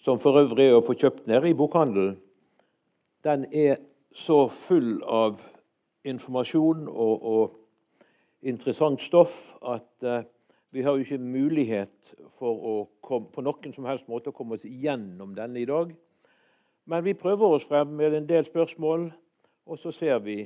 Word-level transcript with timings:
som 0.00 0.18
for 0.18 0.40
øvrig 0.40 0.70
er 0.70 0.78
å 0.78 0.84
få 0.84 0.96
kjøpt 0.98 1.28
ned 1.28 1.46
i 1.50 1.54
bokhandelen, 1.56 2.16
den 3.24 3.44
er 3.52 3.76
så 4.16 4.46
full 4.48 5.02
av 5.04 5.42
informasjon 6.08 6.88
og, 6.88 7.26
og 7.32 8.46
interessant 8.48 9.02
stoff 9.04 9.52
at 9.60 10.06
uh, 10.06 10.22
vi 10.70 10.82
har 10.82 10.96
jo 10.96 11.04
ikke 11.04 11.18
mulighet 11.18 12.14
for 12.38 12.54
å 12.54 12.74
komme, 13.02 13.28
på 13.34 13.42
noen 13.44 13.74
som 13.74 13.88
helst 13.90 14.08
måte 14.08 14.30
å 14.30 14.36
komme 14.36 14.56
oss 14.56 14.64
gjennom 14.64 15.34
denne 15.36 15.60
i 15.60 15.68
dag. 15.68 15.92
Men 16.86 17.04
vi 17.04 17.14
prøver 17.18 17.56
oss 17.56 17.66
frem 17.66 17.92
med 17.98 18.14
en 18.14 18.28
del 18.28 18.46
spørsmål, 18.46 19.10
og 19.66 19.78
så 19.78 19.92
ser 19.94 20.22
vi 20.24 20.44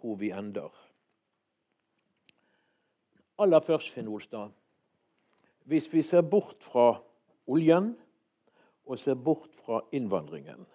hvor 0.00 0.16
vi 0.20 0.32
ender. 0.34 0.72
Aller 3.38 3.60
først, 3.60 3.92
Finn 3.92 4.08
Olstad. 4.08 4.50
Hvis 5.68 5.90
vi 5.92 6.02
ser 6.02 6.24
bort 6.24 6.64
fra 6.64 6.94
oljen 7.46 7.92
og 8.86 8.98
ser 8.98 9.18
bort 9.18 9.54
fra 9.64 9.80
innvandringen, 9.94 10.66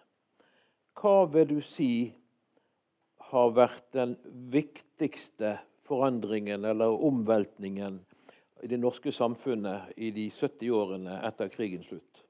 hva 0.99 1.25
vil 1.31 1.47
du 1.47 1.59
si 1.63 2.11
har 3.31 3.53
vært 3.55 3.93
den 3.95 4.17
viktigste 4.51 5.55
forandringen 5.87 6.65
eller 6.67 6.93
omveltningen 7.07 8.01
i 8.61 8.69
det 8.69 8.79
norske 8.79 9.13
samfunnet 9.15 9.95
i 9.97 10.11
de 10.13 10.27
70 10.29 10.75
årene 10.75 11.17
etter 11.27 11.49
krigens 11.53 11.87
slutt? 11.89 12.25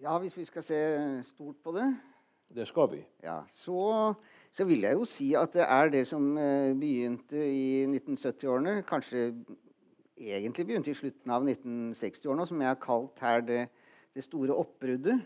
Ja, 0.00 0.16
hvis 0.20 0.36
vi 0.36 0.46
skal 0.46 0.64
se 0.64 0.78
stort 1.24 1.62
på 1.64 1.72
det 1.72 1.88
Det 2.54 2.66
skal 2.68 2.90
vi. 2.92 3.00
Ja, 3.22 3.40
så, 3.50 4.14
så 4.52 4.64
vil 4.68 4.84
jeg 4.84 4.94
jo 4.94 5.06
si 5.08 5.32
at 5.34 5.54
det 5.56 5.64
er 5.64 5.88
det 5.90 6.04
som 6.06 6.36
eh, 6.38 6.74
begynte 6.78 7.40
i 7.40 7.86
1970-årene, 7.88 8.82
kanskje 8.86 9.32
egentlig 10.16 10.66
begynte 10.68 10.92
i 10.92 10.98
slutten 10.98 11.32
av 11.34 11.44
1960-årene, 11.46 12.46
som 12.48 12.62
jeg 12.62 12.70
har 12.70 12.80
kalt 12.82 13.22
her 13.24 13.44
det, 13.44 13.60
det, 14.14 14.24
store 14.26 14.56
oppbruddet. 14.56 15.22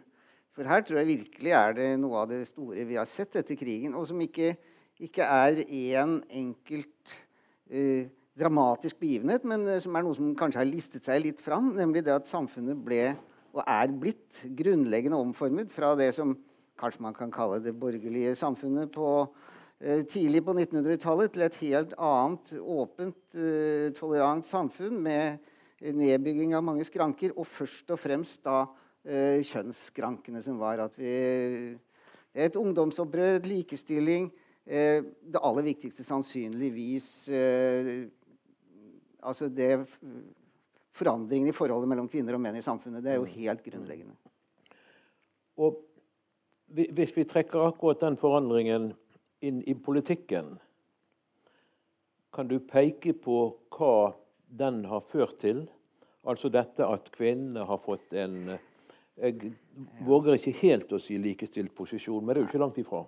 For 0.56 0.66
her 0.66 0.82
tror 0.82 1.00
jeg 1.00 1.12
virkelig 1.12 1.54
er 1.54 1.76
det 1.76 1.88
noe 2.00 2.24
av 2.24 2.30
det 2.30 2.42
store 2.48 2.86
vi 2.88 2.98
har 2.98 3.08
sett 3.08 3.36
etter 3.38 3.58
krigen, 3.58 3.94
og 3.94 4.08
som 4.08 4.20
ikke, 4.24 4.54
ikke 4.98 5.26
er 5.26 5.62
én 5.66 6.00
en 6.02 6.16
enkelt 6.40 7.14
eh, 7.70 8.08
dramatisk 8.38 8.98
begivenhet, 9.02 9.46
men 9.46 9.66
eh, 9.68 9.80
som 9.84 9.94
er 9.94 10.06
noe 10.06 10.16
som 10.18 10.34
kanskje 10.38 10.62
har 10.62 10.70
listet 10.70 11.06
seg 11.06 11.22
litt 11.22 11.42
fram, 11.44 11.74
nemlig 11.76 12.04
det 12.06 12.16
at 12.16 12.30
samfunnet 12.30 12.80
ble 12.82 13.12
og 13.54 13.62
er 13.64 13.90
blitt 13.90 14.42
grunnleggende 14.58 15.18
omformet 15.18 15.70
fra 15.72 15.94
det 15.98 16.12
som 16.16 16.36
kanskje 16.78 17.02
man 17.02 17.16
kan 17.16 17.32
kalle 17.34 17.58
det 17.62 17.74
borgerlige 17.78 18.36
samfunnet 18.38 18.92
på 18.94 19.08
tidlig 19.78 20.42
på 20.42 20.54
1900-tallet 20.56 21.32
til 21.34 21.44
et 21.46 21.58
helt 21.62 21.92
annet, 22.02 22.50
åpent, 22.58 23.20
eh, 23.38 23.90
tolerant 23.94 24.42
samfunn 24.44 24.98
med 25.02 25.38
nedbygging 25.78 26.56
av 26.58 26.64
mange 26.66 26.86
skranker, 26.86 27.36
og 27.38 27.46
først 27.46 27.92
og 27.94 28.00
fremst 28.02 28.42
da 28.42 28.64
eh, 29.06 29.38
kjønnsskrankene, 29.46 30.42
som 30.42 30.58
var 30.58 30.82
at 30.88 30.98
vi 30.98 31.78
Et 32.38 32.54
ungdomsopprør, 32.56 33.40
likestilling 33.48 34.30
Det 34.68 35.40
aller 35.40 35.64
viktigste 35.64 36.04
sannsynligvis 36.04 37.30
Altså 39.24 39.48
det 39.48 39.86
Forandringen 40.92 41.48
i 41.48 41.56
forholdet 41.56 41.88
mellom 41.88 42.08
kvinner 42.08 42.34
og 42.36 42.42
menn 42.42 42.58
i 42.58 42.62
samfunnet. 42.62 43.02
Det 43.02 43.14
er 43.14 43.16
jo 43.16 43.24
helt 43.24 43.62
grunnleggende. 43.64 44.14
Og 45.56 45.78
hvis 46.68 47.16
vi 47.16 47.24
trekker 47.24 47.64
akkurat 47.64 48.02
den 48.02 48.18
forandringen 48.20 48.92
inn 49.40 49.60
i 49.62 49.74
politikken, 49.74 50.56
kan 52.32 52.48
du 52.48 52.58
peke 52.60 53.14
på 53.16 53.38
hva 53.74 54.12
den 54.48 54.84
har 54.88 55.04
ført 55.08 55.38
til? 55.42 55.64
Altså 56.28 56.50
dette 56.52 56.84
at 56.84 57.08
kvinnene 57.14 57.64
har 57.66 57.80
fått 57.80 58.12
en 58.18 58.58
Jeg 59.18 59.52
våger 60.06 60.36
ikke 60.36 60.52
helt 60.60 60.92
å 60.94 61.00
si 61.02 61.16
likestilt 61.18 61.72
posisjon, 61.74 62.22
men 62.22 62.34
det 62.34 62.38
er 62.38 62.44
jo 62.44 62.48
ikke 62.52 62.60
langt 62.62 62.76
ifra. 62.78 63.00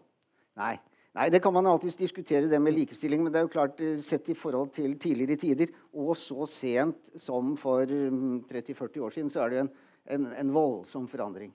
Nei. 0.58 0.74
Nei, 1.14 1.28
Det 1.30 1.40
kan 1.42 1.52
man 1.52 1.66
alltids 1.66 1.96
diskutere, 1.96 2.48
det 2.48 2.58
med 2.62 2.74
likestilling. 2.74 3.22
Men 3.22 3.32
det 3.32 3.38
er 3.38 3.46
jo 3.46 3.52
klart, 3.54 3.80
eh, 3.80 3.96
sett 3.96 4.28
i 4.28 4.34
forhold 4.34 4.72
til 4.72 4.96
tidligere 4.98 5.36
tider, 5.36 5.69
og 5.94 6.16
så 6.16 6.46
sent 6.46 7.10
som 7.16 7.56
for 7.56 7.86
30-40 7.86 8.98
mm, 8.98 9.04
år 9.04 9.10
siden, 9.10 9.30
så 9.30 9.42
er 9.42 9.48
det 9.48 9.56
jo 9.56 9.62
en, 9.62 9.70
en, 10.06 10.26
en 10.26 10.52
voldsom 10.54 11.08
forandring. 11.08 11.52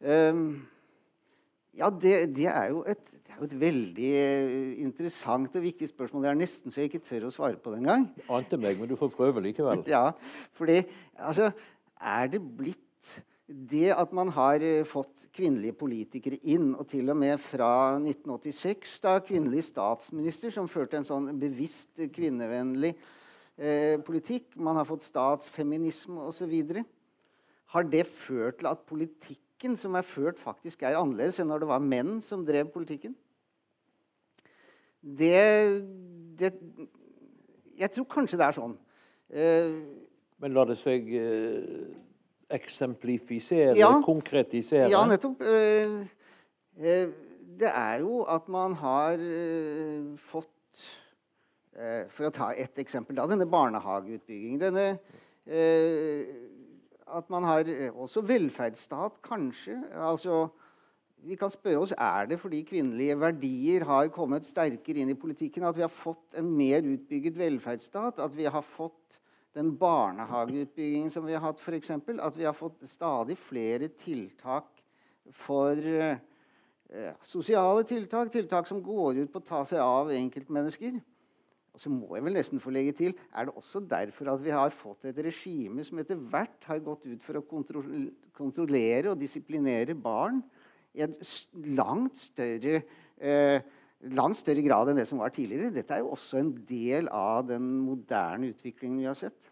Um, 0.00 0.66
ja, 1.74 1.90
det, 1.90 2.14
det, 2.36 2.46
er 2.50 2.70
et, 2.86 3.04
det, 3.10 3.32
er 3.32 3.40
jo 3.40 3.48
et, 3.48 3.58
veldig 3.58 4.10
eh, 4.20 4.72
interessant 4.84 5.56
og 5.58 5.64
viktig 5.64 5.88
spørsmål. 5.90 6.22
Det 6.24 6.30
er 6.30 6.38
nesten 6.38 6.74
så 6.74 6.82
jeg 6.82 6.92
ikke 6.92 7.02
tør 7.06 7.28
å 7.28 7.34
svare 7.34 7.58
på 7.60 7.72
det 7.72 7.82
engang. 7.82 8.08
Ante 8.30 8.58
meg, 8.60 8.78
men 8.78 8.90
du 8.90 8.94
får 9.00 9.10
prøve 9.14 9.42
likevel. 9.42 9.82
ja, 9.96 10.08
fordi 10.54 10.82
altså, 11.18 11.50
Er 12.04 12.28
det 12.28 12.42
blitt 12.42 12.80
det 13.44 13.90
at 13.92 14.12
man 14.16 14.30
har 14.32 14.62
eh, 14.64 14.86
fått 14.88 15.26
kvinnelige 15.34 15.76
politikere 15.76 16.38
inn, 16.48 16.72
og 16.78 16.86
til 16.88 17.10
og 17.12 17.18
med 17.20 17.36
fra 17.42 17.98
1986, 17.98 18.94
da 19.04 19.18
kvinnelig 19.24 19.66
statsminister, 19.68 20.54
som 20.54 20.70
førte 20.70 20.96
en 21.00 21.06
sånn 21.06 21.28
bevisst 21.40 22.00
kvinnevennlig 22.14 22.94
eh, 23.58 24.00
politikk 24.06 24.56
Man 24.56 24.80
har 24.80 24.88
fått 24.88 25.04
statsfeminisme 25.04 26.24
osv. 26.30 26.54
Har 27.74 27.90
det 27.90 28.06
ført 28.08 28.62
til 28.62 28.70
at 28.70 28.86
politikk 28.88 29.42
politikken 29.54 29.76
som 29.76 29.94
er 29.94 30.02
ført, 30.02 30.38
faktisk 30.38 30.82
er 30.82 30.96
annerledes 30.98 31.40
enn 31.40 31.48
når 31.48 31.62
det 31.62 31.68
var 31.68 31.80
menn 31.80 32.20
som 32.20 32.44
drev 32.44 32.70
politikken. 32.72 33.14
Det, 35.00 35.84
det 36.38 36.52
Jeg 37.78 37.90
tror 37.90 38.04
kanskje 38.08 38.38
det 38.38 38.46
er 38.46 38.52
sånn. 38.56 38.76
Uh, 39.34 39.82
Men 40.40 40.54
lar 40.54 40.66
det 40.66 40.78
seg 40.78 41.06
uh, 41.08 41.94
eksemplifisere, 42.50 43.76
ja, 43.76 44.00
konkretisere? 44.04 44.90
Ja, 44.90 45.04
nettopp. 45.06 45.40
Uh, 45.40 46.04
det 46.74 47.70
er 47.70 48.00
jo 48.00 48.24
at 48.26 48.48
man 48.48 48.74
har 48.74 49.18
fått 50.18 50.50
For 52.10 52.26
å 52.26 52.30
ta 52.30 52.52
ett 52.54 52.78
eksempel, 52.78 53.16
da, 53.16 53.26
denne 53.26 53.46
barnehageutbyggingen. 53.50 54.60
Denne 54.62 54.84
at 57.06 57.30
man 57.30 57.44
har 57.44 57.68
eh, 57.68 57.90
også 57.92 58.22
velferdsstat, 58.24 59.20
kanskje. 59.24 59.76
Altså, 59.92 60.46
vi 61.24 61.36
kan 61.40 61.52
spørre 61.52 61.80
oss 61.84 61.94
er 61.96 62.28
det 62.28 62.38
fordi 62.40 62.62
kvinnelige 62.68 63.16
verdier 63.20 63.84
har 63.88 64.10
kommet 64.12 64.46
sterkere 64.46 65.00
inn 65.02 65.12
i 65.12 65.18
politikken 65.18 65.64
at 65.64 65.76
vi 65.76 65.84
har 65.84 65.92
fått 65.92 66.36
en 66.38 66.50
mer 66.52 66.84
utbygget 66.84 67.38
velferdsstat, 67.38 68.20
at 68.20 68.36
vi 68.36 68.44
har 68.44 68.64
fått 68.64 69.20
den 69.54 69.70
barnehageutbyggingen 69.78 71.10
som 71.12 71.26
vi 71.26 71.36
har 71.36 71.44
hatt, 71.44 71.62
f.eks. 71.62 71.90
At 71.94 72.36
vi 72.36 72.44
har 72.44 72.56
fått 72.56 72.82
stadig 72.90 73.38
flere 73.38 73.88
tiltak 73.88 74.68
for 75.32 75.78
eh, 75.78 76.18
sosiale 77.24 77.84
tiltak, 77.88 78.32
tiltak 78.34 78.68
som 78.68 78.82
går 78.84 79.22
ut 79.22 79.32
på 79.32 79.40
å 79.40 79.48
ta 79.48 79.62
seg 79.68 79.80
av 79.80 80.10
enkeltmennesker. 80.12 80.98
Og 81.74 81.82
så 81.82 81.90
må 81.90 82.14
jeg 82.14 82.22
vel 82.22 82.36
nesten 82.36 82.62
få 82.62 82.70
legge 82.70 82.94
til 82.94 83.16
er 83.34 83.48
det 83.48 83.56
også 83.58 83.82
derfor 83.90 84.30
at 84.30 84.42
vi 84.44 84.52
har 84.54 84.74
fått 84.74 85.08
et 85.10 85.16
regime 85.26 85.82
som 85.86 85.98
etter 85.98 86.20
hvert 86.30 86.68
har 86.70 86.82
gått 86.86 87.08
ut 87.10 87.24
for 87.24 87.40
å 87.40 87.46
kontrollere 87.50 89.10
og 89.10 89.18
disiplinere 89.18 89.96
barn 89.98 90.38
i 90.94 91.02
en 91.02 91.16
langt 91.74 92.20
større, 92.20 92.84
eh, 93.18 93.58
langt 94.14 94.38
større 94.38 94.62
grad 94.62 94.92
enn 94.92 95.00
det 95.02 95.08
som 95.10 95.18
var 95.18 95.34
tidligere. 95.34 95.74
Dette 95.74 95.96
er 95.96 96.04
jo 96.04 96.12
også 96.14 96.38
en 96.38 96.52
del 96.68 97.10
av 97.10 97.48
den 97.50 97.66
moderne 97.82 98.52
utviklingen 98.54 99.02
vi 99.02 99.10
har 99.10 99.18
sett. 99.18 99.50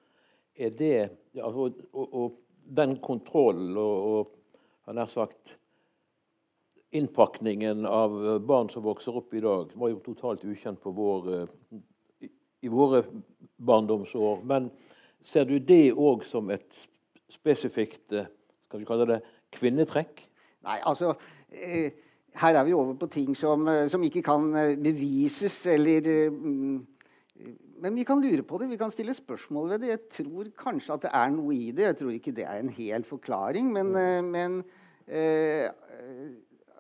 Er 0.54 0.70
det, 0.78 1.10
ja, 1.34 1.48
og, 1.50 1.82
og, 1.90 2.06
og, 2.06 2.38
den 2.62 2.94
kontrollen 3.02 3.74
og, 3.74 4.28
og 4.86 4.94
har 4.94 5.08
sagt 5.10 5.56
innpakningen 6.94 7.82
av 7.88 8.14
barn 8.46 8.68
som 8.70 8.84
vokser 8.84 9.16
opp 9.18 9.34
i 9.34 9.42
dag, 9.42 9.72
var 9.74 9.90
jo 9.90 9.98
totalt 10.04 10.44
ukjent 10.46 10.78
på 10.78 10.92
vår 10.94 11.32
eh, 11.34 11.56
i 12.62 12.70
våre 12.70 13.02
barndomsår. 13.58 14.42
Men 14.46 14.70
ser 15.22 15.46
du 15.48 15.58
det 15.58 15.92
òg 15.92 16.24
som 16.26 16.50
et 16.54 16.86
spesifikt 17.32 18.14
eh, 18.16 18.30
skal 18.66 18.82
vi 18.82 18.88
kalle 18.88 19.08
det, 19.08 19.20
kvinnetrekk? 19.52 20.24
Nei, 20.66 20.78
altså 20.88 21.14
eh, 21.50 21.92
Her 22.38 22.56
er 22.56 22.64
vi 22.64 22.72
over 22.72 22.96
på 22.96 23.10
ting 23.12 23.34
som, 23.36 23.66
eh, 23.68 23.86
som 23.92 24.04
ikke 24.06 24.24
kan 24.24 24.52
bevises 24.80 25.58
eller 25.74 26.30
mm, 26.30 26.78
Men 27.82 27.96
vi 27.98 28.06
kan 28.06 28.22
lure 28.22 28.44
på 28.46 28.60
det, 28.60 28.70
vi 28.70 28.78
kan 28.78 28.92
stille 28.94 29.14
spørsmål 29.14 29.72
ved 29.72 29.82
det. 29.82 29.88
Jeg 29.90 30.02
tror 30.14 30.50
kanskje 30.54 30.94
at 30.94 31.02
det 31.02 31.10
er 31.18 31.32
noe 31.34 31.54
i 31.56 31.72
det. 31.74 31.88
Jeg 31.88 31.96
tror 31.98 32.12
ikke 32.14 32.34
det 32.36 32.44
er 32.46 32.60
en 32.62 32.70
hel 32.70 33.02
forklaring, 33.02 33.72
men, 33.74 33.90
mm. 33.90 34.28
men 34.30 34.60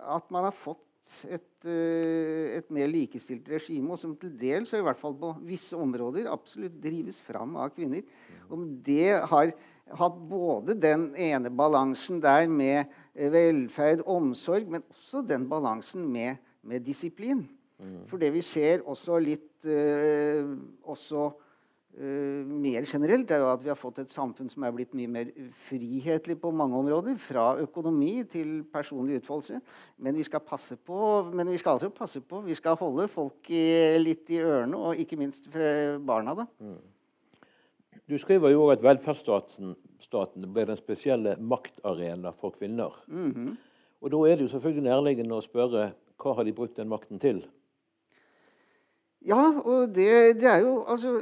at 0.06 0.30
man 0.30 0.46
har 0.46 0.54
fått 0.54 0.84
et, 1.26 1.66
eh, 1.66 2.58
et, 2.58 2.68
mer 2.74 2.90
likestilt 2.90 3.48
regime, 3.50 3.92
og 3.92 4.00
som 4.00 4.14
til 4.18 4.32
dels, 4.38 4.72
og 4.72 4.82
i 4.82 4.86
hvert 4.86 5.00
fall 5.00 5.16
på 5.18 5.32
visse 5.46 5.76
områder, 5.78 6.30
absolutt 6.30 6.78
drives 6.82 7.20
fram 7.22 7.56
av 7.60 7.72
kvinner. 7.74 8.04
Om 8.52 8.66
det 8.84 9.18
har 9.30 9.52
hatt 9.98 10.20
både 10.30 10.76
den 10.78 11.10
ene 11.18 11.50
balansen 11.52 12.20
der 12.22 12.46
med 12.48 12.84
eh, 13.14 13.30
velferd, 13.32 14.04
omsorg, 14.06 14.68
men 14.70 14.86
også 14.94 15.24
den 15.26 15.48
balansen 15.50 16.06
med, 16.08 16.40
med 16.62 16.86
disiplin. 16.86 17.44
Mm. 17.82 18.02
For 18.10 18.22
det 18.22 18.30
vi 18.36 18.44
ser 18.46 18.84
også 18.86 19.18
litt 19.22 19.66
eh, 19.66 20.46
også 20.86 21.32
uh, 21.98 22.44
mer 22.46 22.86
generelt, 22.88 23.30
er 23.30 23.42
jo 23.42 23.50
at 23.52 23.64
vi 23.64 23.72
har 23.72 23.78
fått 23.78 24.02
et 24.02 24.12
samfunn 24.12 24.50
som 24.52 24.64
er 24.64 24.74
blitt 24.76 24.94
mye 24.98 25.10
mer 25.10 25.32
frihetlig 25.64 26.38
på 26.40 26.52
mange 26.54 26.78
områder. 26.78 27.18
Fra 27.20 27.52
økonomi 27.62 28.22
til 28.30 28.62
personlig 28.72 29.20
utfoldelse. 29.22 29.60
Men 29.98 30.16
vi 30.16 30.26
skal 30.28 30.44
passe 30.46 30.76
på, 30.76 31.02
men 31.32 31.50
vi 31.52 31.60
skal 31.60 31.78
altså 31.78 31.92
passe 31.94 32.20
på, 32.20 32.44
vi 32.46 32.56
skal 32.58 32.80
holde 32.80 33.08
folk 33.12 33.50
i, 33.50 33.64
litt 34.02 34.30
i 34.32 34.40
ørene, 34.42 34.78
og 34.78 35.04
ikke 35.04 35.20
minst 35.20 35.50
barna. 36.06 36.34
da. 36.42 36.48
Mm. 36.62 36.80
Du 38.08 38.18
skriver 38.18 38.50
jo 38.52 38.64
òg 38.66 38.74
at 38.74 38.82
velferdsstaten 38.84 40.48
ble 40.52 40.64
den 40.68 40.76
spesielle 40.76 41.36
maktarena 41.40 42.32
for 42.34 42.50
kvinner. 42.50 42.92
Mm 43.06 43.30
-hmm. 43.32 43.56
Og 44.02 44.10
Da 44.10 44.16
er 44.26 44.36
det 44.36 44.42
jo 44.42 44.48
selvfølgelig 44.48 44.82
nærliggende 44.82 45.34
å 45.34 45.40
spørre 45.40 45.92
hva 46.18 46.34
har 46.34 46.44
de 46.44 46.52
brukt 46.52 46.76
den 46.76 46.88
makten 46.88 47.18
til? 47.18 47.46
Ja, 49.26 49.42
og 49.62 49.94
det, 49.94 50.36
det, 50.40 50.48
er 50.50 50.60
jo 50.64 50.82
Altså, 50.88 51.14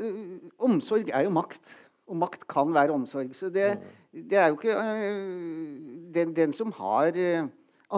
omsorg 0.58 1.12
er 1.12 1.26
jo 1.26 1.32
makt. 1.36 1.72
Og 2.10 2.18
makt 2.18 2.46
kan 2.50 2.74
være 2.74 2.94
omsorg. 2.96 3.34
Så 3.36 3.50
det, 3.52 3.76
mm. 3.78 4.28
det 4.30 4.38
er 4.38 4.48
jo 4.48 4.58
ikke 4.58 4.76
uh, 4.76 6.12
den, 6.14 6.34
den, 6.36 6.52
som 6.52 6.72
har 6.74 7.14
uh, 7.14 7.50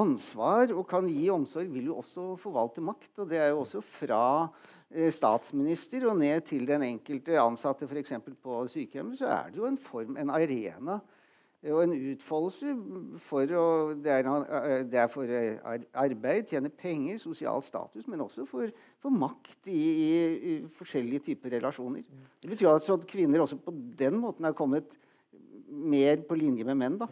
ansvar 0.03 0.73
og 0.75 0.85
kan 0.89 1.09
gi 1.09 1.31
omsorg, 1.33 1.71
vil 1.73 1.91
jo 1.93 2.01
også 2.03 2.35
forvalte 2.41 2.85
makt. 2.85 3.13
Og 3.19 3.31
det 3.31 3.41
er 3.41 3.53
jo 3.53 3.63
også 3.63 3.81
fra 3.85 4.25
eh, 4.91 5.11
statsminister 5.13 6.09
og 6.09 6.17
ned 6.21 6.45
til 6.49 6.67
den 6.69 6.85
enkelte 6.87 7.41
ansatte 7.41 7.89
f.eks. 7.89 8.15
på 8.43 8.63
sykehjemmet, 8.73 9.21
så 9.21 9.33
er 9.33 9.51
det 9.53 9.61
jo 9.61 9.69
en 9.69 9.81
form, 9.81 10.17
en 10.21 10.33
arena 10.33 10.99
og 11.71 11.79
en 11.85 11.93
utfoldelse 11.95 12.73
for 13.23 13.53
å 13.55 13.67
det 13.95 14.11
er, 14.11 14.27
eh, 14.27 14.81
det 14.91 14.99
er, 14.99 15.11
for 15.13 15.31
eh, 15.31 15.61
arbeid, 15.95 16.49
tjene 16.51 16.73
penger, 16.75 17.21
sosial 17.23 17.63
status, 17.63 18.09
men 18.11 18.25
også 18.25 18.47
for, 18.51 18.73
for 18.99 19.15
makt 19.15 19.71
i, 19.71 19.79
i, 19.79 20.55
forskjellige 20.75 21.29
typer 21.29 21.55
relasjoner. 21.55 22.03
Det 22.43 22.51
betyr 22.51 22.73
altså 22.73 22.97
at 22.99 23.07
kvinner 23.07 23.45
også 23.45 23.61
på 23.63 23.75
den 23.99 24.19
måten 24.19 24.49
er 24.49 24.59
kommet 24.59 24.99
mer 25.71 26.25
på 26.27 26.41
linje 26.41 26.67
med 26.67 26.81
menn. 26.81 26.99
da. 26.99 27.07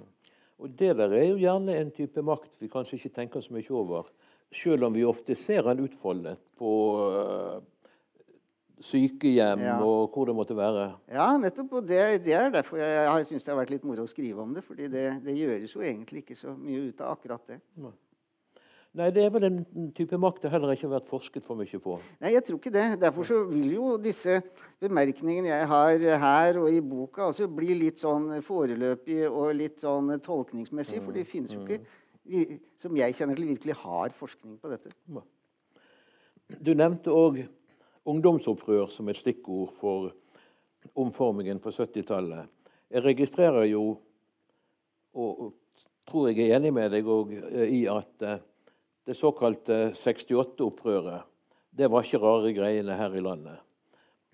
Og 0.58 0.74
Det 0.74 0.96
der 0.98 1.14
er 1.14 1.28
jo 1.28 1.38
gjerne 1.40 1.78
en 1.78 1.94
type 1.94 2.24
makt 2.26 2.58
vi 2.58 2.68
kanskje 2.72 2.98
ikke 2.98 3.16
tenker 3.20 3.44
så 3.44 3.54
mye 3.54 3.70
over. 3.70 4.10
Selv 4.50 4.88
om 4.88 4.96
vi 4.98 5.06
ofte 5.06 5.38
ser 5.38 5.62
den 5.70 5.86
utfoldet 5.86 6.42
på 6.58 6.72
uh, 6.98 7.62
sykehjem 8.80 9.64
ja. 9.64 9.78
og 9.84 10.12
hvor 10.14 10.28
det 10.28 10.34
måtte 10.36 10.56
være. 10.56 10.90
Ja, 11.12 11.30
nettopp. 11.40 11.78
Og 11.80 11.88
det, 11.88 12.00
det 12.24 12.36
er 12.36 12.52
derfor 12.52 12.80
jeg, 12.80 12.92
jeg 13.06 13.26
syns 13.28 13.46
det 13.46 13.52
har 13.52 13.58
vært 13.60 13.74
litt 13.74 13.88
moro 13.88 14.06
å 14.06 14.10
skrive 14.10 14.44
om 14.44 14.54
det. 14.56 14.64
fordi 14.66 14.88
det, 14.92 15.08
det, 15.24 15.36
gjøres 15.36 15.74
jo 15.76 15.82
egentlig 15.84 16.24
ikke 16.24 16.38
så 16.38 16.54
mye 16.56 16.88
ut 16.88 17.02
av 17.04 17.16
akkurat 17.16 17.52
det. 17.52 17.60
Nei, 18.98 19.06
det 19.14 19.22
er 19.22 19.30
vel 19.30 19.46
en 19.46 19.58
type 19.94 20.18
makt 20.18 20.42
det 20.42 20.50
heller 20.50 20.72
ikke 20.74 20.88
har 20.88 20.96
vært 20.96 21.06
forsket 21.06 21.44
for 21.46 21.60
mye 21.60 21.78
på. 21.82 21.94
Nei, 22.24 22.32
jeg 22.34 22.42
tror 22.46 22.58
ikke 22.58 22.72
det. 22.74 22.86
Derfor 23.04 23.28
så 23.28 23.42
vil 23.46 23.76
jo 23.76 23.92
disse 24.02 24.40
bemerkningene 24.82 25.52
jeg 25.52 25.68
har 25.70 26.06
her 26.24 26.58
og 26.58 26.72
i 26.72 26.80
boka, 26.82 27.28
også 27.28 27.46
bli 27.54 27.76
litt 27.84 28.02
sånn 28.02 28.32
foreløpige 28.42 29.30
og 29.30 29.52
litt 29.60 29.84
sånn 29.84 30.16
tolkningsmessige. 30.24 31.04
For 31.04 31.14
det 31.14 31.28
finnes 31.30 31.54
jo 31.54 31.62
ikke, 31.62 31.84
mm. 32.26 32.58
som 32.80 32.98
jeg 32.98 33.14
kjenner 33.20 33.38
til, 33.38 33.52
virkelig 33.52 33.78
har 33.84 34.16
forskning 34.16 34.58
på 34.58 34.72
dette. 34.72 34.90
Du 36.58 36.74
nevnte 36.74 37.14
òg 37.14 37.44
ungdomsopprør 38.10 38.90
som 38.92 39.08
et 39.08 39.18
stikkord 39.18 39.72
for 39.80 40.10
omformingen 40.98 41.60
på 41.62 41.72
70-tallet. 41.74 42.48
Jeg 42.90 43.04
registrerer 43.04 43.68
jo, 43.70 43.84
og 45.14 45.52
tror 46.08 46.30
jeg 46.30 46.48
er 46.48 46.58
enig 46.58 46.72
med 46.74 46.90
deg 46.92 47.06
òg, 47.06 47.34
i 47.70 47.84
at 47.90 48.24
eh, 48.26 48.40
det 49.06 49.16
såkalte 49.16 49.90
68-opprøret, 49.96 51.26
det 51.70 51.88
var 51.90 52.04
ikke 52.04 52.20
rare 52.22 52.54
greiene 52.54 52.96
her 52.98 53.14
i 53.14 53.22
landet. 53.22 53.60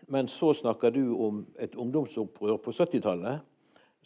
Men 0.08 0.28
så 0.30 0.52
snakker 0.54 0.94
du 0.94 1.16
om 1.18 1.42
et 1.58 1.74
ungdomsopprør 1.74 2.60
på 2.62 2.72
70-tallet 2.72 3.42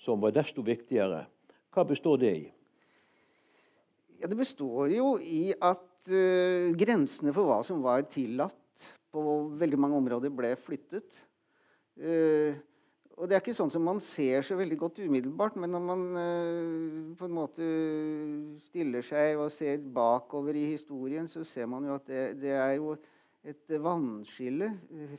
som 0.00 0.20
var 0.22 0.32
desto 0.34 0.64
viktigere. 0.64 1.26
Hva 1.70 1.84
består 1.86 2.20
det 2.22 2.32
i? 2.38 2.46
Ja, 4.20 4.28
det 4.28 4.36
består 4.36 4.90
jo 4.92 5.14
i 5.20 5.52
at 5.52 6.08
uh, 6.10 6.72
grensene 6.76 7.32
for 7.36 7.48
hva 7.48 7.60
som 7.64 7.84
var 7.84 8.04
tillatt 8.12 8.59
på 9.12 9.22
veldig 9.60 9.78
mange 9.80 9.98
områder, 10.00 10.32
ble 10.34 10.54
flyttet. 10.60 11.16
Uh, 12.00 12.56
og 13.20 13.28
det 13.28 13.36
er 13.36 13.42
ikke 13.42 13.56
sånn 13.56 13.72
som 13.72 13.84
man 13.84 13.98
ser 14.00 14.44
så 14.46 14.56
veldig 14.56 14.78
godt 14.80 15.02
umiddelbart, 15.04 15.58
men 15.60 15.74
når 15.74 15.82
man 15.84 16.04
uh, 16.16 17.14
på 17.18 17.28
en 17.28 17.36
måte 17.36 17.70
stiller 18.62 19.04
seg 19.04 19.40
og 19.40 19.52
ser 19.52 19.82
bakover 19.82 20.56
i 20.56 20.70
historien, 20.72 21.28
så 21.28 21.44
ser 21.44 21.68
man 21.70 21.88
jo 21.88 21.96
at 21.98 22.06
det, 22.08 22.24
det 22.40 22.54
er 22.56 22.76
jo 22.78 22.94
et 23.44 23.76
vannskille 23.80 24.68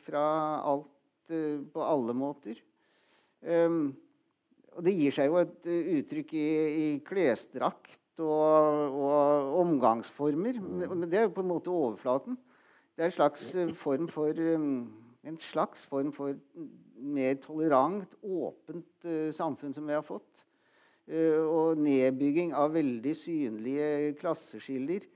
fra 0.02 0.24
alt 0.70 1.32
på 1.74 1.82
alle 1.82 2.14
måter. 2.14 2.60
Og 4.72 4.84
det 4.86 4.94
gir 4.94 5.16
seg 5.16 5.30
jo 5.32 5.40
et 5.40 5.70
uttrykk 5.72 6.34
i, 6.38 6.50
i 6.84 6.88
klesdrakt 7.08 8.22
og, 8.22 8.96
og, 8.96 9.52
omgangsformer. 9.62 10.60
Men 10.62 11.10
det 11.10 11.20
er 11.20 11.28
jo 11.28 11.36
på 11.36 11.44
en 11.44 11.52
måte 11.52 11.74
overflaten. 11.74 12.38
Det 13.02 13.08
er 13.08 13.10
en 13.10 13.16
slags 13.16 13.44
form 13.82 14.04
for, 14.08 14.38
en 15.26 15.38
slags 15.42 15.88
form 15.90 16.12
for 16.14 16.36
mer 17.02 17.40
tolerant, 17.42 18.12
åpent 18.22 19.08
uh, 19.10 19.32
samfunn 19.34 19.74
som 19.74 19.88
vi 19.90 19.96
har 19.98 20.04
fått. 20.06 20.44
Og 21.10 21.82
nedbygging 21.82 22.54
av 22.54 22.76
veldig 22.76 23.16
synlige 23.18 23.88
klasseskiller. 24.20 25.08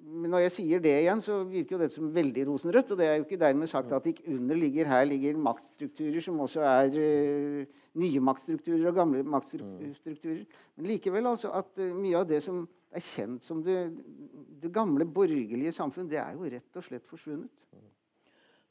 Men 0.00 0.32
når 0.32 0.46
jeg 0.46 0.54
sier 0.56 0.80
det 0.80 0.96
igjen, 0.96 1.20
så 1.20 1.42
virker 1.44 1.76
jo 1.76 1.82
dette 1.84 1.98
som 1.98 2.08
veldig 2.16 2.48
rosenrødt. 2.48 2.96
Og 2.96 3.02
det 3.02 3.10
er 3.10 3.14
jo 3.18 3.28
ikke 3.28 3.42
dermed 3.44 3.68
sagt 3.68 3.92
at 3.92 4.08
under 4.32 4.56
ligger 4.64 4.88
her 4.88 5.04
ligger 5.12 5.36
maktstrukturer 5.44 6.24
som 6.24 6.40
også 6.40 6.64
er 6.64 6.98
nye 8.00 8.24
maktstrukturer 8.32 8.88
og 8.88 8.96
gamle 8.96 9.22
maktstrukturer. 9.28 10.48
Men 10.80 10.92
likevel 10.94 11.34
altså 11.36 11.52
at 11.52 11.84
mye 12.00 12.24
av 12.24 12.26
det 12.32 12.40
som 12.48 12.64
er 12.94 13.04
kjent 13.04 13.44
som 13.44 13.60
det, 13.64 13.76
det 14.62 14.72
gamle 14.72 15.04
borgerlige 15.04 15.74
samfunn, 15.76 16.08
det 16.10 16.20
er 16.22 16.36
jo 16.36 16.48
rett 16.48 16.80
og 16.80 16.86
slett 16.86 17.06
forsvunnet. 17.08 17.50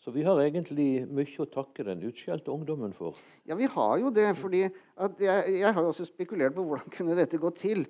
Så 0.01 0.13
vi 0.15 0.23
har 0.23 0.39
egentlig 0.39 1.03
mye 1.11 1.41
å 1.43 1.49
takke 1.51 1.83
den 1.83 2.05
utskjelte 2.07 2.53
ungdommen 2.53 2.93
for. 2.95 3.17
Ja, 3.49 3.57
vi 3.59 3.67
har 3.67 3.97
jo 3.99 4.11
det. 4.13 4.29
fordi 4.39 4.61
jeg, 4.63 4.71
jeg, 5.19 5.73
har 5.73 5.81
jo 5.81 5.89
også 5.89 6.05
spekulert 6.07 6.55
på 6.55 6.63
hvordan 6.63 6.93
kunne 6.93 7.17
dette 7.17 7.39
gå 7.41 7.51
til. 7.57 7.83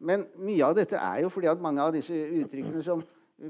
Men 0.00 0.24
mye 0.40 0.66
av 0.66 0.74
dette 0.80 0.98
er 0.98 1.20
jo 1.22 1.30
fordi 1.30 1.50
at 1.52 1.62
mange 1.62 1.84
av 1.84 1.92
disse 1.94 2.16
uttrykkene 2.16 2.82
som 2.82 3.04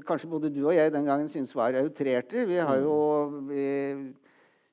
kanskje 0.07 0.29
både 0.29 0.51
du 0.53 0.61
og 0.67 0.75
jeg 0.75 0.91
den 0.93 1.07
gangen 1.07 1.27
syntes 1.31 1.55
var 1.55 1.75
outrerte 1.81 2.45
vi 2.47 2.59
har 2.61 2.77
jo 2.79 2.95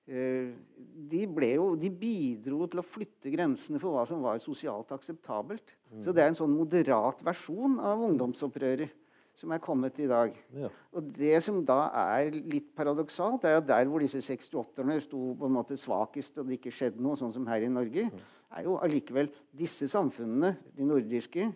de, 0.09 1.25
jo, 1.53 1.67
de, 1.77 1.91
bidro 1.93 2.65
til 2.71 2.81
å 2.81 2.87
flytte 2.87 3.33
grensene 3.33 3.81
for 3.83 3.93
hva 3.93 4.07
som 4.09 4.23
var 4.25 4.41
sosialt 4.41 4.95
akseptabelt. 4.97 5.75
Så 6.01 6.15
det 6.17 6.25
er 6.25 6.33
en 6.33 6.39
sånn 6.39 6.55
moderat 6.57 7.21
versjon 7.27 7.77
av 7.85 8.01
ungdomsopprøret 8.07 8.95
som 9.39 9.53
er 9.55 9.61
kommet 9.63 9.99
i 10.03 10.09
dag. 10.11 10.35
Ja. 10.57 10.71
Og 10.97 11.13
det 11.15 11.37
som 11.45 11.61
da 11.67 11.79
er 12.17 12.33
litt 12.35 12.73
paradoksalt, 12.77 13.45
er 13.47 13.61
at 13.61 13.69
der 13.69 13.87
hvor 13.91 14.03
disse 14.03 14.19
68-erne 14.25 14.97
sto 15.05 15.21
på 15.39 15.47
en 15.47 15.55
måte 15.55 15.79
svakest, 15.79 16.41
og 16.41 16.49
det 16.49 16.59
ikke 16.59 16.75
skjedde 16.75 17.05
noe, 17.05 17.19
sånn 17.19 17.35
som 17.37 17.47
her 17.51 17.63
i 17.63 17.71
Norge, 17.71 18.09
mm. 18.11 18.25
er 18.59 18.67
jo 18.67 18.79
allikevel 18.83 19.31
disse 19.55 19.87
samfunnene, 19.93 20.57
de 20.75 20.89
nordiske, 20.89 21.47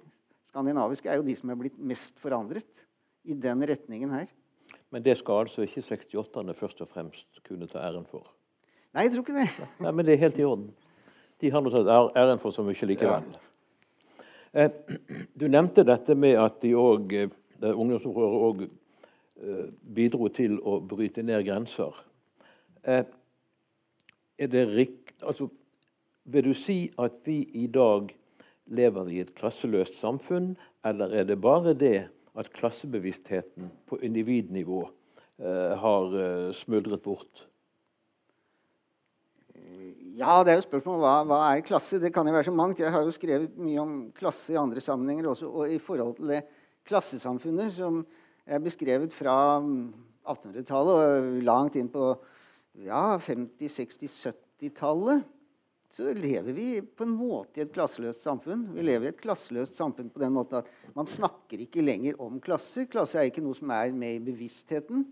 skandinaviske, 0.52 1.10
er 1.10 1.18
jo 1.18 1.26
de 1.26 1.34
som 1.38 1.50
er 1.50 1.58
blitt 1.58 1.80
mest 1.82 2.22
forandret 2.22 2.84
i 3.26 3.34
den 3.34 3.66
retningen 3.66 4.14
her. 4.14 4.30
Men 4.92 5.02
det 5.02 5.16
skal 5.18 5.46
altså 5.46 5.64
ikke 5.66 5.82
68-erne 5.82 6.54
først 6.54 6.84
og 6.84 6.90
fremst 6.90 7.42
kunne 7.46 7.66
ta 7.70 7.82
æren 7.82 8.06
for? 8.06 8.28
Nei, 8.92 9.06
jeg 9.06 9.14
tror 9.14 9.24
ikke 9.24 9.38
det. 9.38 9.48
Nei, 9.80 9.92
Men 9.92 10.06
det 10.06 10.14
er 10.14 10.24
helt 10.26 10.38
i 10.38 10.44
orden. 10.44 10.68
De 11.40 11.50
har 11.50 11.64
nå 11.64 11.72
tatt 11.72 11.88
æren 12.18 12.40
for 12.42 12.54
så 12.54 12.64
mye 12.66 12.88
likevel. 12.88 13.24
Ja. 13.24 13.48
Eh, 14.52 14.98
du 15.38 15.46
nevnte 15.48 15.84
dette 15.88 16.14
med 16.14 16.36
at 16.38 16.60
de 16.62 16.74
òg 16.76 17.14
der 17.62 17.78
ungdomsopprøret 17.78 18.46
òg 18.48 18.62
eh, 18.66 19.68
bidro 19.96 20.28
til 20.34 20.58
å 20.60 20.78
bryte 20.84 21.24
ned 21.24 21.44
grenser. 21.46 21.96
Eh, 22.82 23.04
er 24.38 24.50
det 24.50 24.66
rikt, 24.72 25.22
altså, 25.22 25.48
vil 26.24 26.50
du 26.50 26.54
si 26.58 26.84
at 26.98 27.20
vi 27.26 27.42
i 27.58 27.68
dag 27.70 28.10
lever 28.72 29.10
i 29.12 29.20
et 29.22 29.32
klasseløst 29.38 29.98
samfunn, 29.98 30.52
eller 30.86 31.14
er 31.14 31.28
det 31.28 31.40
bare 31.42 31.74
det 31.78 32.08
at 32.38 32.50
klassebevisstheten 32.54 33.70
på 33.86 33.98
individnivå 34.02 34.82
eh, 34.84 35.74
har 35.78 36.18
eh, 36.18 36.50
smuldret 36.56 37.02
bort? 37.04 37.46
Ja, 40.12 40.42
det 40.44 40.52
er 40.52 40.58
jo 40.58 40.66
spørsmål 40.66 40.98
hva, 41.00 41.12
hva 41.24 41.38
er 41.54 41.62
klasse? 41.64 42.00
Det 42.00 42.10
kan 42.12 42.28
jo 42.28 42.34
være 42.34 42.50
så 42.50 42.52
mangt. 42.52 42.80
Jeg 42.82 42.92
har 42.92 43.04
jo 43.06 43.14
skrevet 43.14 43.54
mye 43.56 43.80
om 43.80 43.92
klasse 44.16 44.52
i 44.52 44.60
andre 44.60 44.82
sammenhenger 44.84 45.30
også. 45.30 45.48
Og 45.48 45.72
i 45.72 45.78
forhold 45.80 46.18
til 46.18 46.34
det 46.34 46.42
klassesamfunnet 46.88 47.72
som 47.72 48.02
er 48.44 48.60
beskrevet 48.60 49.14
fra 49.16 49.36
1800-tallet 49.62 50.98
og 51.00 51.38
langt 51.46 51.78
inn 51.80 51.88
på 51.92 52.10
ja, 52.84 53.16
50-, 53.16 53.72
60-, 53.78 54.34
70-tallet, 54.60 55.24
så 55.92 56.08
lever 56.16 56.56
vi 56.56 56.68
på 56.80 57.04
en 57.04 57.12
måte 57.12 57.60
i 57.60 57.64
et 57.66 57.72
klasseløst 57.72 58.24
samfunn. 58.24 58.64
Vi 58.72 58.84
lever 58.84 59.08
i 59.08 59.12
et 59.12 59.20
klasseløst 59.20 59.76
samfunn 59.76 60.08
på 60.12 60.22
den 60.22 60.32
måten 60.32 60.62
at 60.62 60.70
man 60.96 61.08
snakker 61.08 61.60
ikke 61.64 61.84
lenger 61.84 62.20
om 62.22 62.40
klasse. 62.40 62.86
Klasse 62.88 63.20
er 63.20 63.28
ikke 63.28 63.44
noe 63.44 63.56
som 63.56 63.72
er 63.76 63.92
med 63.96 64.16
i 64.16 64.24
bevisstheten. 64.24 65.04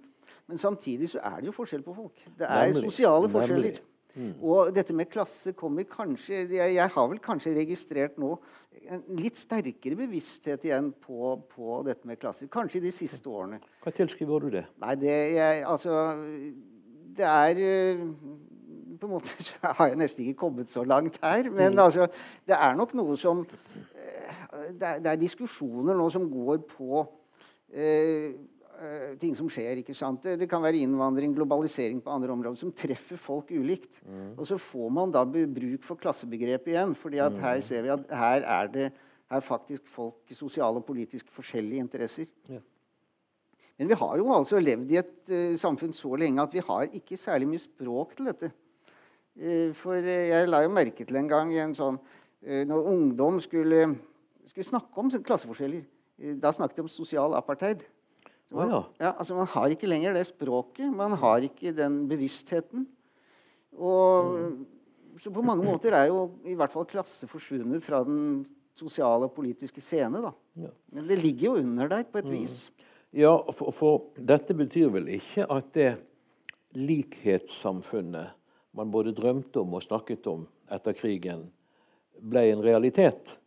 Men 0.48 0.60
samtidig 0.60 1.10
så 1.12 1.20
er 1.24 1.40
det 1.40 1.50
jo 1.50 1.56
forskjell 1.56 1.84
på 1.84 1.96
folk. 1.96 2.24
Det 2.36 2.48
er 2.48 2.72
sosiale 2.76 3.28
Nemlig. 3.28 3.76
Forskjeller. 4.10 4.40
Og 4.42 4.72
dette 4.74 4.94
med 4.96 5.10
klasse 5.10 5.52
kommer 5.58 5.86
kanskje 5.88 6.44
jeg, 6.44 6.74
jeg 6.74 6.92
har 6.94 7.08
vel 7.10 7.20
kanskje 7.22 7.54
registrert 7.56 8.18
nå 8.20 8.34
en 8.90 9.02
litt 9.18 9.38
sterkere 9.38 9.98
bevissthet 9.98 10.64
igjen 10.66 10.90
på, 11.04 11.34
på 11.52 11.80
dette 11.86 12.08
med 12.08 12.20
klasser. 12.20 12.48
Kanskje 12.52 12.80
i 12.80 12.84
de 12.86 12.92
siste 12.94 13.28
årene. 13.30 13.60
Hva 13.84 13.92
tilskriver 13.94 14.44
du 14.46 14.50
det? 14.54 14.64
Nei, 14.82 14.94
det 15.00 15.16
jeg 15.36 15.64
Altså 15.68 15.96
Det 17.16 17.26
er 17.26 17.60
øh, 17.60 18.04
På 19.00 19.08
en 19.08 19.12
måte 19.12 19.34
så 19.46 19.58
har 19.62 19.92
jeg 19.92 20.00
nesten 20.00 20.24
ikke 20.24 20.40
kommet 20.46 20.70
så 20.70 20.84
langt 20.84 21.20
her. 21.22 21.50
Men 21.50 21.78
altså, 21.78 22.08
det 22.46 22.56
er 22.56 22.78
nok 22.78 22.94
noe 22.98 23.16
som 23.20 23.44
øh, 23.44 24.70
det, 24.72 24.86
er, 24.86 24.98
det 24.98 25.12
er 25.12 25.20
diskusjoner 25.20 25.96
nå 25.96 26.08
som 26.10 26.30
går 26.30 26.64
på 26.70 27.04
øh, 27.72 28.32
øh, 28.80 29.18
ting 29.20 29.36
som 29.36 29.48
skjer. 29.52 29.82
ikke 29.82 29.94
sant? 29.94 30.22
Det, 30.24 30.38
det 30.40 30.48
kan 30.50 30.62
være 30.62 30.82
innvandring, 30.84 31.34
globalisering 31.36 32.00
på 32.02 32.10
andre 32.10 32.32
områder, 32.32 32.58
som 32.60 32.72
treffer 32.72 33.20
folk 33.20 33.52
ulikt. 33.52 34.00
Og 34.36 34.46
så 34.48 34.58
får 34.58 34.88
man 34.96 35.12
da 35.14 35.24
bruk 35.28 35.84
for 35.86 36.00
klassebegrepet 36.00 36.74
igjen. 36.74 36.94
fordi 36.94 37.22
at 37.22 37.38
her 37.38 37.60
ser 37.60 37.86
vi 37.86 37.94
at 37.94 38.10
her 38.10 38.48
er 38.58 38.74
det 38.74 38.90
her 39.30 39.40
faktisk 39.40 39.86
folk 39.86 40.32
sosiale 40.34 40.80
og 40.80 40.84
politisk 40.84 41.28
forskjellige 41.30 41.84
interesser. 41.84 42.26
Ja. 42.48 42.58
Men 43.78 43.88
vi 43.88 43.96
har 43.96 44.16
jo 44.18 44.32
altså 44.34 44.58
levd 44.60 44.90
i 44.92 44.98
et 45.00 45.30
uh, 45.32 45.56
samfunn 45.56 45.94
så 45.96 46.10
lenge 46.18 46.42
at 46.42 46.52
vi 46.52 46.60
har 46.66 46.90
ikke 46.92 47.16
særlig 47.16 47.48
mye 47.48 47.62
språk 47.62 48.16
til 48.16 48.28
dette. 48.28 48.50
Uh, 49.38 49.70
for 49.76 49.96
uh, 49.96 50.10
jeg 50.32 50.50
la 50.50 50.64
jo 50.66 50.72
merke 50.74 51.06
til 51.06 51.16
en 51.16 51.30
gang 51.30 51.52
i 51.54 51.62
en 51.62 51.72
sånn 51.76 51.96
eh, 52.42 52.66
Når 52.66 52.90
ungdom 52.90 53.38
skulle, 53.40 53.94
skulle 54.44 54.66
snakke 54.66 55.00
om 55.00 55.10
klasseforskjeller, 55.10 55.86
eh, 56.18 56.36
da 56.36 56.52
snakket 56.52 56.80
de 56.80 56.84
om 56.84 56.92
sosial 56.92 57.36
apartheid. 57.38 57.84
Man, 58.50 58.72
ja. 58.72 58.80
ja, 58.98 59.10
altså 59.12 59.36
man 59.36 59.48
har 59.52 59.70
ikke 59.70 59.88
lenger 59.90 60.16
det 60.16 60.24
språket. 60.26 60.90
Man 60.92 61.14
har 61.20 61.46
ikke 61.46 61.72
den 61.76 62.02
bevisstheten. 62.10 62.86
Og, 63.78 64.66
Så 65.20 65.30
på 65.34 65.42
mange 65.42 65.66
måter 65.66 65.92
er 65.92 66.06
jo 66.08 66.30
i 66.48 66.54
hvert 66.56 66.72
fall 66.72 66.86
klasse 66.88 67.26
forsvunnet 67.28 67.82
fra 67.84 68.02
den 68.06 68.44
sosiale 68.78 69.26
og 69.26 69.34
politiske 69.34 69.82
scene. 69.82 70.22
da. 70.22 70.30
Ja. 70.56 70.70
Men 70.94 71.08
det 71.10 71.18
ligger 71.20 71.50
jo 71.50 71.62
under 71.62 71.90
der 71.90 72.04
på 72.08 72.22
et 72.22 72.30
vis. 72.30 72.70
Ja, 73.12 73.34
for, 73.52 73.74
for 73.74 74.04
dette 74.14 74.54
betyr 74.54 74.90
vel 74.94 75.10
ikke 75.16 75.46
at 75.50 75.72
det 75.74 75.90
likhetssamfunnet 76.78 78.36
man 78.78 78.90
både 78.90 79.12
drømte 79.14 79.64
om 79.64 79.74
og 79.74 79.82
snakket 79.82 80.26
om 80.30 80.46
etter 80.70 80.94
krigen, 80.94 81.48
ble 82.20 82.46
en 82.52 82.62
realitet? 82.62 83.39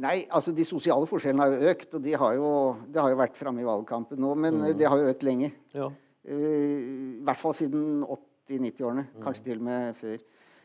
Nei, 0.00 0.22
altså 0.32 0.54
de 0.56 0.64
sosiale 0.64 1.04
forskjellene 1.08 1.44
har 1.44 1.52
jo 1.52 1.72
økt, 1.72 1.96
og 1.98 2.04
de 2.04 2.14
har 2.16 2.36
jo, 2.38 2.50
det 2.88 3.02
har 3.02 3.12
jo 3.12 3.18
vært 3.20 3.36
framme 3.36 3.60
i 3.60 3.66
valgkampen 3.66 4.20
nå, 4.22 4.30
men 4.40 4.62
mm. 4.62 4.70
det 4.80 4.88
har 4.88 5.00
jo 5.00 5.10
økt 5.12 5.26
lenge. 5.26 5.50
Ja. 5.76 5.90
Eh, 6.24 7.18
I 7.18 7.24
hvert 7.26 7.40
fall 7.40 7.56
siden 7.58 8.00
80-90-årene, 8.06 9.04
kanskje 9.20 9.50
til 9.50 9.60
og 9.60 9.66
med 9.68 9.98
før. 9.98 10.16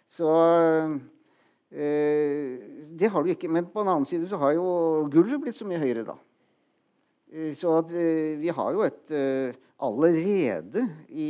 Så 0.07 0.31
eh, 1.75 2.63
det 2.95 3.11
har 3.11 3.23
du 3.25 3.33
ikke. 3.33 3.51
Men 3.51 3.67
på 3.67 3.83
en 3.83 3.91
annen 3.91 4.07
side 4.07 4.29
så 4.29 4.39
har 4.39 4.55
jo 4.55 4.67
gulvet 5.11 5.43
blitt 5.43 5.59
så 5.59 5.67
mye 5.67 5.81
høyere, 5.83 6.07
da. 6.07 6.15
Så 7.51 7.73
at 7.75 7.89
vi, 7.91 8.07
vi 8.39 8.53
har 8.55 8.71
jo 8.71 8.85
et 8.85 9.11
Allerede 9.77 10.81
i 11.13 11.27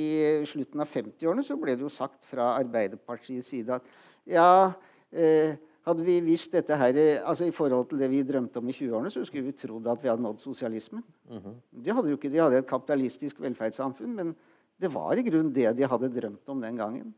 slutten 0.47 0.79
av 0.79 0.87
50-årene 0.87 1.43
så 1.43 1.57
ble 1.59 1.73
det 1.75 1.83
jo 1.83 1.91
sagt 1.91 2.23
fra 2.23 2.53
Arbeiderpartiets 2.55 3.49
side 3.51 3.75
at 3.75 3.89
ja, 4.23 4.71
eh, 5.11 5.57
hadde 5.87 6.03
vi 6.03 6.17
visst 6.25 6.51
dette 6.51 6.75
her, 6.75 6.97
altså 7.23 7.47
I 7.47 7.53
forhold 7.55 7.87
til 7.89 8.01
det 8.01 8.09
vi 8.11 8.23
drømte 8.27 8.59
om 8.59 8.67
i 8.67 8.75
20-årene, 8.75 9.11
så 9.13 9.23
skulle 9.25 9.47
vi 9.47 9.55
trodd 9.55 9.87
at 9.87 10.03
vi 10.03 10.09
hadde 10.11 10.25
nådd 10.25 10.41
sosialismen. 10.43 11.03
De 11.71 11.93
hadde 11.95 12.11
jo 12.11 12.17
ikke, 12.19 12.31
De 12.33 12.41
hadde 12.43 12.59
et 12.59 12.67
kapitalistisk 12.67 13.39
velferdssamfunn, 13.41 14.15
men 14.15 14.33
det 14.77 14.91
var 14.93 15.17
i 15.17 15.23
grunnen 15.25 15.53
det 15.55 15.69
de 15.77 15.87
hadde 15.87 16.11
drømt 16.13 16.49
om 16.53 16.61
den 16.61 16.77
gangen. 16.77 17.13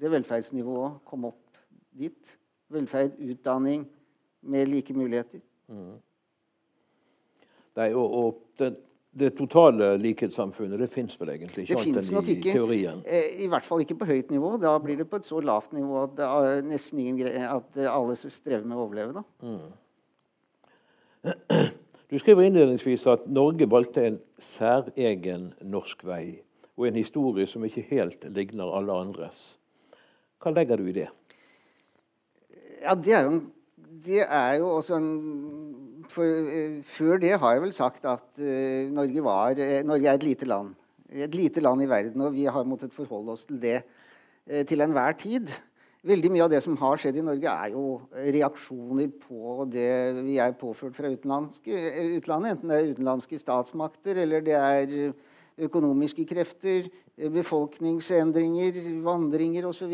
Det 0.00 0.10
velferdsnivået 0.10 1.02
kom 1.04 1.26
opp 1.28 1.58
dit. 1.92 2.38
Velferd, 2.72 3.18
utdanning, 3.20 3.84
med 4.42 4.66
like 4.66 4.94
muligheter. 4.94 5.42
Nei, 7.76 7.92
og, 7.92 8.14
og 8.16 8.40
det, 8.58 8.76
det 9.12 9.34
totale 9.36 9.90
likhetssamfunnet 10.00 10.80
det 10.80 10.88
fins 10.88 11.18
vel 11.20 11.34
egentlig 11.34 11.66
ikke 11.66 11.80
annet 11.82 12.00
enn 12.00 12.22
i 12.24 12.36
ikke. 12.36 12.54
teorien? 12.56 13.02
Eh, 13.04 13.42
I 13.44 13.48
hvert 13.52 13.66
fall 13.66 13.82
ikke 13.84 13.98
på 14.00 14.08
høyt 14.08 14.32
nivå. 14.32 14.54
Da 14.62 14.72
blir 14.80 14.96
det 15.02 15.08
på 15.10 15.20
et 15.20 15.28
så 15.28 15.40
lavt 15.44 15.74
nivå 15.76 15.98
at, 16.06 16.14
det 16.16 16.28
er 16.28 16.64
nesten 16.64 17.02
ingen 17.02 17.18
greie, 17.20 17.44
at 17.44 17.76
eh, 17.76 17.90
alle 17.92 18.16
strever 18.16 18.64
med 18.64 18.78
å 18.78 18.86
overleve. 18.86 19.20
da. 19.20 19.24
Du 22.12 22.18
skriver 22.20 22.44
innledningsvis 22.44 23.06
at 23.08 23.22
Norge 23.32 23.64
valgte 23.72 24.02
en 24.04 24.18
særegen 24.36 25.46
norsk 25.64 26.02
vei, 26.04 26.42
og 26.76 26.84
en 26.90 26.98
historie 27.00 27.46
som 27.48 27.64
ikke 27.64 27.86
helt 27.88 28.26
ligner 28.36 28.68
alle 28.76 28.92
andres. 28.92 29.56
Hva 30.42 30.52
legger 30.52 30.76
du 30.76 30.90
i 30.90 30.96
det? 30.98 31.06
Ja, 32.82 32.92
det 32.92 33.14
er 33.16 33.30
jo, 33.30 33.38
det 34.04 34.26
er 34.26 34.58
jo 34.60 34.68
også 34.74 34.98
en 34.98 35.08
for, 36.12 36.24
eh, 36.24 36.78
Før 36.84 37.18
det 37.20 37.34
har 37.38 37.56
jeg 37.56 37.64
vel 37.64 37.74
sagt 37.74 38.06
at 38.08 38.38
eh, 38.38 38.88
Norge, 38.92 39.24
var, 39.24 39.58
eh, 39.58 39.82
Norge 39.86 40.08
er 40.08 40.20
et 40.20 40.26
lite 40.26 40.48
land. 40.48 40.74
Et 41.12 41.34
lite 41.34 41.60
land 41.60 41.82
i 41.82 41.88
verden, 41.88 42.20
og 42.24 42.32
vi 42.32 42.46
har 42.48 42.64
måttet 42.64 42.94
forholde 42.94 43.34
oss 43.34 43.44
til 43.44 43.60
det 43.60 43.82
til 44.66 44.80
enhver 44.82 45.12
tid. 45.14 45.52
Veldig 46.02 46.30
mye 46.34 46.42
av 46.42 46.50
det 46.50 46.58
som 46.64 46.74
har 46.80 46.96
skjedd 46.98 47.20
i 47.20 47.22
Norge, 47.22 47.46
er 47.46 47.76
jo 47.76 48.00
reaksjoner 48.10 49.12
på 49.22 49.68
det 49.70 50.24
vi 50.24 50.38
er 50.42 50.56
påført 50.58 50.96
fra 50.96 51.12
utlandet. 51.12 51.60
Enten 51.62 52.72
det 52.72 52.78
er 52.78 52.88
utenlandske 52.90 53.38
statsmakter, 53.38 54.18
eller 54.24 54.42
det 54.42 54.56
er 54.56 55.12
økonomiske 55.58 56.24
krefter, 56.28 56.88
eh, 57.16 57.30
befolkningsendringer, 57.32 58.78
vandringer 59.04 59.66
osv. 59.68 59.92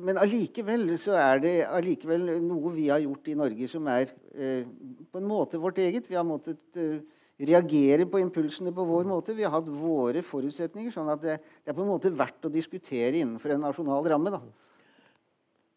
Men 0.00 0.20
allikevel 0.20 0.86
så 1.00 1.16
er 1.18 1.42
det 1.44 1.54
allikevel 1.66 2.40
noe 2.44 2.72
vi 2.74 2.88
har 2.88 3.02
gjort 3.04 3.28
i 3.28 3.36
Norge 3.38 3.68
som 3.68 3.86
er 3.92 4.08
eh, 4.34 4.64
på 5.10 5.20
en 5.20 5.28
måte 5.28 5.60
vårt 5.60 5.78
eget. 5.78 6.08
Vi 6.08 6.18
har 6.18 6.26
måttet 6.26 6.60
eh, 6.80 7.00
reagere 7.40 8.06
på 8.06 8.20
impulsene 8.22 8.72
på 8.74 8.86
vår 8.86 9.08
måte. 9.08 9.34
Vi 9.34 9.44
har 9.44 9.54
hatt 9.56 9.68
våre 9.68 10.22
forutsetninger. 10.22 10.92
sånn 10.94 11.10
at 11.12 11.22
det, 11.22 11.38
det 11.64 11.72
er 11.72 11.78
på 11.78 11.84
en 11.84 11.92
måte 11.92 12.12
verdt 12.14 12.46
å 12.46 12.52
diskutere 12.52 13.18
innenfor 13.20 13.54
en 13.54 13.66
nasjonal 13.66 14.04
ramme. 14.14 14.34
da. 14.34 14.42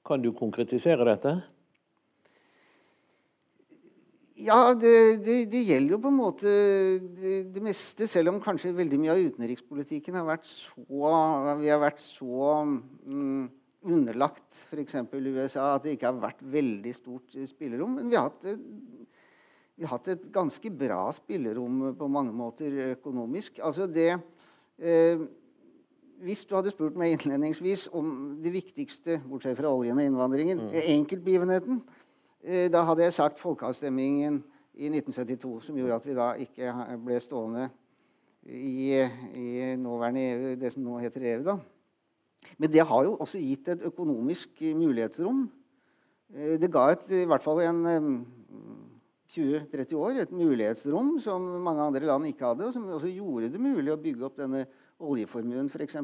Kan 0.07 0.21
du 0.23 0.31
konkretisere 0.31 1.03
dette? 1.03 1.39
Ja, 4.37 4.75
det, 4.77 5.23
det, 5.25 5.35
det 5.49 5.63
gjelder 5.65 5.95
jo 5.95 6.01
på 6.03 6.09
en 6.11 6.17
måte 6.19 6.51
det, 7.17 7.37
det 7.55 7.61
meste, 7.65 8.05
selv 8.09 8.29
om 8.29 8.41
kanskje 8.41 8.75
veldig 8.77 8.99
mye 9.01 9.15
av 9.15 9.21
utenrikspolitikken 9.31 10.19
har 10.19 10.27
vært 10.27 10.45
så 10.45 10.83
Vi 11.57 11.71
har 11.71 11.81
vært 11.81 12.03
så 12.03 12.51
mm, 12.61 13.47
underlagt 13.89 14.61
f.eks. 14.67 14.99
USA 15.09 15.71
at 15.73 15.87
det 15.87 15.97
ikke 15.97 16.11
har 16.11 16.21
vært 16.21 16.45
veldig 16.45 16.93
stort 16.93 17.39
spillerom. 17.49 17.97
Men 17.97 18.13
vi 18.13 18.19
har 18.19 18.29
hatt, 18.29 18.45
vi 19.73 19.87
har 19.87 19.95
hatt 19.95 20.13
et 20.13 20.29
ganske 20.33 20.73
bra 20.85 21.01
spillerom 21.17 21.95
på 21.97 22.13
mange 22.13 22.37
måter 22.37 22.77
økonomisk. 22.91 23.57
Altså 23.65 23.89
det 23.89 24.11
eh, 24.13 25.27
Hvis 26.21 26.45
du 26.45 26.53
hadde 26.59 26.77
spurt 26.77 26.97
meg 26.97 27.17
innledningsvis 27.17 27.89
om 27.97 28.37
det 28.43 28.53
viktigste, 28.53 29.17
bortsett 29.25 29.57
fra 29.57 29.73
oljen 29.73 29.97
og 29.97 30.11
innvandringen, 30.11 30.67
enkeltbegivenheten, 30.85 31.81
Eh, 31.81 31.96
Da 32.47 32.83
hadde 32.87 33.03
jeg 33.03 33.11
sagt 33.11 33.41
folkeavstemningen 33.41 34.37
i 34.79 34.87
1972, 34.87 35.65
som 35.65 35.75
gjorde 35.75 35.97
at 35.97 36.05
vi 36.07 36.13
da 36.15 36.27
ikke 36.39 36.71
ble 37.03 37.17
stående 37.19 37.65
i, 38.47 38.93
i 39.35 39.47
nåværende 39.75 40.23
EU, 40.31 40.53
det 40.61 40.71
som 40.71 40.85
nå 40.85 40.99
heter 41.03 41.25
EU. 41.33 41.41
da. 41.43 41.57
Men 42.57 42.71
det 42.71 42.85
har 42.87 43.03
jo 43.03 43.17
også 43.17 43.41
gitt 43.41 43.67
et 43.73 43.83
økonomisk 43.89 44.61
mulighetsrom. 44.77 45.47
Eh, 46.33 46.55
Det 46.61 46.71
ga 46.71 46.87
et, 46.93 47.09
i 47.11 47.25
hvert 47.27 47.43
fall 47.43 47.61
en 47.65 47.85
eh, 47.91 48.09
20-30 49.35 49.95
år 49.99 50.21
et 50.21 50.31
mulighetsrom 50.31 51.17
som 51.19 51.43
mange 51.63 51.83
andre 51.83 52.07
land 52.07 52.29
ikke 52.29 52.45
hadde, 52.45 52.67
og 52.67 52.73
som 52.73 52.87
også 52.87 53.11
gjorde 53.11 53.51
det 53.51 53.61
mulig 53.61 53.91
å 53.91 53.99
bygge 53.99 54.25
opp 54.29 54.39
denne 54.39 54.63
oljeformuen, 55.03 55.67
f.eks. 55.67 55.97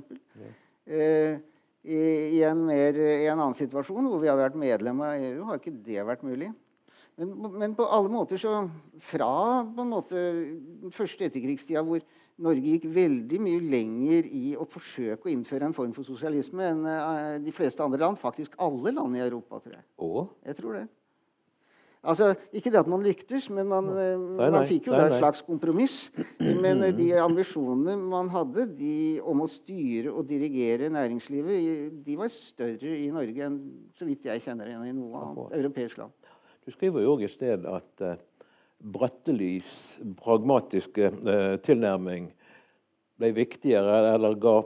Eh, 0.85 1.39
i, 1.83 1.99
i, 2.39 2.41
en 2.47 2.63
mer, 2.63 2.95
I 2.95 3.27
en 3.27 3.39
annen 3.39 3.55
situasjon 3.57 4.07
hvor 4.07 4.21
vi 4.21 4.29
hadde 4.31 4.45
vært 4.45 4.59
medlem 4.59 5.01
av 5.03 5.17
EU, 5.19 5.43
har 5.49 5.59
ikke 5.59 5.75
det 5.83 6.05
vært 6.07 6.23
mulig. 6.23 6.51
Men, 7.19 7.33
men 7.59 7.75
på 7.77 7.85
alle 7.93 8.09
måter 8.09 8.39
så 8.41 8.63
Fra 9.03 9.61
på 9.69 9.83
en 9.83 9.91
måte 9.91 10.17
den 10.17 10.93
første 10.93 11.27
etterkrigstida 11.27 11.83
hvor 11.85 12.01
Norge 12.41 12.65
gikk 12.65 12.87
veldig 12.89 13.37
mye 13.45 13.61
lenger 13.69 14.25
i 14.25 14.55
å 14.57 14.65
forsøke 14.65 15.27
å 15.27 15.31
innføre 15.31 15.67
en 15.69 15.75
form 15.75 15.91
for 15.93 16.07
sosialisme 16.07 16.65
enn 16.65 16.87
eh, 16.89 17.35
de 17.43 17.53
fleste 17.53 17.83
andre 17.85 18.01
land. 18.01 18.17
Faktisk 18.17 18.55
alle 18.57 18.95
land 18.95 19.19
i 19.19 19.21
Europa, 19.21 19.59
tror 19.61 19.75
jeg. 19.75 19.85
Og? 20.01 20.31
Jeg 20.49 20.57
tror 20.57 20.79
det. 20.79 20.87
Altså, 22.03 22.33
Ikke 22.51 22.67
det 22.67 22.81
at 22.81 22.89
man 22.91 23.03
lyktes, 23.05 23.45
men 23.53 23.69
man, 23.71 23.85
nei, 23.95 24.07
nei. 24.19 24.49
man 24.51 24.65
fikk 24.67 24.89
jo 24.89 24.95
da 24.95 25.05
et 25.07 25.15
slags 25.21 25.39
kompromiss. 25.47 26.09
Men 26.39 26.83
eh, 26.83 26.91
de 26.95 27.07
ambisjonene 27.23 27.95
man 27.95 28.27
hadde 28.33 28.65
de, 28.75 28.95
om 29.23 29.45
å 29.45 29.47
styre 29.47 30.11
og 30.11 30.27
dirigere 30.27 30.91
næringslivet, 30.91 32.01
de 32.03 32.17
var 32.19 32.31
større 32.33 32.91
i 32.99 33.07
Norge 33.13 33.47
enn 33.47 33.55
så 33.95 34.07
vidt 34.09 34.27
jeg 34.27 34.43
kjenner 34.43 34.73
enn 34.73 34.83
i 34.89 34.91
noe 34.97 35.21
annet 35.21 35.55
europeisk 35.61 36.01
land. 36.03 36.31
Du 36.63 36.71
skriver 36.75 37.05
jo 37.05 37.15
òg 37.15 37.23
i 37.23 37.31
sted 37.31 37.63
at 37.71 38.03
uh, 38.03 38.19
Brattelis 38.83 39.69
pragmatiske 40.19 41.07
uh, 41.07 41.55
tilnærming 41.63 42.29
ble 43.19 43.29
viktigere 43.35 44.09
eller 44.11 44.35
ga 44.43 44.57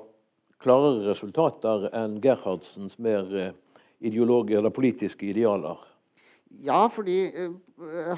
klarere 0.61 1.05
resultater 1.11 1.85
enn 1.93 2.17
Gerhardsens 2.21 2.97
mer 2.97 3.29
uh, 3.29 3.53
ideologi- 4.01 4.57
eller 4.57 4.73
politiske 4.73 5.29
idealer? 5.29 5.77
Ja, 6.63 6.85
fordi 6.91 7.19
uh, 7.35 7.55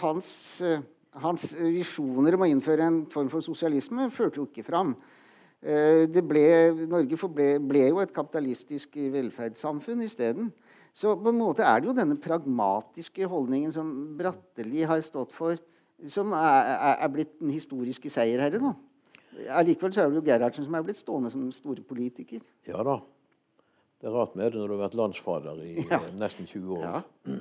hans, 0.01 0.29
uh, 0.63 0.79
hans 1.19 1.51
visjoner 1.59 2.37
om 2.37 2.45
å 2.45 2.49
innføre 2.49 2.87
en 2.87 2.99
form 3.11 3.31
for 3.31 3.43
sosialisme 3.45 4.09
førte 4.13 4.41
jo 4.41 4.47
ikke 4.49 4.67
fram. 4.67 4.95
Uh, 5.59 6.05
ble, 6.23 6.45
Norge 6.87 7.19
forble, 7.19 7.49
ble 7.67 7.89
jo 7.89 7.99
et 8.03 8.13
kapitalistisk 8.15 8.95
velferdssamfunn 9.15 10.05
isteden. 10.05 10.53
Så 10.95 11.13
på 11.19 11.31
en 11.31 11.39
måte 11.39 11.65
er 11.65 11.81
det 11.81 11.89
jo 11.89 11.97
denne 11.97 12.17
pragmatiske 12.19 13.27
holdningen 13.29 13.73
som 13.73 13.91
Bratteli 14.19 14.85
har 14.89 15.01
stått 15.05 15.35
for, 15.35 15.59
som 16.09 16.33
er, 16.35 16.73
er, 16.95 17.11
blitt 17.13 17.35
den 17.41 17.51
historiske 17.53 18.11
seierherre. 18.11 18.61
da. 18.61 18.73
Allikevel 19.59 19.93
er 19.93 20.09
det 20.09 20.19
jo 20.19 20.25
Gerhardsen 20.25 20.65
som 20.65 20.75
er 20.75 20.83
blitt 20.85 20.99
stående 20.99 21.31
som 21.31 21.45
store 21.53 21.83
politiker. 21.85 22.41
Ja 22.67 22.83
da. 22.85 22.99
Det 23.99 24.07
er 24.07 24.15
rart 24.15 24.35
med 24.39 24.47
det 24.47 24.61
når 24.61 24.69
du 24.69 24.73
har 24.77 24.85
vært 24.85 24.95
landsfader 24.95 25.57
i 25.59 25.73
ja. 25.83 25.99
nesten 26.15 26.47
20 26.47 26.77
år. 26.77 26.83
Ja. 26.85 27.39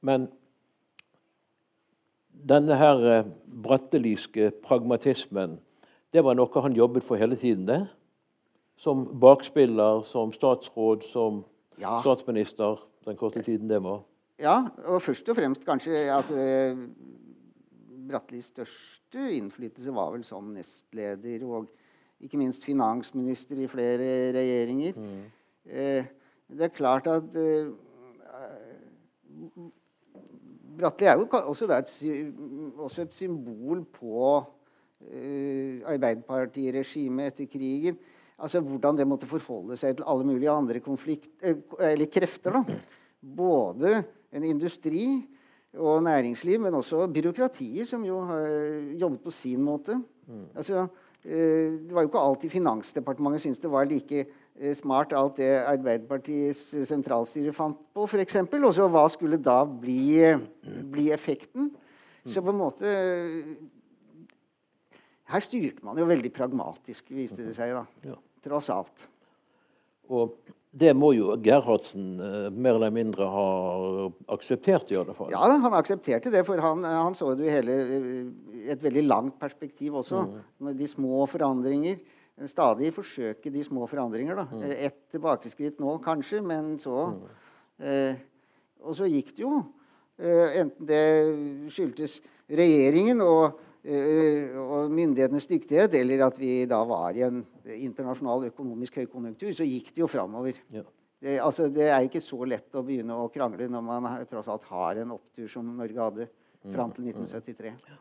Men 0.00 0.28
denne 2.48 2.76
her 2.80 3.02
eh, 3.12 3.30
bratteliske 3.64 4.50
pragmatismen, 4.64 5.58
det 6.12 6.24
var 6.24 6.38
noe 6.38 6.64
han 6.64 6.76
jobbet 6.76 7.04
for 7.06 7.20
hele 7.20 7.36
tiden, 7.38 7.66
det? 7.68 7.82
Som 8.80 9.04
bakspiller, 9.20 10.02
som 10.08 10.32
statsråd, 10.32 11.04
som 11.04 11.42
ja. 11.80 11.98
statsminister, 12.00 12.80
den 13.04 13.18
korte 13.20 13.42
tiden 13.44 13.68
det 13.68 13.82
var? 13.84 14.00
Ja, 14.40 14.62
og 14.88 15.02
først 15.04 15.28
og 15.28 15.36
fremst 15.36 15.66
kanskje 15.68 16.06
altså, 16.12 16.36
Brattelis 18.10 18.48
største 18.50 19.26
innflytelse 19.36 19.92
var 19.94 20.14
vel 20.14 20.24
som 20.24 20.48
nestleder 20.54 21.44
og 21.44 21.68
ikke 22.20 22.40
minst 22.40 22.64
finansminister 22.64 23.60
i 23.60 23.68
flere 23.70 24.32
regjeringer. 24.34 24.96
Mm. 24.96 25.20
Eh, 25.64 26.08
det 26.50 26.66
er 26.66 26.74
klart 26.74 27.06
at 27.06 27.36
eh, 27.38 27.70
Bratteli 30.78 31.08
er 31.10 31.18
jo 31.18 31.26
også, 31.50 31.66
et, 31.74 31.90
også 32.78 33.02
et 33.02 33.14
symbol 33.14 33.82
på 33.94 34.38
eh, 35.10 35.82
Arbeiderpartiregimet 35.88 37.32
etter 37.32 37.50
krigen. 37.50 37.98
Altså 38.40 38.62
Hvordan 38.64 38.98
det 38.98 39.08
måtte 39.08 39.28
forholde 39.28 39.76
seg 39.80 39.98
til 39.98 40.08
alle 40.08 40.26
mulige 40.28 40.52
andre 40.52 40.80
konflikt, 40.84 41.30
eh, 41.42 41.58
eller 41.92 42.10
krefter. 42.12 42.60
da. 42.60 42.78
Både 43.20 44.02
en 44.32 44.44
industri 44.44 45.26
og 45.76 46.02
næringsliv, 46.02 46.60
men 46.60 46.74
også 46.74 47.06
byråkratiet, 47.12 47.86
som 47.88 48.04
jo 48.04 48.20
har 48.26 48.46
jobbet 49.00 49.20
på 49.24 49.30
sin 49.30 49.62
måte. 49.62 49.98
Mm. 50.26 50.46
Altså, 50.54 50.86
eh, 51.24 51.80
det 51.86 51.92
var 51.94 52.02
jo 52.02 52.08
ikke 52.08 52.26
alltid 52.26 52.50
Finansdepartementet 52.50 53.40
syntes 53.40 53.58
det 53.58 53.70
var 53.70 53.84
like 53.84 54.24
Eh, 54.24 54.39
smart 54.76 55.14
alt 55.16 55.38
det 55.40 55.50
Arbeiderpartiets 55.64 56.74
sentralstyre 56.88 57.52
fant 57.56 57.78
på, 57.94 58.06
f.eks. 58.06 58.40
Og 58.44 58.72
så 58.76 58.88
hva 58.92 59.06
skulle 59.12 59.40
da 59.40 59.62
bli, 59.64 60.20
bli, 60.92 61.10
effekten? 61.14 61.70
Så 62.28 62.42
på 62.44 62.52
en 62.52 62.60
måte 62.60 62.90
Her 65.30 65.44
styrte 65.44 65.84
man 65.86 65.98
jo 65.98 66.08
veldig 66.08 66.32
pragmatisk, 66.34 67.12
viste 67.14 67.46
det 67.46 67.54
seg, 67.56 67.72
da. 67.76 68.16
Tross 68.44 68.70
alt. 68.74 69.06
Og 70.10 70.34
det 70.70 70.92
må 70.94 71.10
jo 71.16 71.34
Gerhardsen 71.42 72.20
eh, 72.22 72.46
mer 72.54 72.76
eller 72.76 72.92
mindre 72.94 73.26
ha 73.26 73.46
akseptert? 74.34 74.90
i 74.90 74.98
alle 75.00 75.14
fall. 75.16 75.32
Ja, 75.34 75.42
han 75.50 75.74
aksepterte 75.74 76.30
det, 76.30 76.44
for 76.46 76.62
han, 76.62 76.84
han 76.86 77.16
så 77.16 77.32
det 77.34 77.46
jo 77.46 77.50
i 77.50 77.54
hele 77.54 77.76
et 78.70 78.82
veldig 78.82 79.04
langt 79.06 79.38
perspektiv 79.40 79.98
også. 80.02 80.22
Mm. 80.26 80.40
Med 80.66 80.78
de 80.78 80.90
små 80.90 81.24
forandringer 81.30 81.98
stadig 82.48 82.92
forsøke 82.94 83.52
de 83.52 83.64
små 83.64 83.86
forandringer. 83.90 84.38
da. 84.38 84.46
Mm. 84.50 84.64
Et 84.70 84.98
tilbakeskritt 85.12 85.80
nå, 85.80 85.96
kanskje, 86.04 86.40
men 86.42 86.78
så 86.80 87.10
mm. 87.12 87.24
eh, 87.84 88.14
Og 88.80 88.96
så 88.96 89.04
gikk 89.04 89.34
det 89.36 89.42
jo. 89.44 89.58
Eh, 90.20 90.60
enten 90.60 90.86
det 90.88 91.72
skyldtes 91.72 92.20
regjeringen 92.48 93.20
og, 93.24 93.58
eh, 93.84 94.56
og, 94.56 94.90
myndighetenes 94.92 95.48
dyktighet, 95.50 95.94
eller 96.00 96.24
at 96.26 96.38
vi 96.40 96.64
da 96.68 96.80
var 96.88 97.16
i 97.16 97.26
en 97.26 97.42
internasjonal 97.76 98.48
økonomisk 98.48 98.96
høykonjunktur, 99.02 99.52
så 99.56 99.68
gikk 99.68 99.92
det 99.94 100.04
jo 100.04 100.08
framover. 100.08 100.56
Ja. 100.72 100.84
Det, 101.20 101.36
altså, 101.44 101.68
det 101.68 101.90
er 101.92 102.06
ikke 102.06 102.22
så 102.24 102.38
lett 102.48 102.76
å 102.76 102.84
begynne 102.84 103.16
å 103.20 103.28
krangle 103.32 103.68
når 103.68 103.82
man 103.84 104.08
tross 104.28 104.48
alt 104.48 104.64
har 104.70 105.02
en 105.02 105.18
opptur 105.18 105.48
som 105.52 105.68
Norge 105.76 106.00
hadde 106.00 106.28
fram 106.72 106.92
til 106.96 107.10
1973. 107.12 107.74
Mm. 107.76 107.98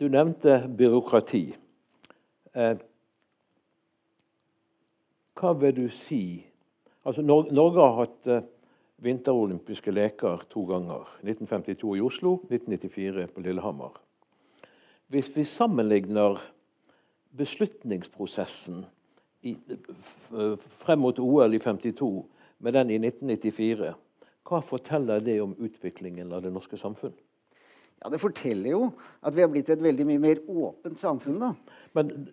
Du 0.00 0.08
nevnte 0.08 0.56
byråkrati. 0.76 1.44
Eh, 2.52 2.76
hva 5.40 5.54
vil 5.56 5.76
du 5.76 5.88
si 5.92 6.46
Altså, 7.00 7.22
Norge 7.24 7.80
har 7.80 7.94
hatt 7.96 8.26
uh, 8.28 8.42
vinterolympiske 9.00 9.88
leker 9.90 10.42
to 10.52 10.66
ganger. 10.68 11.08
1952 11.24 11.94
i 11.96 12.02
Oslo, 12.04 12.34
1994 12.50 13.24
på 13.32 13.44
Lillehammer. 13.46 13.94
Hvis 15.08 15.30
vi 15.32 15.46
sammenligner 15.48 16.36
beslutningsprosessen 17.40 18.84
i, 19.48 19.56
frem 20.84 21.00
mot 21.00 21.18
OL 21.18 21.56
i 21.56 21.62
52 21.64 22.10
med 22.58 22.76
den 22.76 22.92
i 22.92 23.00
1994, 23.00 23.94
hva 24.44 24.60
forteller 24.60 25.24
det 25.24 25.40
om 25.40 25.56
utviklingen 25.56 26.32
av 26.36 26.44
det 26.44 26.52
norske 26.52 26.76
samfunn? 26.76 27.16
Ja, 28.00 28.08
Det 28.08 28.20
forteller 28.20 28.70
jo 28.70 28.92
at 29.22 29.36
vi 29.36 29.40
har 29.40 29.48
blitt 29.48 29.72
et 29.72 29.82
veldig 29.82 30.06
mye 30.08 30.18
mer 30.18 30.44
åpent 30.48 30.98
samfunn. 30.98 31.40
da. 31.40 31.54
Men 31.94 32.28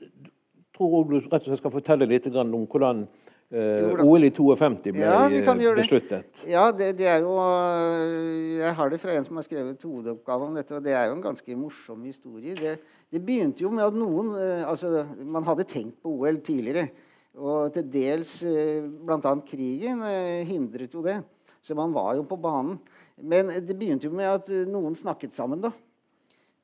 tror 0.77 1.07
du 1.09 1.17
rett 1.19 1.41
og 1.41 1.49
slett 1.49 1.61
skal 1.61 1.73
fortelle 1.73 2.07
litt 2.09 2.27
om 2.29 2.53
hvordan 2.69 3.03
uh, 3.07 4.03
OL 4.03 4.27
i 4.27 4.31
52 4.33 4.93
ble 4.93 5.05
ja, 5.05 5.23
besluttet. 5.77 6.43
Ja, 6.49 6.67
det, 6.75 6.91
det, 6.99 7.07
er 7.09 7.25
jo 7.25 7.37
eh, 7.41 8.59
Jeg 8.59 8.75
har 8.79 8.91
det 8.91 9.01
fra 9.01 9.15
en 9.15 9.25
som 9.25 9.39
har 9.39 9.47
skrevet 9.47 9.87
hovedoppgave 9.87 10.49
om 10.49 10.57
dette, 10.57 10.75
og 10.77 10.85
det 10.85 10.93
er 10.97 11.09
jo 11.09 11.17
en 11.17 11.25
ganske 11.25 11.57
morsom 11.59 12.05
historie. 12.07 12.55
Det, 12.59 12.77
det 13.13 13.23
begynte 13.23 13.65
jo 13.65 13.73
med 13.73 13.87
at 13.87 13.97
noen 13.97 14.33
uh, 14.35 14.67
Altså, 14.67 15.05
man 15.23 15.47
hadde 15.47 15.67
tenkt 15.69 16.01
på 16.03 16.13
OL 16.19 16.41
tidligere. 16.45 16.89
Og 17.37 17.69
til 17.69 17.85
dels 17.93 18.31
bl.a. 18.41 19.31
krigen 19.45 19.99
hindret 20.49 20.95
jo 20.95 21.03
det. 21.05 21.19
Så 21.61 21.75
man 21.77 21.91
var 21.93 22.15
jo 22.17 22.23
på 22.25 22.39
banen. 22.41 22.79
Men 23.21 23.51
det 23.61 23.75
begynte 23.77 24.09
jo 24.09 24.15
med 24.17 24.25
at 24.25 24.49
noen 24.65 24.97
snakket 24.97 25.35
sammen, 25.35 25.61
da. 25.61 25.69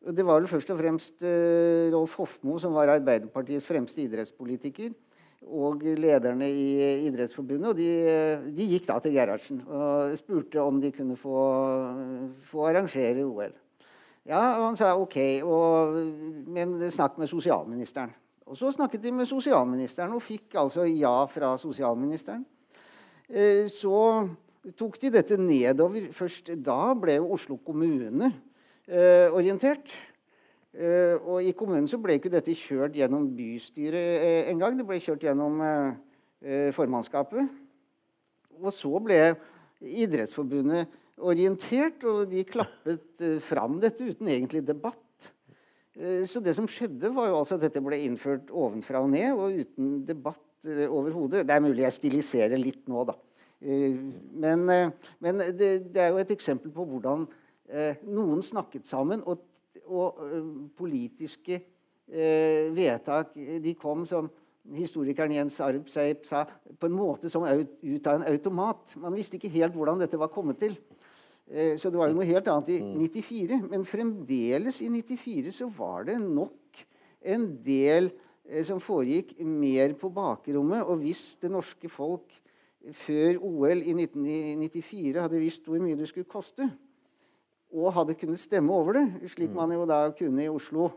Det 0.03 0.23
var 0.27 0.41
vel 0.41 0.49
først 0.51 0.71
og 0.73 0.79
fremst 0.81 1.23
eh, 1.23 1.87
Rolf 1.93 2.17
Hofmo 2.19 2.57
som 2.59 2.73
var 2.75 2.91
Arbeiderpartiets 2.91 3.67
fremste 3.67 4.03
idrettspolitiker. 4.03 4.91
Og 5.43 5.81
lederne 5.99 6.47
i 6.47 7.05
Idrettsforbundet. 7.07 7.69
Og 7.71 7.77
de, 7.77 7.87
de 8.55 8.67
gikk 8.67 8.87
da 8.87 8.95
til 9.03 9.15
Gerhardsen 9.15 9.59
og 9.67 10.13
spurte 10.19 10.63
om 10.63 10.79
de 10.79 10.91
kunne 10.95 11.17
få, 11.19 11.39
få 12.47 12.67
arrangere 12.69 13.25
OL. 13.27 13.55
Ja, 14.23 14.39
og 14.55 14.69
han 14.69 14.79
sa 14.79 14.93
ok, 14.95 15.17
og, 15.43 15.97
men 16.47 16.77
snakk 16.91 17.17
med 17.19 17.27
sosialministeren. 17.27 18.13
Og 18.47 18.55
så 18.59 18.71
snakket 18.71 19.03
de 19.03 19.11
med 19.15 19.27
sosialministeren 19.27 20.15
og 20.15 20.23
fikk 20.23 20.55
altså 20.59 20.87
ja 20.87 21.15
fra 21.31 21.57
sosialministeren. 21.59 22.45
Eh, 23.27 23.67
så 23.71 24.27
tok 24.79 24.99
de 25.01 25.11
dette 25.11 25.39
nedover. 25.39 26.07
Først 26.15 26.51
da 26.63 26.93
ble 26.99 27.19
jo 27.19 27.31
Oslo 27.35 27.59
kommune 27.59 28.31
orientert. 28.89 29.93
Eh, 30.74 31.13
og 31.22 31.46
i 31.46 31.54
kommunen 31.54 31.86
så 31.86 32.00
ble 32.02 32.15
ikke 32.17 32.32
dette 32.34 32.56
kjørt 32.58 32.96
gjennom 32.98 33.28
bystyret 33.38 34.24
eh, 34.26 34.50
engang. 34.50 34.78
Det 34.78 34.88
ble 34.88 34.98
kjørt 35.02 35.26
gjennom 35.28 35.62
formannskapet. 36.76 37.48
Og 38.60 38.74
så 38.76 38.89
ble 39.00 39.19
Idrettsforbundet 39.84 40.91
orientert, 41.24 42.04
og 42.08 42.26
de 42.32 42.41
klappet 42.48 43.24
fram 43.43 43.78
dette 43.80 44.04
uten 44.04 44.28
egentlig 44.28 44.62
debatt. 44.67 45.30
Så 46.28 46.41
det 46.43 46.56
som 46.58 46.67
skjedde, 46.67 47.12
var 47.15 47.30
jo 47.30 47.38
altså 47.38 47.56
at 47.56 47.63
dette 47.63 47.84
ble 47.84 48.02
innført 48.04 48.52
ovenfra 48.52 49.04
og 49.06 49.12
ned 49.13 49.38
og 49.38 49.60
uten 49.62 49.93
debatt 50.08 50.67
overhodet. 50.88 51.46
Det 51.48 51.56
er 51.56 51.63
mulig 51.63 51.86
jeg 51.86 51.98
stiliserer 52.00 52.60
litt 52.60 52.84
nå, 52.91 53.06
da. 53.08 53.15
Men, 53.63 54.67
men 54.67 55.43
det, 55.56 55.72
det, 55.93 56.00
er 56.04 56.12
jo 56.12 56.24
et 56.24 56.36
eksempel 56.36 56.76
på 56.76 56.88
hvordan 56.91 57.24
Eh, 57.24 57.42
noen 58.05 58.43
snakket 58.45 58.88
sammen, 58.88 59.23
og, 59.25 59.43
og 59.88 60.23
eh, 60.27 60.47
politiske 60.77 61.57
eh, 61.57 62.69
vedtak 62.75 63.36
de 63.36 63.75
kom 63.79 64.05
som 64.09 64.29
historikeren 64.73 65.33
Jens 65.36 65.59
Arp 65.63 65.89
Seip 65.91 66.27
sa, 66.27 66.45
på 66.45 66.88
en 66.88 66.95
måte 66.95 67.31
som 67.31 67.43
ut 67.43 68.07
av 68.07 68.19
en 68.19 68.27
automat. 68.29 68.93
Man 69.01 69.15
visste 69.17 69.36
ikke 69.39 69.51
helt 69.57 69.75
hvordan 69.75 69.99
dette 69.99 70.19
var 70.19 70.31
kommet 70.31 70.62
til. 70.62 70.77
Så 71.75 71.89
det 71.91 71.99
var 71.99 72.07
jo 72.07 72.15
noe 72.15 72.25
helt 72.29 72.47
annet 72.47 72.69
i 72.71 72.77
94. 72.79 73.57
Mm. 73.59 73.65
Men 73.73 73.83
fremdeles 73.83 74.77
i 74.79 74.88
94 74.88 75.51
så 75.57 75.67
var 75.75 76.07
det 76.07 76.15
nok 76.23 76.79
en 77.27 77.49
del 77.65 78.07
som 78.63 78.79
foregikk 78.79 79.36
mer 79.43 79.97
på 79.99 80.07
bakrommet. 80.15 80.88
Og 80.88 81.03
hvis 81.03 81.33
det 81.43 81.51
norske 81.51 81.91
folk 81.91 82.31
før 82.91 83.43
OL 83.43 83.83
i 83.83 83.93
1994 83.95 85.21
hadde 85.27 85.43
visst 85.43 85.67
hvor 85.67 85.83
mye 85.83 85.99
det 85.99 86.07
skulle 86.09 86.31
koste, 86.31 86.71
og 87.73 87.93
hadde 87.97 88.17
kunnet 88.19 88.41
stemme 88.41 88.73
over 88.73 88.99
det, 88.99 89.31
slik 89.33 89.51
mm. 89.51 89.57
man 89.57 89.73
jo 89.75 89.88
da 89.89 90.03
kunne 90.15 90.45
i 90.45 90.51
Oslo 90.51 90.91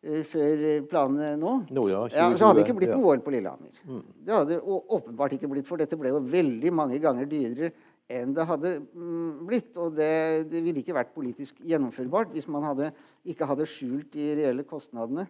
eh, 0.00 0.22
før 0.28 0.64
planene 0.90 1.36
nå. 1.40 1.54
No, 1.74 1.86
ja, 1.90 2.06
Ja, 2.08 2.28
så 2.32 2.48
hadde 2.48 2.62
det 2.62 2.66
ikke 2.66 2.78
blitt 2.80 2.92
2020, 2.94 2.98
noe 2.98 3.12
OL 3.12 3.24
på 3.24 3.34
Lillehammer. 3.34 3.80
Det 4.22 4.36
hadde 4.38 4.60
åpenbart 4.64 5.36
ikke 5.36 5.50
blitt, 5.52 5.68
for 5.68 5.82
dette 5.82 5.98
ble 6.00 6.14
jo 6.14 6.22
veldig 6.32 6.74
mange 6.74 7.00
ganger 7.02 7.28
dyrere 7.30 7.72
enn 8.12 8.32
det 8.36 8.46
hadde 8.48 8.72
mm, 8.82 9.44
blitt. 9.48 9.76
Og 9.80 9.94
det, 9.96 10.12
det 10.52 10.62
ville 10.64 10.82
ikke 10.82 10.96
vært 10.96 11.14
politisk 11.14 11.60
gjennomførbart 11.64 12.32
hvis 12.34 12.48
man 12.50 12.66
hadde, 12.70 12.90
ikke 13.28 13.48
hadde 13.48 13.68
skjult 13.68 14.12
de 14.16 14.32
reelle 14.40 14.66
kostnadene. 14.68 15.26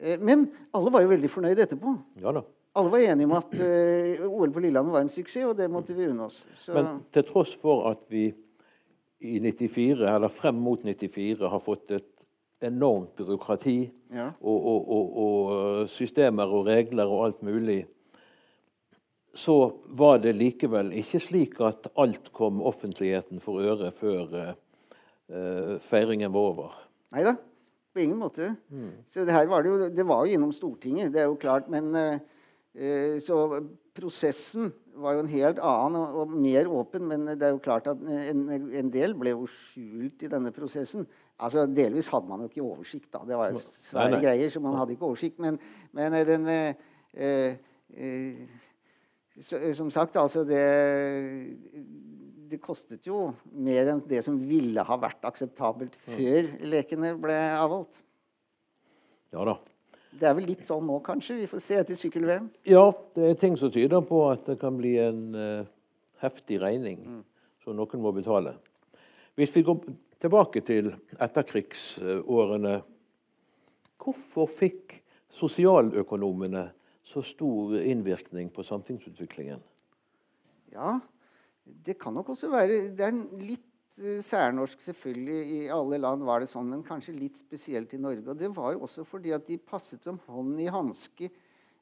Eh, 0.00 0.18
Men 0.20 0.48
alle 0.76 0.92
var 0.92 1.04
jo 1.04 1.12
veldig 1.12 1.30
fornøyd 1.32 1.62
etterpå. 1.66 1.94
Ja 2.22 2.34
da. 2.36 2.44
Alle 2.78 2.92
var 2.92 3.02
enige 3.02 3.26
om 3.26 3.34
at 3.34 3.54
eh, 3.58 4.20
OL 4.28 4.52
på 4.54 4.62
Lillehammer 4.62 4.94
var 4.94 5.02
en 5.02 5.10
suksess, 5.10 5.48
og 5.48 5.56
det 5.58 5.66
måtte 5.72 5.96
vi 5.96 6.06
unne 6.06 6.28
oss. 6.28 6.38
Så, 6.60 6.74
Men 6.76 7.00
til 7.10 7.26
tross 7.26 7.56
for 7.58 7.88
at 7.90 8.04
vi 8.12 8.28
i 9.20 9.38
94, 9.40 10.06
eller 10.16 10.32
frem 10.32 10.56
mot 10.56 10.80
94 10.84 11.48
har 11.52 11.60
fått 11.60 11.90
et 11.96 12.26
enormt 12.64 13.14
byråkrati 13.16 13.78
Ja. 14.12 14.32
og, 14.40 14.66
og, 14.66 14.88
og, 14.90 15.10
og 15.22 15.88
systemer 15.88 16.50
og 16.50 16.66
regler 16.66 17.08
og 17.08 17.24
alt 17.28 17.42
mulig, 17.46 17.84
så 19.34 19.54
var 19.94 20.18
det 20.18 20.32
likevel 20.34 20.90
ikke 20.98 21.20
slik 21.22 21.60
at 21.62 21.86
alt 22.00 22.32
kom 22.34 22.58
offentligheten 22.66 23.38
for 23.40 23.62
øre 23.62 23.92
før 23.94 24.34
uh, 24.50 25.76
feiringen 25.86 26.32
var 26.34 26.48
over. 26.50 26.74
Nei 27.14 27.22
da, 27.28 27.36
på 27.94 28.02
ingen 28.02 28.18
måte. 28.18 28.50
Så 29.06 29.22
det 29.26 29.36
her 29.36 29.46
var 29.50 29.62
det 29.62 29.70
jo 29.70 29.88
Det 29.94 30.06
var 30.06 30.26
jo 30.26 30.34
innom 30.34 30.52
Stortinget, 30.52 31.12
det 31.14 31.22
er 31.22 31.30
jo 31.30 31.38
klart, 31.38 31.70
men 31.70 31.94
eh, 31.94 33.18
Så 33.22 33.38
prosessen 33.94 34.72
var 35.00 35.16
jo 35.16 35.22
en 35.24 35.30
helt 35.30 35.60
annen 35.62 35.98
og, 36.00 36.16
og 36.22 36.32
mer 36.34 36.70
åpen, 36.80 37.06
men 37.08 37.26
det 37.30 37.46
er 37.46 37.54
jo 37.54 37.62
klart 37.62 37.88
at 37.90 38.00
en, 38.00 38.46
en 38.50 38.92
del 38.92 39.14
ble 39.18 39.34
jo 39.34 39.46
skjult 39.50 40.24
i 40.26 40.30
denne 40.32 40.52
prosessen. 40.54 41.06
Altså 41.40 41.66
Delvis 41.70 42.10
hadde 42.12 42.30
man 42.30 42.44
jo 42.44 42.50
ikke 42.50 42.64
oversikt, 42.64 43.10
da. 43.12 43.22
Det 43.28 43.38
var 43.38 43.52
jo 43.54 43.62
svære 43.62 44.08
Nei, 44.08 44.16
nei. 44.16 44.24
greier, 44.26 44.52
så 44.52 44.62
man 44.64 44.78
hadde 44.80 44.96
ikke 44.96 45.08
oversikt. 45.08 45.40
Men, 45.42 45.60
men 45.96 46.18
eh, 46.18 46.26
den 46.28 46.50
eh, 46.50 46.74
eh, 47.94 48.58
så, 49.40 49.60
Som 49.76 49.92
sagt, 49.94 50.18
altså 50.20 50.44
det 50.44 50.64
det 52.50 52.58
kostet 52.58 53.06
jo 53.06 53.28
mer 53.54 53.92
enn 53.92 54.00
det 54.10 54.24
som 54.26 54.34
ville 54.42 54.82
ha 54.82 54.96
vært 54.98 55.22
akseptabelt 55.28 55.94
før 56.02 56.48
lekene 56.66 57.12
ble 57.22 57.36
avholdt. 57.54 58.00
Ja 59.30 59.44
da. 59.46 59.54
Det 60.10 60.26
er 60.26 60.34
vel 60.34 60.48
litt 60.50 60.66
sånn 60.66 60.86
nå, 60.88 60.98
kanskje. 61.06 61.38
Vi 61.38 61.48
får 61.50 61.62
se 61.62 61.76
etter 61.80 61.98
sykkel-VM. 61.98 62.48
Ja, 62.68 62.88
det 63.14 63.28
er 63.28 63.38
ting 63.38 63.56
som 63.58 63.70
tyder 63.72 64.02
på 64.06 64.24
at 64.30 64.48
det 64.48 64.58
kan 64.60 64.78
bli 64.78 64.96
en 65.02 65.20
uh, 65.36 65.68
heftig 66.24 66.58
regning 66.62 67.22
som 67.62 67.76
noen 67.78 68.02
må 68.02 68.12
betale. 68.16 68.56
Hvis 69.38 69.54
vi 69.54 69.62
går 69.66 69.84
tilbake 70.20 70.64
til 70.66 70.90
etterkrigsårene, 71.22 72.80
hvorfor 74.00 74.50
fikk 74.50 74.98
sosialøkonomene 75.30 76.66
så 77.06 77.22
stor 77.24 77.78
innvirkning 77.80 78.50
på 78.52 78.66
samfunnsutviklingen? 78.66 79.62
Ja, 80.74 80.98
det 81.64 81.96
kan 82.00 82.14
nok 82.14 82.32
også 82.34 82.50
være 82.50 82.90
Det 82.96 83.04
er 83.06 83.16
litt 83.42 83.69
særnorsk, 83.98 84.80
selvfølgelig. 84.80 85.40
I 85.56 85.72
alle 85.74 85.98
land 86.00 86.22
var 86.26 86.42
det 86.42 86.50
sånn, 86.50 86.68
men 86.70 86.84
kanskje 86.86 87.16
litt 87.16 87.40
spesielt 87.40 87.92
i 87.94 88.00
Norge. 88.00 88.26
Og 88.28 88.38
det 88.38 88.50
var 88.56 88.74
jo 88.74 88.84
også 88.86 89.04
fordi 89.08 89.34
at 89.36 89.46
de 89.48 89.58
passet 89.58 90.04
som 90.06 90.20
hånd 90.28 90.60
i 90.60 90.70
hanske 90.70 91.30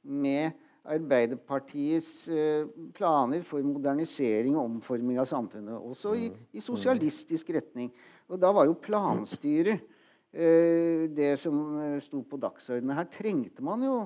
med 0.08 0.56
Arbeiderpartiets 0.88 2.28
eh, 2.32 2.68
planer 2.96 3.42
for 3.44 3.64
modernisering 3.66 4.54
og 4.56 4.64
omforming 4.64 5.18
av 5.20 5.26
samfunnet. 5.28 5.76
Også 5.76 6.14
i, 6.16 6.30
i 6.56 6.62
sosialistisk 6.64 7.50
retning. 7.52 7.90
Og 8.28 8.40
da 8.40 8.52
var 8.56 8.68
jo 8.68 8.78
planstyret 8.80 9.82
eh, 10.32 11.04
det 11.12 11.34
som 11.40 11.60
eh, 11.82 11.98
sto 12.04 12.22
på 12.24 12.40
dagsordenen. 12.40 12.96
Her 12.96 13.10
trengte 13.12 13.64
man 13.64 13.84
jo 13.84 13.98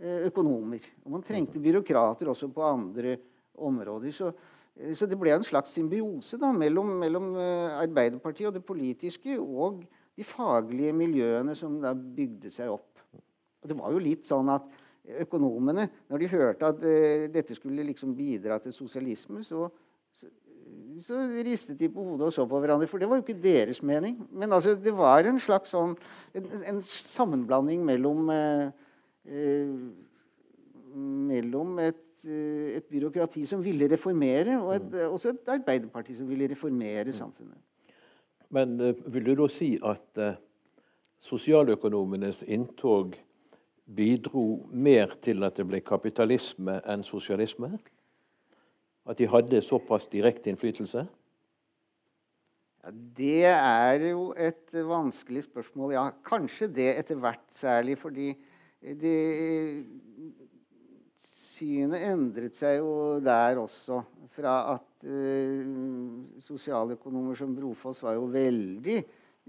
eh, 0.00 0.24
økonomer. 0.30 0.88
Og 1.04 1.18
man 1.18 1.26
trengte 1.26 1.60
byråkrater 1.60 2.32
også 2.32 2.48
på 2.54 2.64
andre 2.64 3.18
områder. 3.60 4.16
Så, 4.16 4.32
eh, 4.32 4.51
så 4.72 5.06
det 5.08 5.18
ble 5.20 5.34
en 5.34 5.44
slags 5.44 5.74
symbiose 5.76 6.38
da, 6.40 6.48
mellom, 6.56 6.94
mellom 7.02 7.34
eh, 7.36 7.74
Arbeiderpartiet 7.82 8.48
og 8.48 8.54
det 8.56 8.64
politiske 8.64 9.36
og 9.36 9.82
de 10.16 10.24
faglige 10.24 10.94
miljøene 10.96 11.54
som 11.56 11.76
da 11.82 11.92
bygde 11.92 12.50
seg 12.52 12.72
opp. 12.72 13.02
Og 13.62 13.68
det 13.68 13.76
var 13.78 13.92
jo 13.92 14.00
litt 14.02 14.24
sånn 14.26 14.48
at 14.52 14.64
økonomene, 15.22 15.86
når 16.10 16.22
de 16.22 16.30
hørte 16.30 16.68
at 16.68 16.80
uh, 16.84 17.24
dette 17.32 17.56
skulle 17.56 17.84
liksom 17.88 18.12
bidra 18.16 18.58
til 18.62 18.74
sosialisme, 18.74 19.42
så, 19.46 19.66
så, 20.14 20.28
så 21.02 21.18
ristet 21.42 21.80
de 21.80 21.88
på 21.92 22.04
hodet 22.06 22.28
og 22.28 22.34
så 22.34 22.46
på 22.48 22.60
hverandre. 22.62 22.88
For 22.90 23.02
det 23.02 23.08
var 23.10 23.18
jo 23.18 23.24
ikke 23.24 23.42
deres 23.42 23.82
mening. 23.86 24.20
Men 24.30 24.54
altså, 24.54 24.76
det 24.78 24.94
var 24.96 25.26
en 25.26 25.40
slags 25.42 25.74
sånn 25.74 25.96
en, 26.38 26.48
en 26.70 26.80
sammenblanding 26.86 27.84
mellom 27.88 28.30
uh, 28.30 28.70
uh, 29.26 29.76
mellom 30.94 31.78
et, 31.82 31.96
eh, 31.96 32.11
et 32.26 32.86
byråkrati 32.90 33.44
som 33.46 33.62
ville 33.64 33.88
reformere, 33.90 34.58
og 34.60 34.74
et, 34.76 34.94
også 35.08 35.32
et 35.34 35.52
arbeiderparti 35.56 36.16
som 36.18 36.28
ville 36.28 36.48
reformere 36.50 37.12
samfunnet. 37.12 37.58
Men 38.52 38.80
eh, 38.80 38.94
vil 39.14 39.30
du 39.30 39.34
da 39.42 39.48
si 39.50 39.74
at 39.84 40.20
eh, 40.20 40.36
sosialøkonomenes 41.22 42.42
inntog 42.48 43.16
bidro 43.96 44.68
mer 44.72 45.16
til 45.24 45.44
at 45.46 45.56
det 45.58 45.66
ble 45.68 45.80
kapitalisme 45.84 46.78
enn 46.88 47.04
sosialisme? 47.06 47.72
At 49.08 49.18
de 49.18 49.26
hadde 49.26 49.64
såpass 49.64 50.06
direkte 50.12 50.52
innflytelse? 50.52 51.06
Ja, 52.82 52.90
det 53.16 53.44
er 53.48 54.08
jo 54.10 54.32
et 54.36 54.74
vanskelig 54.74 55.44
spørsmål. 55.46 55.92
Ja, 55.94 56.08
kanskje 56.26 56.68
det 56.70 56.88
etter 56.98 57.18
hvert, 57.22 57.46
særlig 57.50 57.98
fordi 57.98 58.32
det 58.82 59.86
synet 61.62 62.02
endret 62.10 62.56
seg 62.58 62.80
jo 62.80 63.18
der 63.22 63.60
også. 63.62 64.02
Fra 64.32 64.54
at 64.74 65.06
eh, 65.06 65.66
sosialøkonomer 66.42 67.36
som 67.38 67.52
Brofoss 67.54 68.02
var 68.02 68.16
jo 68.16 68.30
veldig 68.32 69.02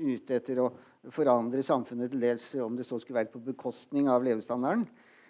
ute 0.03 0.39
etter 0.39 0.59
å 0.63 0.71
forandre 1.13 1.63
samfunnet 1.63 2.11
til 2.11 2.23
dels, 2.23 2.49
om 2.63 2.75
det 2.77 2.85
så 2.87 2.99
skulle 2.99 3.21
være 3.21 3.33
på 3.33 3.43
bekostning 3.43 4.09
av 4.11 4.25
levestandarden. 4.25 4.85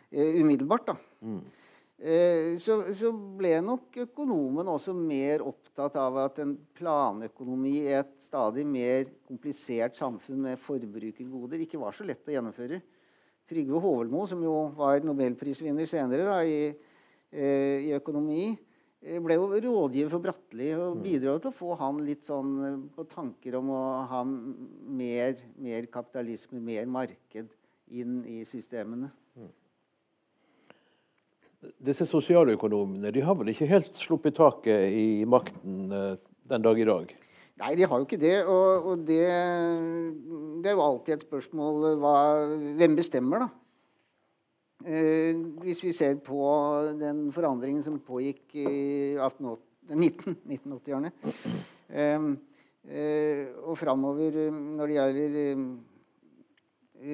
Eh, 0.10 0.40
umiddelbart, 0.42 0.90
da. 0.90 0.98
Eh, 2.04 2.56
så, 2.60 2.80
så 2.98 3.12
ble 3.14 3.54
nok 3.64 4.02
økonomen 4.08 4.68
også 4.74 4.96
mer 4.98 5.46
opptatt 5.46 5.96
av 6.02 6.18
at 6.26 6.42
en 6.44 6.56
planøkonomi 6.76 7.76
i 7.84 7.94
et 8.00 8.18
stadig 8.22 8.66
mer 8.68 9.06
komplisert 9.28 9.96
samfunn 10.00 10.42
med 10.50 10.62
forbrukergoder 10.62 11.64
ikke 11.64 11.82
var 11.82 11.96
så 11.96 12.08
lett 12.08 12.28
å 12.28 12.36
gjennomføre. 12.36 12.82
Trygve 13.50 13.80
Hovelmo, 13.84 14.26
som 14.28 14.44
jo 14.44 14.54
var 14.78 15.04
nobelprisvinner 15.04 15.88
senere 15.90 16.28
da, 16.28 16.38
i, 16.48 16.70
eh, 17.32 17.90
i 17.90 17.92
økonomi, 17.98 18.54
eh, 19.02 19.20
ble 19.20 19.36
jo 19.36 19.50
rådgiver 19.52 20.12
for 20.14 20.24
Bratteli 20.24 20.70
og 20.78 21.02
bidro 21.04 21.36
til 21.40 21.52
å 21.52 21.58
få 21.58 21.78
han 21.80 22.00
litt 22.08 22.24
sånn 22.24 22.54
eh, 22.64 22.78
på 22.96 23.08
tanker 23.12 23.60
om 23.60 23.74
å 23.76 23.82
ha 24.12 24.22
mer, 24.24 25.36
mer 25.58 25.90
kapitalisme, 25.92 26.62
mer 26.64 26.88
marked 26.88 27.52
inn 27.92 28.24
i 28.26 28.44
systemene. 28.48 29.12
Disse 31.80 32.04
sosialøkonomene 32.04 33.12
de 33.16 33.22
har 33.24 33.36
vel 33.40 33.54
ikke 33.54 33.70
helt 33.70 33.96
sluppet 33.96 34.36
taket 34.36 34.90
i 34.92 35.24
makten 35.24 35.92
den 36.52 36.66
dag 36.66 36.80
i 36.80 36.88
dag? 36.88 37.14
Nei, 37.64 37.78
de 37.80 37.88
har 37.88 37.96
jo 37.96 38.04
ikke 38.04 38.20
det. 38.20 38.44
Og, 38.44 38.68
og 38.92 38.96
det, 39.08 39.24
det 40.60 40.68
er 40.68 40.76
jo 40.76 40.84
alltid 40.84 41.16
et 41.16 41.24
spørsmål 41.24 41.96
hva, 42.02 42.16
hvem 42.80 42.96
bestemmer, 43.00 43.40
da. 43.46 43.50
Eh, 44.84 45.32
hvis 45.64 45.80
vi 45.86 45.94
ser 45.96 46.20
på 46.20 46.44
den 47.00 47.32
forandringen 47.32 47.80
som 47.86 48.02
pågikk 48.04 48.52
i 48.60 48.68
1880 49.16 49.72
19 49.94 50.36
1980-årene 50.48 51.12
eh, 51.88 52.20
eh, 52.88 53.48
og 53.64 53.78
framover 53.80 54.32
eh, 54.46 54.52
når 54.52 54.88
det 54.88 54.96
gjelder 54.98 55.30
eh, 55.44 55.58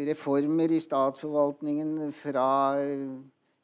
reformer 0.10 0.70
i 0.74 0.80
statsforvaltningen 0.82 2.12
fra, 2.14 2.76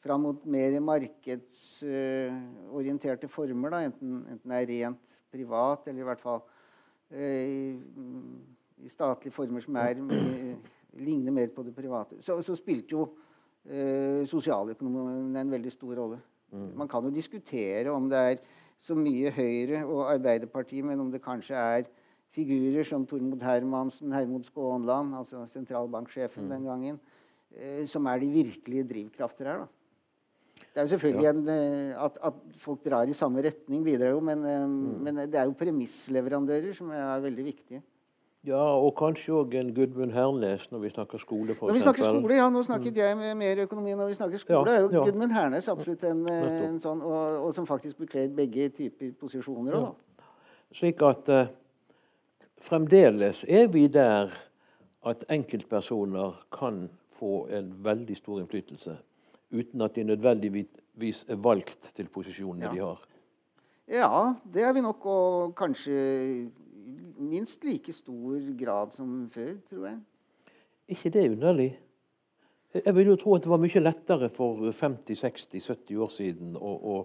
fra 0.05 0.17
mot 0.21 0.45
mer 0.45 0.79
markedsorienterte 0.85 3.27
former, 3.29 3.69
da, 3.73 3.79
enten, 3.89 4.25
enten 4.35 4.49
det 4.53 4.57
er 4.61 4.67
rent 4.73 5.05
privat 5.33 5.81
eller 5.89 6.01
i 6.01 6.09
hvert 6.09 6.21
fall 6.21 6.41
eh, 6.41 6.54
i, 7.13 7.75
i 8.83 8.89
statlige 8.89 9.33
former 9.33 9.63
som 9.63 9.77
er, 9.81 9.99
eh, 9.99 10.55
ligner 11.05 11.35
mer 11.35 11.51
på 11.53 11.63
det 11.63 11.75
private, 11.75 12.21
så, 12.23 12.37
så 12.41 12.55
spilte 12.57 12.95
jo 12.95 13.05
eh, 13.65 14.23
sosialøkonomien 14.27 15.35
en 15.35 15.53
veldig 15.53 15.73
stor 15.73 15.95
rolle. 16.01 16.21
Man 16.55 16.87
kan 16.87 17.03
jo 17.03 17.11
diskutere 17.11 17.91
om 17.91 18.05
det 18.07 18.17
er 18.17 18.37
så 18.79 18.95
mye 18.95 19.31
Høyre 19.33 19.81
og 19.83 20.05
Arbeiderpartiet, 20.13 20.85
men 20.87 21.01
om 21.03 21.09
det 21.11 21.23
kanskje 21.23 21.57
er 21.57 21.89
figurer 22.35 22.85
som 22.87 23.05
Tormod 23.07 23.43
Hermansen, 23.43 24.13
Hermod 24.13 24.45
Skånland, 24.47 25.15
altså 25.15 25.45
sentralbanksjefen 25.49 26.49
den 26.51 26.67
gangen, 26.67 26.99
eh, 27.51 27.83
som 27.87 28.07
er 28.11 28.21
de 28.23 28.31
virkelige 28.31 28.87
drivkrafter 28.91 29.51
her. 29.51 29.65
da. 29.65 29.67
Det 30.75 30.81
er 30.81 30.87
jo 30.89 30.91
selvfølgelig 30.91 31.27
en, 31.29 31.43
eh, 31.47 32.05
at, 32.05 32.17
at 32.27 32.39
folk 32.59 32.81
drar 32.83 33.07
i 33.07 33.13
samme 33.15 33.39
retning, 33.39 33.83
bidrar 33.85 34.09
jo, 34.11 34.19
men, 34.19 34.41
mm. 34.43 34.97
men 35.07 35.21
det 35.31 35.39
er 35.39 35.45
jo 35.47 35.53
premissleverandører 35.55 36.73
som 36.75 36.89
er 36.91 37.21
veldig 37.23 37.45
viktige. 37.45 37.79
Ja, 38.45 38.59
og 38.59 38.91
kanskje 38.99 39.31
òg 39.33 39.55
en 39.57 39.71
Gudmund 39.73 40.11
Hernes 40.13 40.67
når 40.69 40.83
vi 40.83 40.89
snakker 40.89 41.17
skole, 41.17 41.55
for 41.55 41.71
Når 41.71 41.79
vi 41.79 41.85
snakker 41.85 42.03
skole, 42.03 42.35
ja, 42.35 42.49
nå 42.51 42.61
snakket 42.67 42.99
jeg 42.99 43.17
med 43.17 43.31
mer 43.39 43.61
økonomi. 43.63 43.95
Når 43.95 44.11
vi 44.11 44.17
snakker 44.19 44.37
skole, 44.37 44.67
Ja, 44.67 44.75
er 44.75 44.81
jo 44.83 44.91
ja. 44.91 45.05
Gudmund 45.07 45.31
Hernes 45.31 45.69
absolutt 45.71 46.03
en, 46.03 46.27
eh, 46.29 46.67
en 46.67 46.77
sånn, 46.83 47.01
og, 47.01 47.47
og 47.47 47.55
som 47.55 47.65
faktisk 47.65 48.03
bekler 48.03 48.27
begge 48.35 48.67
typer 48.69 49.15
posisjoner. 49.19 49.79
også, 49.79 49.95
Da. 50.19 50.27
Slik 50.75 51.01
at 51.07 51.29
eh, 51.29 51.47
fremdeles 52.61 53.45
er 53.47 53.71
vi 53.71 53.87
der 53.87 54.35
at 55.05 55.25
enkeltpersoner 55.29 56.35
kan 56.51 56.89
få 57.15 57.47
en 57.49 57.73
veldig 57.87 58.17
stor 58.17 58.43
innflytelse 58.43 58.99
uten 59.51 59.81
at 59.81 59.95
de 59.95 60.03
nødvendigvis 60.03 61.25
er 61.29 61.35
valgt 61.35 61.91
til 61.95 62.07
posisjonene 62.09 62.65
Ja. 62.65 62.71
de 62.73 62.79
har. 62.79 63.01
Ja, 63.87 64.33
det 64.53 64.63
er 64.63 64.73
vi 64.73 64.81
nok, 64.81 65.05
og 65.05 65.55
kanskje 65.55 66.51
minst 67.19 67.63
like 67.63 67.93
stor 67.93 68.39
grad 68.57 68.91
som 68.91 69.29
før, 69.29 69.53
tror 69.69 69.85
jeg. 69.87 69.99
ikke 70.87 71.09
det 71.09 71.29
underlig? 71.31 71.79
Jeg 72.85 72.95
vil 72.95 73.07
jo 73.07 73.15
tro 73.15 73.35
at 73.35 73.41
det 73.43 73.49
var 73.49 73.57
mye 73.61 73.79
lettere 73.79 74.29
for 74.29 74.57
50-60-70 74.71 75.95
år 75.97 76.09
siden 76.11 76.57
å, 76.57 76.71
å 76.75 76.95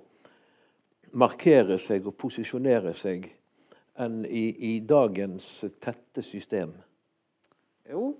markere 1.12 1.78
seg 1.78 2.06
og 2.06 2.16
posisjonere 2.18 2.92
seg 2.94 3.28
enn 4.00 4.24
i, 4.24 4.48
i 4.74 4.80
dagens 4.80 5.64
tette 5.80 6.22
system. 6.22 6.72
Jo, 7.90 8.16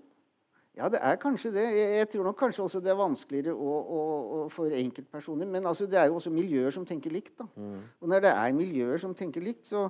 ja, 0.78 0.86
det 0.88 1.00
er 1.02 1.18
kanskje 1.20 1.50
det. 1.54 1.64
Jeg, 1.74 2.08
tror 2.12 2.28
nok 2.28 2.38
kanskje 2.38 2.62
også 2.62 2.80
det 2.84 2.92
er 2.92 3.00
vanskeligere 3.00 3.56
å, 3.56 3.74
å, 3.80 4.04
å 4.36 4.46
for 4.52 4.70
enkeltpersoner. 4.70 5.48
Men 5.50 5.66
altså, 5.66 5.88
det 5.90 5.98
er 5.98 6.08
jo 6.08 6.20
også 6.20 6.32
miljøer 6.32 6.72
som 6.74 6.86
tenker 6.86 7.12
likt. 7.14 7.34
da. 7.40 7.48
Og 8.00 8.08
når 8.10 8.24
det 8.28 8.32
er 8.36 8.56
miljøer 8.56 9.02
som 9.02 9.16
tenker 9.18 9.42
likt, 9.44 9.66
så, 9.66 9.88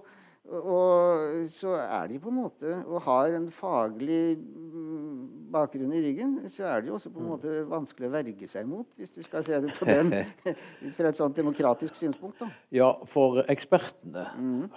og, 0.49 1.45
så 1.53 1.77
er 1.83 2.09
de 2.11 2.16
på 2.19 2.31
en 2.33 2.38
måte 2.40 2.71
Og 2.88 3.03
har 3.05 3.35
en 3.37 3.45
faglig 3.53 4.38
mm, 4.40 5.21
bakgrunn 5.53 5.93
i 5.95 6.01
ryggen, 6.07 6.35
så 6.49 6.64
er 6.73 6.81
det 6.81 6.90
jo 6.90 6.97
også 6.97 7.12
på 7.12 7.21
en 7.21 7.31
måte 7.35 7.55
vanskelig 7.69 8.09
å 8.09 8.14
verge 8.16 8.49
seg 8.49 8.66
mot, 8.66 8.88
hvis 8.97 9.12
du 9.12 9.21
skal 9.27 9.45
se 9.47 9.61
det 9.61 9.77
på 9.77 9.87
den 9.87 10.14
ut 10.87 10.97
fra 10.97 11.12
et 11.12 11.21
sånt 11.21 11.37
demokratisk 11.37 11.99
synspunkt. 11.99 12.40
da. 12.40 12.49
Ja, 12.73 12.95
for 13.05 13.45
ekspertene 13.53 14.31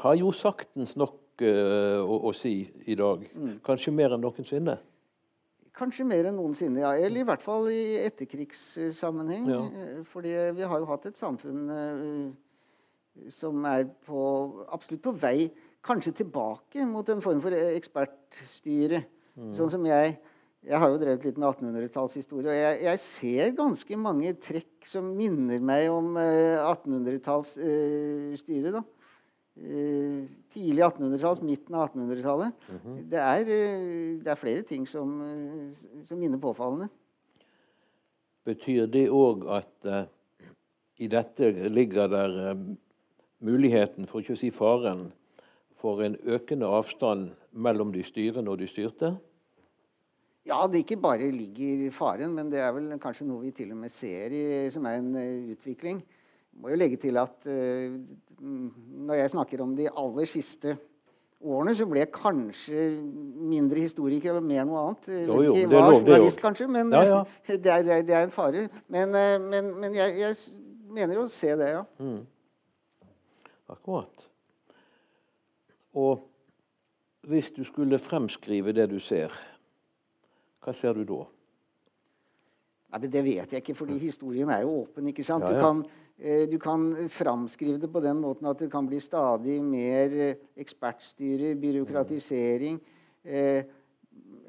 har 0.03 0.19
jo 0.19 0.35
saktens 0.35 0.97
nok 0.99 1.15
uh, 1.41 2.03
å, 2.03 2.25
å 2.27 2.35
si 2.35 2.57
i 2.83 2.99
dag. 2.99 3.23
Kanskje 3.65 3.95
mer 3.95 4.17
enn 4.17 4.27
noensinne. 4.27 4.81
Kanskje 5.73 6.05
mer 6.05 6.27
enn 6.29 6.35
noensinne, 6.37 6.83
ja. 6.83 6.91
Eller 6.93 7.23
i 7.23 7.25
hvert 7.25 7.41
fall 7.41 7.65
i 7.73 7.95
etterkrigssammenheng. 8.03 9.47
Ja. 9.49 9.61
Eh, 9.65 10.03
Fordi 10.05 10.29
vi 10.53 10.61
har 10.69 10.77
jo 10.83 10.89
hatt 10.91 11.07
et 11.09 11.17
samfunn 11.17 11.63
eh, 11.73 12.29
som 13.33 13.65
er 13.69 13.87
på, 14.05 14.19
absolutt 14.73 15.01
på 15.05 15.13
vei 15.17 15.49
kanskje 15.83 16.13
tilbake 16.21 16.85
mot 16.87 17.09
en 17.09 17.21
form 17.25 17.41
for 17.43 17.51
ekspertstyre. 17.57 19.01
Sånn 19.53 19.71
som 19.73 19.85
jeg 19.89 20.07
Jeg 20.63 20.79
har 20.79 20.87
jo 20.93 20.99
drevet 21.01 21.25
litt 21.27 21.35
med 21.35 21.49
1800-tallshistorie, 21.57 22.47
og 22.47 22.55
jeg, 22.55 22.77
jeg 22.85 22.97
ser 23.03 23.49
ganske 23.57 23.97
mange 23.99 24.31
trekk 24.39 24.85
som 24.87 25.09
minner 25.17 25.59
meg 25.59 25.89
om 25.91 26.15
eh, 26.15 26.55
1800-tallsstyret. 26.55 28.71
da. 28.71 28.79
Eh, 29.53 30.25
tidlig 30.49 30.81
1800-tallet, 30.81 31.43
midten 31.45 31.75
av 31.77 31.91
1800-tallet. 31.91 32.63
det, 33.05 33.19
er, 33.21 33.43
det, 33.45 33.59
det 34.25 34.31
er 34.33 34.39
flere 34.39 34.63
ting 34.65 34.87
som, 34.89 35.19
eh, 35.21 35.99
som 36.01 36.17
minner 36.17 36.41
påfallende. 36.41 36.89
Betyr 38.49 38.89
det 38.91 39.05
òg 39.13 39.45
at 39.53 39.87
uh, 39.87 40.01
i 40.99 41.07
dette 41.07 41.51
ligger 41.69 42.09
der 42.11 42.33
uh, 42.49 42.63
muligheten, 43.45 44.09
for 44.09 44.19
ikke 44.19 44.35
å 44.35 44.41
si 44.41 44.49
faren, 44.51 45.05
for 45.79 46.01
en 46.03 46.17
økende 46.25 46.67
avstand 46.67 47.29
mellom 47.53 47.93
de 47.93 48.03
styrende 48.03 48.51
og 48.51 48.59
de 48.59 48.67
styrte? 48.67 49.13
Ja, 50.49 50.65
det 50.67 50.81
ikke 50.83 50.99
bare 50.99 51.29
ligger 51.31 51.85
faren, 51.95 52.33
men 52.35 52.49
det 52.51 52.59
er 52.59 52.73
vel 52.75 52.89
kanskje 52.99 53.29
noe 53.29 53.45
vi 53.45 53.53
til 53.55 53.71
og 53.71 53.79
med 53.85 53.93
ser 53.93 54.33
i, 54.33 54.43
som 54.73 54.89
er 54.89 54.99
en 54.99 55.13
uh, 55.13 55.53
utvikling. 55.53 56.01
Må 56.61 56.71
jo 56.71 56.79
legge 56.79 56.99
til 57.01 57.17
at 57.19 57.47
mm, 57.47 58.67
når 59.07 59.21
jeg 59.21 59.31
snakker 59.33 59.63
om 59.63 59.75
de 59.77 59.87
aller 59.89 60.29
siste 60.29 60.75
årene, 61.43 61.73
så 61.75 61.87
ble 61.89 62.03
jeg 62.03 62.11
kanskje 62.15 62.83
mindre 63.51 63.83
historiker 63.83 64.37
og 64.37 64.45
mer 64.47 64.67
noe 64.67 64.83
annet. 64.83 65.09
Jo, 65.27 65.39
vet 65.39 65.47
jo, 65.49 65.55
ikke 65.57 65.79
er 65.79 65.95
journalist, 65.97 66.41
kanskje, 66.43 66.67
men 66.71 66.93
Ja, 66.93 67.03
ja. 67.09 67.23
Det, 67.47 67.57
er, 67.57 67.83
det, 67.83 67.97
er, 67.97 68.05
det 68.07 68.19
en 68.19 68.33
fare. 68.33 68.67
Men, 68.87 69.15
eh, 69.17 69.39
men, 69.43 69.73
men 69.81 69.97
jeg, 69.97 70.15
jeg 70.21 70.37
mener 70.93 71.19
å 71.19 71.27
se 71.31 71.51
det, 71.59 71.71
ja. 71.73 71.83
Akkurat. 73.73 74.27
Og 75.93 76.23
hvis 77.27 77.51
du 77.55 77.63
skulle 77.67 77.99
fremskrive 78.01 78.73
det 78.75 78.89
du 78.91 78.99
ser, 79.03 79.33
hva 80.63 80.73
ser 80.75 80.95
du 80.97 81.05
da? 81.07 81.23
Ja, 82.93 82.99
Det 83.01 83.23
vet 83.25 83.53
jeg 83.53 83.63
ikke, 83.63 83.75
fordi 83.75 83.97
historien 83.97 84.51
er 84.53 84.61
jo 84.63 84.83
åpen. 84.83 85.07
ikke 85.09 85.25
sant? 85.25 85.43
Ja, 85.47 85.55
Du, 85.55 85.59
kan, 85.59 85.83
du 86.23 86.55
kan 86.61 86.85
framskrive 87.11 87.81
det 87.81 87.89
på 87.91 87.99
den 87.99 88.21
måten 88.23 88.47
at 88.47 88.61
det 88.63 88.69
kan 88.71 88.85
bli 88.87 88.99
stadig 89.03 89.57
mer 89.63 90.13
eh, 90.15 90.43
ekspertstyre, 90.55 91.49
byråkratisering. 91.59 92.77
Eh, 93.23 93.65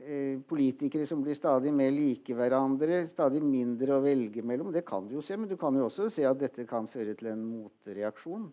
eh, 0.04 0.38
politikere 0.46 1.06
som 1.08 1.22
blir 1.24 1.34
stadig 1.34 1.72
mer 1.74 1.90
like 1.90 2.36
hverandre, 2.36 3.00
stadig 3.10 3.42
mindre 3.42 3.96
å 3.96 4.04
velge 4.04 4.44
mellom. 4.46 4.70
Det 4.70 4.84
kan 4.86 5.08
du 5.08 5.16
jo 5.16 5.24
se, 5.24 5.34
men 5.36 5.50
du 5.50 5.56
kan 5.58 5.74
jo 5.74 5.88
også 5.88 6.06
se 6.12 6.26
at 6.28 6.38
dette 6.38 6.66
kan 6.70 6.86
føre 6.90 7.16
til 7.18 7.32
en 7.32 7.42
motreaksjon. 7.42 8.52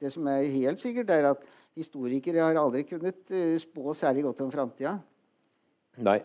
Det 0.00 0.10
som 0.12 0.26
er 0.28 0.44
helt 0.52 0.80
sikkert, 0.80 1.10
er 1.10 1.30
at 1.30 1.44
historikere 1.76 2.44
har 2.44 2.58
aldri 2.60 2.84
kunnet 2.88 3.32
eh, 3.32 3.56
spå 3.60 3.94
særlig 3.96 4.26
godt 4.26 4.42
om 4.44 4.52
framtida. 4.52 4.96
Nei, 6.04 6.18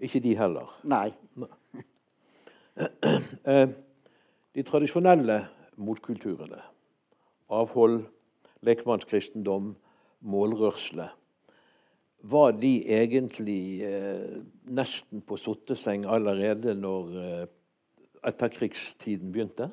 ikke 0.00 0.22
de 0.24 0.36
heller. 0.38 0.76
Nei. 0.84 1.08
Eh, 2.72 3.66
de 4.56 4.62
tradisjonelle 4.64 5.34
motkulturene, 5.80 6.60
avhold, 7.52 8.04
lekmannskristendom, 8.62 9.74
målrørsle, 10.22 11.08
var 12.22 12.52
de 12.54 12.76
egentlig 12.94 13.82
eh, 13.82 14.42
nesten 14.70 15.24
på 15.26 15.36
sotteseng 15.40 16.04
allerede 16.06 16.74
når 16.78 17.16
eh, 17.18 17.46
etterkrigstiden 18.30 19.32
begynte? 19.34 19.66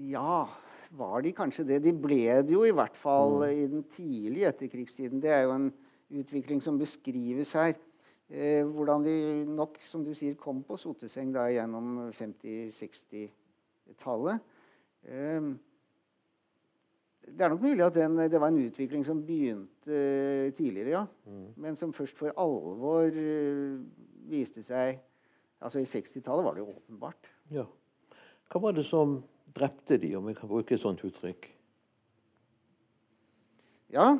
Ja, 0.00 0.48
var 0.90 1.22
de 1.22 1.30
kanskje 1.36 1.66
det? 1.68 1.82
De 1.84 1.92
ble 1.94 2.40
det 2.42 2.56
jo 2.56 2.64
i 2.66 2.74
hvert 2.74 2.96
fall 2.98 3.44
i 3.46 3.68
den 3.70 3.84
tidlige 3.92 4.50
etterkrigstiden. 4.50 5.22
Det 5.22 5.30
er 5.30 5.44
jo 5.44 5.54
en 5.54 5.70
utvikling 6.10 6.62
som 6.64 6.78
beskrives 6.80 7.52
her. 7.54 7.76
Eh, 8.30 8.62
hvordan 8.66 9.02
de 9.02 9.44
nok, 9.50 9.78
som 9.82 10.04
du 10.06 10.14
sier, 10.14 10.36
kom 10.38 10.62
på 10.62 10.76
soteseng 10.78 11.32
da 11.34 11.48
gjennom 11.50 12.12
50-60-tallet. 12.14 14.38
Eh, 15.02 15.42
det 17.30 17.44
er 17.44 17.48
nok 17.50 17.62
mulig 17.64 17.84
at 17.84 17.94
den, 17.98 18.16
det 18.30 18.40
var 18.40 18.48
en 18.52 18.62
utvikling 18.62 19.04
som 19.06 19.26
begynte 19.26 20.52
tidligere, 20.56 20.90
ja. 20.94 21.06
Men 21.56 21.76
som 21.76 21.92
først 21.92 22.18
for 22.18 22.28
alvor 22.38 23.02
eh, 23.10 23.78
viste 24.30 24.62
seg 24.66 24.98
Altså 25.60 25.78
i 25.82 25.84
60-tallet 25.84 26.40
var 26.40 26.54
det 26.56 26.62
jo 26.62 26.72
åpenbart. 26.72 27.28
Ja. 27.52 27.68
Hva 28.48 28.56
var 28.64 28.72
det 28.72 28.80
som 28.88 29.20
drepte 29.52 30.00
de, 30.00 30.16
om 30.16 30.24
vi 30.30 30.32
kan 30.38 30.48
bruke 30.48 30.72
et 30.72 30.80
sånt 30.80 31.04
uttrykk? 31.04 31.44
Ja, 33.92 34.16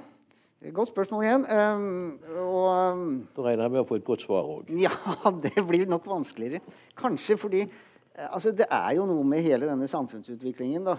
godt 0.69 0.91
spørsmål 0.91 1.25
igjen. 1.25 1.45
Um, 1.49 2.19
og 2.37 2.93
um, 2.93 3.15
Da 3.37 3.45
regner 3.47 3.65
jeg 3.65 3.73
med 3.77 3.81
å 3.81 3.87
få 3.89 3.97
et 4.01 4.05
godt 4.05 4.25
svar 4.27 4.49
òg. 4.49 4.69
ja, 4.87 4.93
det 5.41 5.65
blir 5.69 5.89
nok 5.89 6.09
vanskeligere. 6.11 6.61
Kanskje 6.99 7.39
fordi 7.41 7.63
eh, 7.65 8.29
altså, 8.29 8.53
det 8.53 8.69
er 8.69 8.91
jo 8.99 9.07
noe 9.09 9.25
med 9.25 9.45
hele 9.47 9.69
denne 9.71 9.89
samfunnsutviklingen 9.89 10.85
da, 10.91 10.99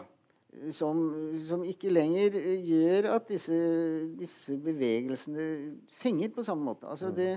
som, 0.74 1.04
som 1.46 1.66
ikke 1.68 1.94
lenger 1.94 2.40
eh, 2.42 2.66
gjør 2.72 3.12
at 3.20 3.30
disse, 3.30 3.58
disse 4.18 4.58
bevegelsene 4.66 5.48
fenger 6.02 6.34
på 6.34 6.46
samme 6.48 6.66
måte. 6.66 6.90
Altså, 6.90 7.14
det, 7.14 7.36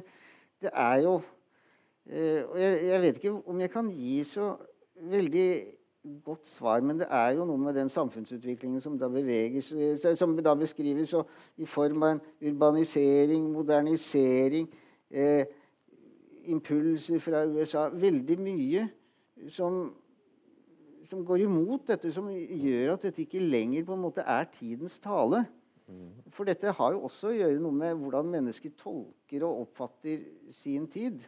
det 0.65 0.73
er 0.73 1.05
jo 1.05 1.19
uh, 1.21 2.43
Og 2.49 2.57
jeg, 2.61 2.85
jeg 2.89 3.03
vet 3.05 3.21
ikke 3.21 3.37
om 3.53 3.65
jeg 3.67 3.75
kan 3.77 3.93
gi 3.93 4.19
så 4.29 4.55
veldig 5.13 5.49
godt 6.25 6.47
svar, 6.47 6.81
men 6.85 6.99
det 7.01 7.07
er 7.11 7.35
jo 7.39 7.47
noe 7.49 7.61
med 7.61 7.77
den 7.79 7.89
samfunnsutviklingen 7.89 8.81
som 8.81 8.99
da 9.01 9.09
beveges, 9.09 9.73
eh, 9.73 10.15
som 10.17 10.37
da 10.37 10.55
beskrives 10.59 11.15
i 11.57 11.67
form 11.67 12.03
av 12.03 12.15
en 12.15 12.23
urbanisering, 12.51 13.47
modernisering, 13.53 14.69
eh, 15.11 15.45
impulser 16.45 17.19
fra 17.19 17.45
USA 17.49 17.89
Veldig 17.89 18.37
mye 18.39 18.89
som, 19.49 19.95
som 21.03 21.25
går 21.25 21.47
imot 21.47 21.87
dette, 21.89 22.13
som 22.13 22.29
gjør 22.29 22.95
at 22.95 23.07
dette 23.09 23.25
ikke 23.25 23.41
lenger 23.41 23.85
på 23.85 23.97
en 23.97 24.05
måte 24.05 24.25
er 24.27 24.45
tidens 24.53 24.99
tale. 24.99 25.45
For 26.33 26.49
dette 26.49 26.73
har 26.73 26.93
jo 26.95 27.03
også 27.05 27.31
å 27.31 27.37
gjøre 27.37 27.61
noe 27.61 27.77
med 27.77 27.97
hvordan 28.01 28.31
mennesker 28.33 28.73
tolker 28.81 29.45
og 29.45 29.67
oppfatter 29.67 30.23
sin 30.53 30.87
tid. 30.89 31.21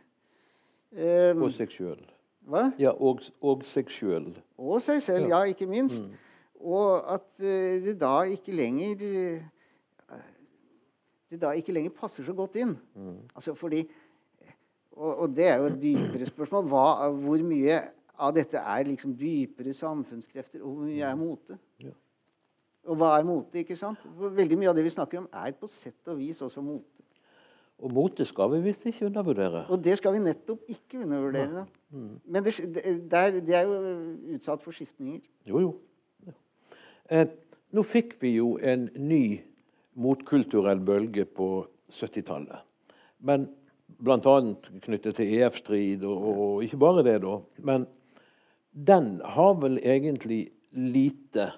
Eh, 0.97 1.33
Og 1.37 1.53
seg 1.53 1.73
sjøl. 1.73 2.01
Hva? 2.47 2.69
Ja, 2.79 2.93
og, 2.95 3.25
og 3.43 3.65
seg 3.67 3.91
sjøl. 3.91 4.31
Og 4.57 4.81
seg 4.85 5.03
selv, 5.03 5.29
ja, 5.33 5.43
ikke 5.51 5.69
minst. 5.69 6.07
Og 6.57 7.03
at 7.13 7.43
eh, 7.43 7.83
det 7.85 7.97
da 8.01 8.21
ikke 8.31 8.55
lenger 8.57 9.03
eh, 9.03 9.45
det 11.31 11.41
da 11.43 11.53
ikke 11.59 11.75
lenger 11.75 11.95
passer 11.95 12.25
så 12.25 12.35
godt 12.37 12.57
inn. 12.63 12.77
Altså 13.35 13.55
fordi, 13.59 13.83
og, 14.93 15.11
og, 15.19 15.37
det 15.37 15.49
er 15.51 15.57
jo 15.59 15.71
et 15.71 15.79
dypere 15.83 16.27
spørsmål. 16.29 16.69
Hva, 16.71 16.87
hvor 17.11 17.43
mye 17.45 17.81
av 18.17 18.35
dette 18.37 18.61
er 18.61 18.87
liksom 18.89 19.15
dypere 19.19 19.75
samfunnskrefter, 19.77 20.63
og 20.63 20.73
hvor 20.73 20.87
mye 20.87 21.05
er 21.05 21.19
mote? 21.19 21.59
Ja. 21.83 21.93
Og 22.87 23.01
hva 23.01 23.17
er 23.19 23.27
mote? 23.27 23.59
ikke 23.61 23.77
sant? 23.77 24.03
Veldig 24.17 24.59
mye 24.61 24.71
av 24.71 24.79
det 24.79 24.87
vi 24.87 24.95
snakker 24.95 25.25
om, 25.25 25.29
er 25.35 25.57
på 25.59 25.69
sett 25.71 26.13
og 26.13 26.21
vis 26.21 26.41
også 26.47 26.63
mote. 26.65 26.96
Og 27.85 27.93
mote 27.93 28.25
skal 28.25 28.49
vi 28.55 28.63
visst 28.65 28.87
ikke 28.89 29.11
undervurdere. 29.11 29.67
Og 29.69 29.83
det 29.85 29.99
skal 30.01 30.15
vi 30.15 30.23
nettopp 30.25 30.71
ikke 30.73 31.03
undervurdere. 31.05 31.67
Mm. 31.93 32.15
Men 32.25 32.45
det, 32.47 32.55
det, 32.57 32.85
er, 32.87 33.37
det, 33.37 33.57
er, 33.57 33.67
jo 33.69 34.37
utsatt 34.37 34.65
for 34.65 34.73
skiftninger. 34.73 35.21
Jo, 35.49 35.61
jo. 35.61 35.75
Ja. 36.25 36.37
Eh, 37.11 37.27
nå 37.77 37.85
fikk 37.85 38.17
vi 38.23 38.37
jo 38.39 38.55
en 38.65 38.89
ny 38.97 39.43
motkulturell 40.01 40.81
bølge 40.81 41.27
på 41.29 41.51
70-tallet. 41.93 42.65
Men 43.21 43.49
bl.a. 44.01 44.37
knyttet 44.85 45.21
til 45.21 45.37
EF-strid, 45.37 46.05
og, 46.05 46.25
og, 46.33 46.65
ikke 46.65 46.81
bare 46.81 47.05
det, 47.05 47.19
da. 47.25 47.37
Men 47.69 47.87
den 48.73 49.21
har 49.25 49.55
vel 49.61 49.79
egentlig 49.85 50.47
lite 50.77 51.51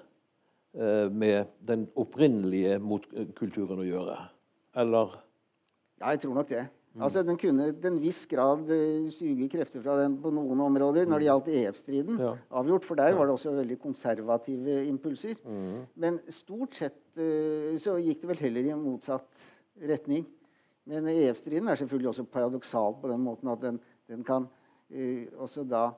eh, 0.75 1.07
med 1.11 1.55
den 1.67 1.87
opprinnelige 1.99 2.77
motkulturen 2.83 3.83
å 3.83 3.87
gjøre? 3.87 4.19
Eller? 4.79 5.17
Ja, 5.99 6.13
jeg 6.15 6.23
tror 6.23 6.37
nok 6.37 6.49
det. 6.49 6.65
Mm. 6.95 7.03
Altså, 7.05 7.21
Den 7.23 7.37
kunne 7.37 7.67
til 7.77 7.91
en 7.91 7.99
viss 8.01 8.23
grad 8.27 8.65
uh, 8.71 9.09
suge 9.13 9.49
krefter 9.51 9.83
fra 9.83 9.97
den 10.01 10.17
på 10.21 10.31
noen 10.33 10.63
områder 10.65 11.05
når 11.05 11.21
det 11.21 11.27
mm. 11.27 11.29
gjaldt 11.29 11.51
EF-striden. 11.53 12.17
Ja. 12.19 12.33
avgjort, 12.49 12.87
For 12.87 12.97
der 12.97 13.13
var 13.15 13.29
det 13.29 13.35
også 13.35 13.53
veldig 13.53 13.77
konservative 13.79 14.81
impulser. 14.87 15.37
Mm. 15.45 15.85
Men 15.95 16.19
stort 16.33 16.79
sett 16.79 16.99
uh, 17.19 17.77
så 17.77 17.99
gikk 18.01 18.23
det 18.23 18.31
vel 18.31 18.43
heller 18.47 18.69
i 18.69 18.73
en 18.73 18.81
motsatt 18.83 19.45
retning. 19.91 20.25
Men 20.89 21.05
EF-striden 21.11 21.69
er 21.69 21.77
selvfølgelig 21.77 22.09
også 22.15 22.25
paradoksal 22.33 22.97
på 23.01 23.11
den 23.11 23.21
måten 23.21 23.53
at 23.53 23.61
den, 23.61 23.79
den 24.09 24.25
kan 24.25 24.49
uh, 24.49 25.23
også 25.37 25.67
da 25.69 25.91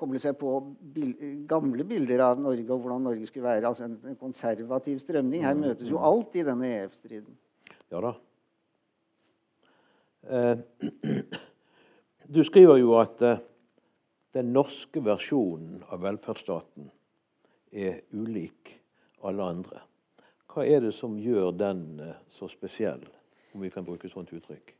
koble 0.00 0.16
seg 0.16 0.38
på 0.40 0.54
bil 0.94 1.10
gamle 1.44 1.84
bilder 1.84 2.22
av 2.24 2.38
Norge 2.40 2.64
og 2.72 2.80
hvordan 2.80 3.04
Norge 3.04 3.26
skulle 3.28 3.44
være. 3.44 3.68
Altså 3.68 3.84
en, 3.84 3.98
en 4.08 4.16
konservativ 4.16 4.96
strømning. 5.04 5.44
Her 5.44 5.58
møtes 5.58 5.92
jo 5.92 6.00
alt 6.00 6.38
i 6.40 6.46
denne 6.46 6.70
EF-striden. 6.78 7.36
Ja 7.90 8.00
da. 8.00 8.14
Eh, 10.22 10.58
du 12.34 12.44
skriver 12.44 12.78
jo 12.78 12.94
at 13.00 13.22
eh, 13.26 13.40
den 14.36 14.52
norske 14.54 15.02
versjonen 15.02 15.80
av 15.90 16.04
velferdsstaten 16.04 16.90
er 17.74 18.04
ulik 18.14 18.76
alle 19.26 19.48
andre. 19.56 19.82
Hva 20.50 20.66
er 20.66 20.84
det 20.86 20.92
som 20.94 21.18
gjør 21.18 21.50
den 21.58 21.82
eh, 22.04 22.20
så 22.30 22.46
spesiell, 22.50 23.02
om 23.54 23.64
vi 23.64 23.72
kan 23.74 23.86
bruke 23.86 24.10
sånt 24.12 24.30
uttrykk? 24.36 24.76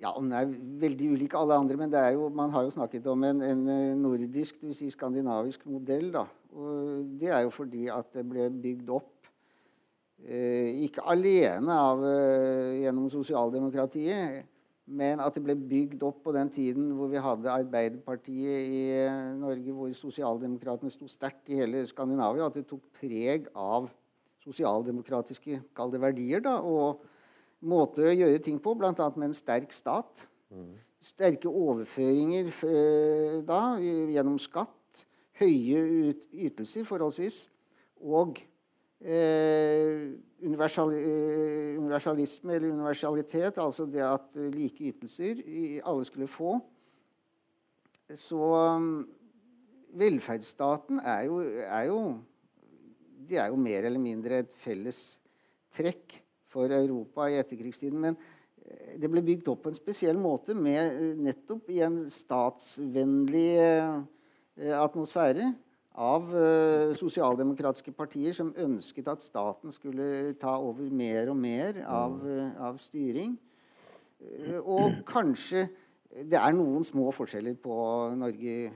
Ja, 0.00 0.14
Den 0.16 0.30
er 0.32 0.54
veldig 0.80 1.10
ulik 1.12 1.34
alle 1.36 1.58
andre, 1.60 1.76
men 1.76 1.92
jo, 2.14 2.30
man 2.32 2.54
har 2.54 2.62
jo 2.64 2.70
snakket 2.72 3.10
om 3.10 3.26
en, 3.26 3.42
en 3.44 3.66
nordisk, 4.00 4.62
dvs. 4.62 4.78
Si 4.78 4.88
skandinavisk 4.94 5.66
modell. 5.68 6.12
da. 6.14 6.22
Og 6.54 7.10
Det 7.20 7.28
er 7.28 7.42
jo 7.44 7.50
fordi 7.52 7.88
at 7.92 8.14
det 8.14 8.24
ble 8.30 8.46
bygd 8.54 8.94
opp 8.96 9.19
ikke 10.28 11.04
alene 11.08 11.72
av, 11.72 12.02
eh, 12.04 12.82
gjennom 12.84 13.08
sosialdemokratiet, 13.10 14.44
men 14.90 15.20
at 15.22 15.34
det 15.34 15.42
ble 15.44 15.54
bygd 15.54 16.02
opp 16.02 16.24
på 16.24 16.34
den 16.34 16.50
tiden 16.50 16.90
hvor 16.96 17.08
vi 17.08 17.22
hadde 17.22 17.52
Arbeiderpartiet 17.52 18.68
i 18.68 18.82
eh, 18.98 19.34
Norge, 19.38 19.72
hvor 19.72 19.92
sosialdemokratene 19.94 20.90
sto 20.90 21.08
sterkt 21.08 21.48
i 21.48 21.60
hele 21.62 21.86
Skandinavia. 21.86 22.46
At 22.46 22.58
det 22.58 22.66
tok 22.68 22.82
preg 22.98 23.48
av 23.54 23.88
sosialdemokratiske 24.44 25.60
verdier 25.76 26.42
da, 26.44 26.58
og 26.60 27.00
måter 27.60 28.10
å 28.10 28.16
gjøre 28.16 28.42
ting 28.42 28.58
på, 28.58 28.74
bl.a. 28.74 28.92
med 28.92 29.30
en 29.30 29.36
sterk 29.36 29.72
stat. 29.72 30.26
Mm. 30.50 30.74
Sterke 31.00 31.48
overføringer 31.48 32.50
da, 33.46 33.62
gjennom 33.80 34.36
skatt. 34.40 35.04
Høye 35.40 36.12
ytelser 36.32 36.84
forholdsvis. 36.88 37.46
Og 38.00 38.40
Eh, 38.40 38.49
universal, 39.00 40.92
eh, 40.92 41.78
universalisme 41.78 42.54
eller 42.54 42.72
universalitet, 42.74 43.58
altså 43.58 43.86
det 43.88 44.02
at 44.04 44.36
like 44.52 44.84
ytelser 44.92 45.40
alle 45.84 46.04
skulle 46.04 46.28
få. 46.28 46.58
Så 48.14 48.40
mm, 48.80 49.08
velferdsstaten 50.00 51.00
er 51.00 51.22
jo, 51.28 51.40
er 51.64 51.86
jo 51.88 52.18
Det 53.30 53.38
er 53.38 53.46
jo 53.46 53.56
mer 53.56 53.84
eller 53.86 54.00
mindre 54.02 54.40
et 54.42 54.54
felles 54.58 55.20
trekk 55.70 56.16
for 56.50 56.66
Europa 56.66 57.28
i 57.30 57.36
etterkrigstiden. 57.38 58.00
Men 58.00 58.16
eh, 58.66 58.96
det 58.98 59.10
ble 59.12 59.22
bygd 59.22 59.48
opp 59.52 59.62
på 59.62 59.70
en 59.70 59.78
spesiell 59.78 60.18
måte, 60.18 60.54
med 60.54 61.16
nettopp 61.20 61.70
i 61.70 61.78
en 61.86 62.02
statsvennlig 62.10 63.60
atmosfære 64.58 65.52
av 66.00 66.30
uh, 66.32 66.94
sosialdemokratiske 66.96 67.92
partier 67.92 68.32
som 68.36 68.54
ønsket 68.56 69.08
at 69.12 69.24
staten 69.24 69.72
skulle 69.74 70.32
ta 70.40 70.54
over 70.56 70.88
mer 70.88 71.28
og 71.28 71.36
mer 71.36 71.82
av, 71.84 72.16
uh, 72.24 72.48
av 72.70 72.78
styring. 72.80 73.36
Uh, 74.20 74.60
og 74.64 75.00
kanskje 75.08 75.68
Det 76.10 76.34
er 76.34 76.50
noen 76.56 76.82
små 76.82 77.12
forskjeller 77.14 77.54
på 77.62 77.74
Norge, 78.18 78.72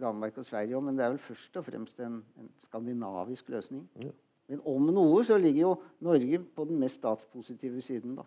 Danmark 0.00 0.38
og 0.40 0.44
Sverige 0.46 0.78
men 0.80 0.96
det 0.96 1.04
er 1.04 1.10
vel 1.12 1.20
først 1.20 1.58
og 1.60 1.66
fremst 1.66 2.00
en, 2.00 2.14
en 2.40 2.48
skandinavisk 2.64 3.50
løsning. 3.52 3.82
Ja. 4.00 4.08
Men 4.48 4.62
om 4.64 4.86
noe 4.88 5.20
så 5.28 5.36
ligger 5.36 5.60
jo 5.60 5.74
Norge 6.00 6.40
på 6.40 6.64
den 6.64 6.80
mest 6.80 7.02
statspositive 7.02 7.84
siden. 7.84 8.16
da. 8.16 8.24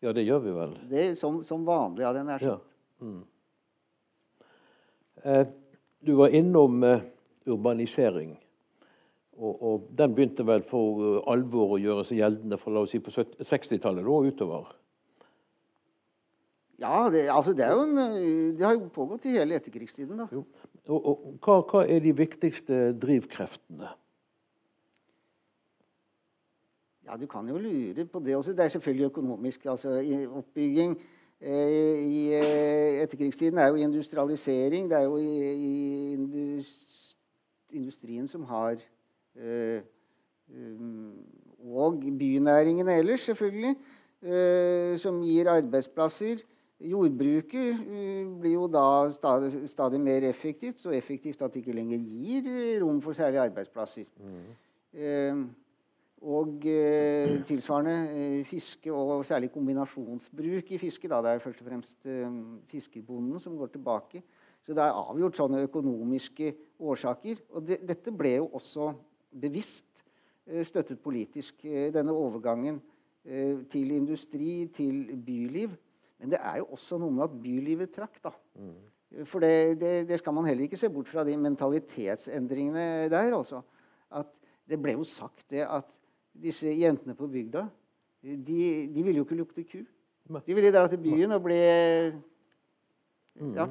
Ja, 0.00 0.14
det 0.16 0.24
gjør 0.24 0.40
vi 0.46 0.54
vel. 0.56 0.72
Det 0.88 1.04
Som, 1.20 1.42
som 1.44 1.66
vanlig, 1.66 2.06
hadde 2.06 2.22
den 2.22 2.32
er 2.32 2.38
sagt. 2.40 2.72
Ja. 3.02 3.04
Mm. 3.04 3.22
du 6.06 6.14
var 6.16 6.32
innom 6.32 6.84
urbanisering. 7.46 8.36
Og, 9.32 9.62
og, 9.62 9.88
den 9.98 10.14
begynte 10.14 10.44
vel 10.46 10.62
for 10.66 11.00
uh, 11.00 11.32
alvor 11.32 11.76
å 11.76 11.80
gjøre 11.80 12.04
seg 12.04 12.20
gjeldende 12.20 12.58
for 12.60 12.74
la 12.74 12.82
oss 12.84 12.92
si 12.92 13.00
på 13.00 13.12
60-tallet 13.12 14.04
og 14.04 14.28
utover? 14.28 14.74
Ja, 16.82 17.06
det, 17.12 17.24
altså 17.32 17.54
det, 17.56 17.70
en, 17.70 17.96
uh, 17.96 18.52
det, 18.58 18.66
har 18.66 18.76
jo 18.76 18.92
pågått 18.92 19.30
i 19.30 19.38
hele 19.38 19.56
etterkrigstiden. 19.56 20.20
da. 20.20 20.28
Jo. 20.34 20.44
Og, 20.90 21.00
og 21.00 21.26
hva, 21.40 21.58
hva, 21.70 21.84
er 21.86 22.04
de 22.04 22.12
viktigste 22.18 22.84
drivkreftene? 23.00 23.94
Ja, 27.06 27.16
Du 27.18 27.26
kan 27.30 27.48
jo 27.48 27.58
lure 27.58 28.04
på 28.06 28.20
det 28.24 28.36
også. 28.36 28.52
Det 28.52 28.66
er 28.66 28.74
selvfølgelig 28.76 29.10
økonomisk. 29.10 29.66
altså 29.66 29.96
Oppbygging 30.28 30.94
eh, 31.40 31.98
i 31.98 32.20
eh, 32.36 33.02
etterkrigstiden 33.02 33.58
er 33.58 33.72
jo 33.72 33.80
industrialisering. 33.88 34.90
Det 34.90 34.98
er 34.98 35.08
jo 35.08 35.16
i, 35.16 35.52
i 35.52 36.12
industri 36.12 37.01
industrien 37.72 38.28
som 38.28 38.44
har 38.48 38.80
eh, 39.36 39.82
um, 40.48 41.12
Og 41.62 42.00
bynæringene 42.18 42.96
ellers, 42.98 43.20
selvfølgelig, 43.28 43.76
eh, 44.22 44.96
som 44.98 45.20
gir 45.22 45.50
arbeidsplasser. 45.50 46.42
Jordbruket 46.82 47.78
eh, 47.78 48.26
blir 48.40 48.56
jo 48.56 48.66
da 48.66 49.10
stadig, 49.14 49.68
stadig, 49.70 50.00
mer 50.00 50.26
effektivt, 50.26 50.80
så 50.80 50.90
effektivt 50.90 51.42
at 51.42 51.54
det 51.54 51.62
ikke 51.62 51.76
lenger 51.76 51.98
gir 51.98 52.82
rom 52.82 53.00
for 53.00 53.14
særlige 53.14 53.46
arbeidsplasser. 53.46 54.10
Mm. 54.18 55.46
Og 56.22 56.66
eh, 56.70 57.40
tilsvarende 57.46 57.94
eh, 58.14 58.44
fiske, 58.46 58.92
og 58.92 59.24
særlig 59.26 59.50
kombinasjonsbruk 59.50 60.70
i 60.70 60.78
fiske. 60.78 61.08
Da. 61.08 61.18
Det 61.18 61.30
er 61.30 61.42
først 61.42 61.62
og 61.64 61.66
fremst 61.66 62.06
eh, 62.06 62.36
fiskerbonden 62.70 63.40
som 63.42 63.56
går 63.58 63.72
tilbake. 63.74 64.22
Så 64.62 64.74
det 64.74 64.84
er 64.84 64.94
avgjort 64.94 65.36
sånne 65.36 65.64
økonomiske 65.66 66.52
årsaker. 66.82 67.42
Og 67.52 67.66
det, 67.66 67.80
dette 67.88 68.14
ble 68.14 68.36
jo 68.38 68.48
også 68.58 68.90
bevisst 69.42 70.02
eh, 70.46 70.62
støttet 70.66 71.02
politisk, 71.02 71.64
eh, 71.68 71.90
denne 71.94 72.14
overgangen 72.16 72.80
eh, 73.24 73.62
til 73.70 73.94
industri, 73.96 74.66
til 74.74 75.12
byliv. 75.16 75.74
Men 76.22 76.34
det 76.34 76.40
er 76.42 76.60
jo 76.62 76.70
også 76.76 76.98
noe 77.02 77.14
med 77.14 77.26
at 77.26 77.38
bylivet 77.42 77.94
trakk, 77.94 78.20
da. 78.24 78.34
Mm. 78.58 78.80
For 79.28 79.44
det, 79.44 79.76
det, 79.80 79.92
det, 80.08 80.16
skal 80.22 80.32
man 80.32 80.46
heller 80.48 80.64
ikke 80.64 80.78
se 80.80 80.88
bort 80.88 81.10
fra 81.10 81.24
de 81.28 81.34
mentalitetsendringene 81.36 83.10
der. 83.12 83.34
altså. 83.36 83.60
At 84.08 84.38
det 84.68 84.78
ble 84.80 84.94
jo 84.96 85.04
sagt 85.04 85.44
det 85.52 85.66
at 85.66 85.90
disse 86.32 86.70
jentene 86.72 87.12
på 87.18 87.28
bygda 87.28 87.66
de, 88.22 88.88
de 88.94 89.02
ville 89.02 89.18
jo 89.18 89.26
ikke 89.26 89.38
lukte 89.38 89.64
ku. 89.66 89.82
De 90.46 90.54
ville 90.54 90.70
dra 90.72 90.86
til 90.88 91.00
byen 91.02 91.34
og 91.34 91.42
bli 91.44 91.58
ja, 93.56 93.66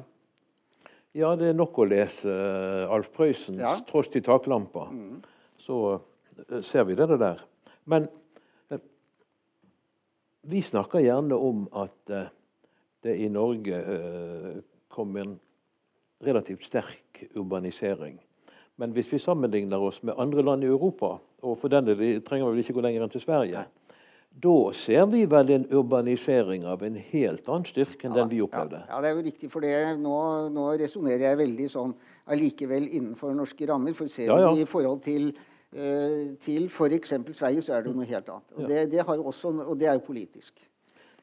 ja, 1.12 1.34
det 1.36 1.50
er 1.50 1.56
nok 1.56 1.78
å 1.82 1.86
lese 1.88 2.32
uh, 2.32 2.92
Alf 2.92 3.10
Prøysens 3.12 3.60
ja. 3.60 3.74
'Trost 3.88 4.16
i 4.16 4.22
taklampa'. 4.24 4.88
Mm. 4.88 5.20
Så 5.60 5.78
uh, 5.98 6.60
ser 6.64 6.86
vi 6.88 6.96
det 6.96 7.18
der. 7.20 7.42
Men 7.84 8.08
uh, 8.72 8.80
vi 10.48 10.62
snakker 10.64 11.04
gjerne 11.04 11.36
om 11.36 11.66
at 11.76 12.14
det 13.02 13.16
i 13.18 13.28
Norge 13.30 13.78
kom 14.92 15.16
en 15.18 15.32
relativt 16.22 16.62
sterk 16.62 17.24
urbanisering. 17.34 18.20
Men 18.78 18.94
hvis 18.94 19.10
vi 19.12 19.18
sammenligner 19.18 19.82
oss 19.82 20.00
med 20.02 20.14
andre 20.18 20.42
land 20.42 20.64
i 20.64 20.70
Europa, 20.70 21.16
og 21.42 21.58
for 21.58 21.70
den 21.70 21.86
del 21.86 22.22
trenger 22.22 22.46
vi 22.46 22.52
vel 22.52 22.62
ikke 22.62 22.76
gå 22.78 22.84
lenger 22.86 23.04
enn 23.04 23.12
til 23.12 23.24
Sverige, 23.24 23.64
Nei. 23.64 23.81
Da 24.42 24.72
ser 24.74 25.04
vi 25.12 25.22
vel 25.28 25.50
en 25.54 25.64
urbanisering 25.70 26.64
av 26.66 26.82
en 26.86 26.96
helt 26.96 27.48
annen 27.48 27.66
styrke 27.68 28.08
enn 28.08 28.14
ja, 28.14 28.22
den 28.22 28.30
vi 28.32 28.40
opplevde. 28.42 28.80
Ja, 28.88 28.96
ja, 28.96 29.00
det 29.04 29.10
er 29.10 29.18
jo 29.18 29.24
riktig, 29.28 29.50
for 29.52 29.64
det. 29.64 29.74
Nå, 30.00 30.16
nå 30.54 30.66
resonnerer 30.80 31.28
jeg 31.28 31.40
veldig 31.42 31.68
sånn 31.70 31.92
allikevel 32.32 32.88
innenfor 32.88 33.36
norske 33.36 33.68
rammer. 33.68 33.94
For 33.98 34.10
ser 34.10 34.32
vi 34.32 34.42
ja, 34.42 34.52
i 34.64 34.68
forhold 34.68 35.02
til 35.06 35.32
Uh, 35.72 36.34
til 36.36 36.66
f.eks. 36.68 37.14
Sverige, 37.32 37.62
så 37.64 37.72
er 37.72 37.80
det 37.80 37.88
jo 37.88 37.96
noe 37.96 38.04
helt 38.04 38.26
annet. 38.28 38.50
Og, 38.58 38.66
det, 38.68 38.80
det, 38.92 39.04
også, 39.08 39.54
og 39.62 39.78
det, 39.80 39.86
er 39.88 39.94
jo 39.96 40.02
politisk. 40.04 40.58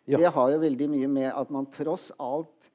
Ja. 0.09 0.17
Det 0.17 0.31
har 0.33 0.47
jo 0.49 0.61
veldig 0.63 0.87
mye 0.89 1.09
med 1.11 1.27
at 1.29 1.51
man 1.53 1.67
tross 1.69 2.07
alt 2.17 2.71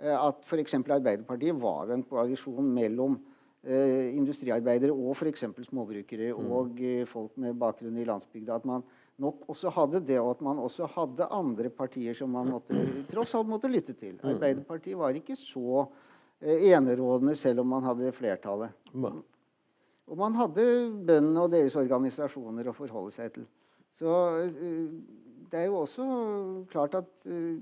uh, 0.00 0.14
At 0.22 0.40
f.eks. 0.48 0.78
Arbeiderpartiet 0.78 1.58
var 1.60 1.92
en 1.92 2.06
koalisjon 2.08 2.72
mellom 2.72 3.18
uh, 3.20 4.06
industriarbeidere 4.08 4.96
og 4.96 5.12
f.eks. 5.18 5.44
småbrukere 5.68 6.30
mm. 6.32 6.48
og 6.48 6.80
folk 7.12 7.36
med 7.36 7.60
bakgrunn 7.60 8.00
i 8.00 8.08
landsbygda. 8.08 8.56
At 8.56 8.72
man 8.72 8.88
nok 9.18 9.48
også 9.50 9.72
hadde 9.74 10.00
det, 10.06 10.18
og 10.22 10.30
at 10.36 10.44
man 10.46 10.60
også 10.62 10.86
hadde 10.94 11.26
andre 11.34 11.70
partier 11.74 12.14
som 12.14 12.30
man 12.34 12.50
måtte, 12.52 12.76
tross 13.10 13.34
alt 13.34 13.50
måtte 13.50 13.70
lytte 13.70 13.96
til. 13.98 14.14
Mm. 14.20 14.28
Arbeiderpartiet 14.34 14.98
var 14.98 15.16
ikke 15.18 15.36
så 15.38 15.84
enerådende 16.40 17.34
selv 17.36 17.64
om 17.64 17.72
man 17.74 17.86
hadde 17.86 18.12
flertallet. 18.14 18.70
Og 20.08 20.16
man 20.16 20.36
hadde 20.38 20.64
bøndene 21.06 21.42
og 21.42 21.50
deres 21.52 21.76
organisasjoner 21.76 22.70
å 22.70 22.76
forholde 22.76 23.12
seg 23.12 23.34
til. 23.34 23.48
Så 23.92 24.12
eh, 24.44 24.86
det 25.50 25.62
er 25.62 25.68
jo 25.68 25.82
også 25.82 26.06
klart 26.70 26.94
at 27.00 27.10
eh, 27.26 27.58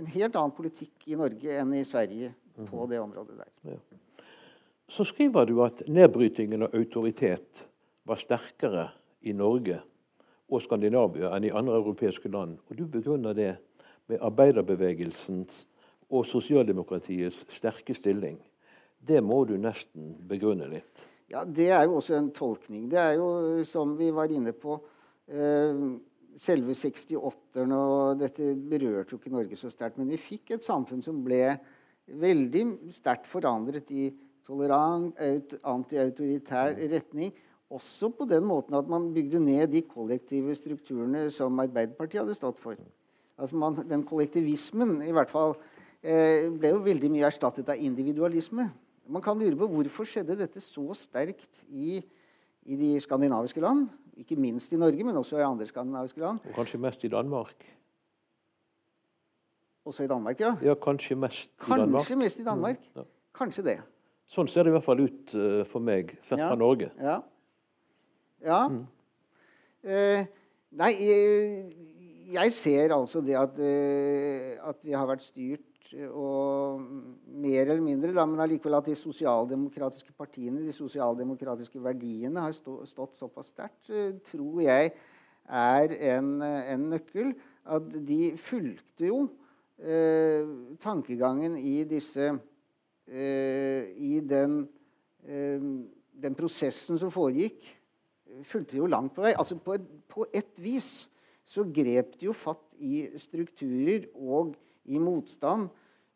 en 0.00 0.08
helt 0.10 0.38
annen 0.38 0.54
politikk 0.56 1.06
i 1.10 1.18
Norge 1.18 1.58
enn 1.60 1.74
i 1.76 1.84
Sverige 1.86 2.32
på 2.56 2.80
mhm. 2.80 2.88
det 2.90 3.00
området 3.02 3.38
der. 3.42 3.52
Ja. 3.74 3.78
Så 4.90 5.06
skriver 5.08 5.46
du 5.48 5.58
at 5.64 5.84
nedbrytingen 5.88 6.66
av 6.66 6.74
autoritet 6.76 7.66
var 8.04 8.20
sterkere 8.20 8.88
i 9.24 9.32
Norge 9.36 9.80
og 10.50 10.62
Skandinavia 10.62 11.32
enn 11.34 11.46
i 11.48 11.52
andre 11.54 11.78
europeiske 11.80 12.30
land. 12.32 12.58
Og 12.68 12.78
du 12.78 12.84
begrunner 12.90 13.36
det 13.36 13.52
med 14.10 14.20
arbeiderbevegelsens 14.20 15.64
og 16.12 16.26
sosialdemokratiets 16.28 17.44
sterke 17.52 17.96
stilling. 17.96 18.38
Det 19.00 19.20
må 19.24 19.42
du 19.48 19.56
nesten 19.60 20.14
begrunne 20.28 20.68
litt. 20.70 21.04
Ja, 21.32 21.44
Det 21.44 21.70
er 21.72 21.84
jo 21.84 21.96
også 21.98 22.16
en 22.18 22.30
tolkning. 22.30 22.88
Det 22.88 22.98
er 23.00 23.14
jo, 23.16 23.64
som 23.64 23.96
vi 23.98 24.10
var 24.12 24.32
inne 24.32 24.52
på 24.52 24.76
eh, 25.28 25.86
Selve 26.34 26.74
68-erne 26.74 27.76
og 27.78 28.18
dette 28.18 28.56
berørte 28.58 29.14
jo 29.14 29.20
ikke 29.20 29.30
Norge 29.30 29.54
så 29.54 29.68
sterkt. 29.70 30.00
Men 30.00 30.08
vi 30.10 30.18
fikk 30.18 30.50
et 30.56 30.64
samfunn 30.66 31.02
som 31.04 31.20
ble 31.22 31.52
veldig 32.10 32.64
sterkt 32.90 33.28
forandret 33.30 33.92
i 33.94 34.08
tolerant, 34.44 35.14
antiautoritær 35.62 36.74
retning. 36.90 37.30
Også 37.74 38.10
på 38.14 38.26
den 38.30 38.44
måten 38.46 38.76
at 38.78 38.88
man 38.90 39.08
bygde 39.14 39.40
ned 39.42 39.66
de 39.72 39.82
kollektive 39.82 40.54
strukturene 40.54 41.26
som 41.34 41.58
Arbeiderpartiet 41.58 42.22
hadde 42.22 42.36
stått 42.38 42.60
for. 42.62 42.78
Altså 43.34 43.58
man, 43.58 43.80
den 43.88 44.04
kollektivismen 44.06 45.00
i 45.02 45.10
hvert 45.14 45.32
fall 45.32 45.56
eh, 46.04 46.50
ble 46.54 46.70
jo 46.70 46.82
veldig 46.84 47.10
mye 47.10 47.26
erstattet 47.26 47.72
av 47.72 47.82
individualisme. 47.82 48.68
Man 49.10 49.24
kan 49.24 49.40
lure 49.40 49.58
på 49.58 49.68
hvorfor 49.72 50.08
skjedde 50.08 50.38
dette 50.38 50.62
så 50.62 50.86
sterkt 50.96 51.64
i, 51.66 51.98
i 52.64 52.78
de 52.78 52.94
skandinaviske 53.02 53.62
land. 53.64 53.88
Ikke 54.22 54.38
minst 54.38 54.72
i 54.72 54.78
Norge, 54.78 55.02
men 55.04 55.18
også 55.18 55.40
i 55.40 55.46
andre 55.46 55.66
skandinaviske 55.66 56.22
land. 56.22 56.44
Og 56.46 56.60
kanskje 56.60 56.80
mest 56.80 57.02
i 57.04 57.10
Danmark. 57.10 57.66
Også 59.84 60.06
i 60.06 60.08
Danmark, 60.08 60.38
ja. 60.40 60.54
Ja, 60.64 60.78
Kanskje 60.80 61.18
mest 61.18 61.50
i 61.50 61.58
kanskje 61.58 61.82
Danmark. 61.82 62.00
Kanskje 62.06 62.16
mest 62.22 62.40
i 62.40 62.46
Danmark. 62.46 62.86
Mm, 62.94 63.02
ja. 63.02 63.08
Kanskje 63.34 63.66
det. 63.66 63.78
Sånn 64.30 64.48
ser 64.48 64.64
det 64.64 64.70
i 64.72 64.76
hvert 64.78 64.86
fall 64.86 65.02
ut 65.04 65.34
uh, 65.36 65.60
for 65.68 65.84
meg, 65.84 66.14
sett 66.24 66.40
ja, 66.40 66.46
fra 66.48 66.56
Norge. 66.56 66.88
Ja. 66.96 67.18
Ja. 68.44 68.64
Mm. 68.68 68.82
Uh, 69.84 70.24
nei, 70.80 70.92
jeg, 70.96 71.72
jeg, 72.32 72.52
ser 72.56 72.94
altså 72.96 73.20
det 73.24 73.36
at, 73.36 73.58
uh, 73.60 74.68
at 74.70 74.84
vi 74.86 74.96
har 74.96 75.08
vært 75.10 75.24
styrt 75.24 75.74
og 76.10 76.80
mer 77.28 77.68
eller 77.68 77.82
mindre, 77.84 78.12
da, 78.14 78.24
men 78.26 78.40
allikevel 78.42 78.78
at 78.78 78.88
de 78.88 78.96
sosialdemokratiske 78.98 80.14
partiene, 80.16 80.64
de 80.64 80.72
sosialdemokratiske 80.74 81.82
verdiene, 81.82 82.40
har 82.40 82.54
stått 82.56 83.18
såpass 83.18 83.52
sterkt, 83.52 83.90
eh, 83.90 84.14
tror 84.24 84.62
jeg 84.64 84.92
er 85.44 85.96
en, 86.14 86.30
en, 86.42 86.88
nøkkel. 86.94 87.34
At 87.64 87.86
de 88.06 88.34
fulgte 88.36 89.08
jo 89.08 89.20
eh, 89.78 90.44
tankegangen 90.82 91.56
i 91.56 91.78
disse 91.88 92.26
eh, 93.08 93.88
I 93.96 94.18
den, 94.20 94.58
eh, 95.24 95.70
den, 96.24 96.36
prosessen 96.36 97.00
som 97.00 97.12
foregikk, 97.12 97.64
fulgte 98.42 98.76
jo 98.76 98.86
langt 98.90 99.14
på 99.14 99.22
vei. 99.22 99.34
Altså 99.38 99.56
på 99.56 99.78
på 100.08 100.26
et 100.34 100.58
vis 100.62 101.08
så 101.44 101.64
grep 101.64 102.16
de 102.20 102.28
jo 102.30 102.34
fatt 102.36 102.74
i 102.80 103.06
strukturer 103.20 104.08
og 104.14 104.54
i 104.84 104.98
motstand 105.00 105.68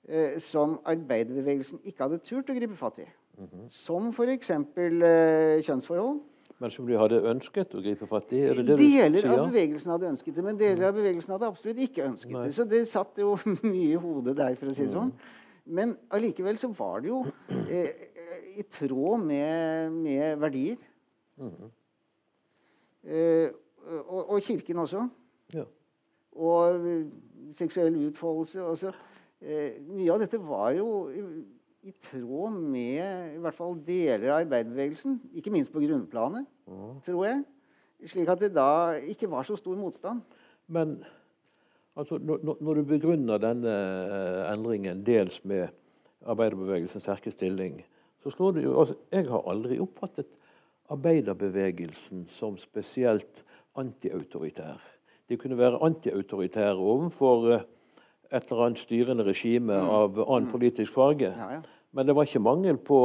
eh, 0.08 0.38
som 0.40 0.78
arbeiderbevegelsen 0.88 1.82
ikke 1.84 2.06
hadde 2.06 2.22
turt 2.24 2.50
å 2.50 2.56
gripe 2.56 2.76
fatt 2.76 2.98
i. 3.04 3.08
Mm 3.38 3.46
-hmm. 3.46 3.68
Som 3.68 4.08
f.eks. 4.08 4.50
Eh, 4.50 5.62
kjønnsforhold. 5.62 6.20
Men 6.58 6.70
som 6.70 6.86
de 6.86 6.96
hadde 6.98 7.20
ønsket 7.22 7.74
å 7.74 7.82
gripe 7.82 8.06
fatt 8.06 8.32
i? 8.32 8.40
Det 8.40 8.66
det 8.66 8.78
deler 8.78 9.28
av 9.30 9.44
bevegelsen 9.46 9.92
hadde 9.92 10.08
ønsket 10.08 10.34
det, 10.34 10.44
men 10.44 10.58
deler 10.58 10.88
av 10.88 10.94
bevegelsen 10.94 11.32
hadde 11.32 11.46
absolutt 11.46 11.78
ikke 11.78 12.08
ønsket 12.08 12.32
Nei. 12.34 12.44
det. 12.46 12.54
Så 12.54 12.64
det 12.64 12.88
satt 12.88 13.20
jo 13.22 13.36
mye 13.62 13.92
i 13.92 14.00
hodet 14.00 14.36
der, 14.36 14.56
for 14.58 14.66
å 14.66 14.74
si 14.74 14.82
det 14.82 14.96
sånn. 14.96 15.12
Men 15.66 15.96
allikevel 16.10 16.58
så 16.58 16.72
var 16.72 17.00
det 17.04 17.12
jo 17.12 17.26
eh, 17.68 17.90
i 18.56 18.62
tråd 18.62 19.20
med, 19.20 19.92
med 19.92 20.38
verdier. 20.38 20.76
Mm 21.38 21.50
-hmm. 21.50 21.70
Eh, 23.04 23.50
og, 24.04 24.34
og, 24.34 24.40
Kirken 24.44 24.82
også. 24.82 25.04
Ja. 25.54 25.64
Og 26.38 26.88
seksuell 27.54 27.96
utfoldelse. 28.08 28.64
Også. 28.64 28.92
Eh, 29.40 29.78
mye 29.86 30.10
av 30.12 30.22
dette 30.22 30.40
var 30.42 30.72
jo 30.76 30.88
i, 31.14 31.22
i, 31.88 31.94
tråd 32.02 32.56
med 32.58 33.36
i 33.36 33.42
hvert 33.42 33.56
fall 33.56 33.78
deler 33.86 34.32
av 34.32 34.42
arbeiderbevegelsen. 34.42 35.20
Ikke 35.38 35.52
minst 35.54 35.72
på 35.74 35.82
grunnplanet, 35.84 36.48
mm. 36.68 36.98
tror 37.06 37.22
jeg. 37.28 37.44
Slik 38.06 38.30
at 38.30 38.42
det 38.42 38.52
da 38.54 38.98
ikke 39.10 39.30
var 39.30 39.46
så 39.46 39.56
stor 39.58 39.78
motstand. 39.78 40.22
Men 40.70 40.98
altså, 41.98 42.18
når, 42.18 42.58
når, 42.60 42.80
du 42.80 42.90
begrunner 42.92 43.42
denne 43.42 43.74
eh, 43.74 44.42
endringen 44.52 45.02
dels 45.06 45.40
med 45.48 45.70
arbeiderbevegelsens 46.28 47.06
sterke 47.06 47.32
stilling, 47.34 47.80
så 48.22 48.34
slår 48.34 48.58
det 48.58 48.66
jo 48.66 48.74
altså, 48.82 48.98
Jeg 49.14 49.28
har 49.30 49.46
aldri 49.50 49.78
oppfattet 49.80 50.28
arbeiderbevegelsen 50.88 52.26
som 52.26 52.58
spesielt 52.58 53.44
antiautoritær. 53.78 54.80
De 55.28 55.36
kunne 55.36 55.58
være 55.58 55.82
antiautoritære 55.84 56.76
overfor 56.76 57.48
uh, 57.54 57.60
et 58.32 58.44
eller 58.50 58.64
annet 58.64 58.78
styrende 58.78 59.24
regime 59.24 59.72
mm. 59.72 59.88
av 59.88 60.18
annen 60.20 60.48
mm. 60.48 60.52
politisk 60.52 60.92
farge. 60.92 61.32
Ja, 61.36 61.52
ja. 61.58 61.60
Men 61.92 62.06
det 62.06 62.16
var 62.16 62.28
ikke 62.28 62.44
mangel 62.44 62.76
på 62.76 63.00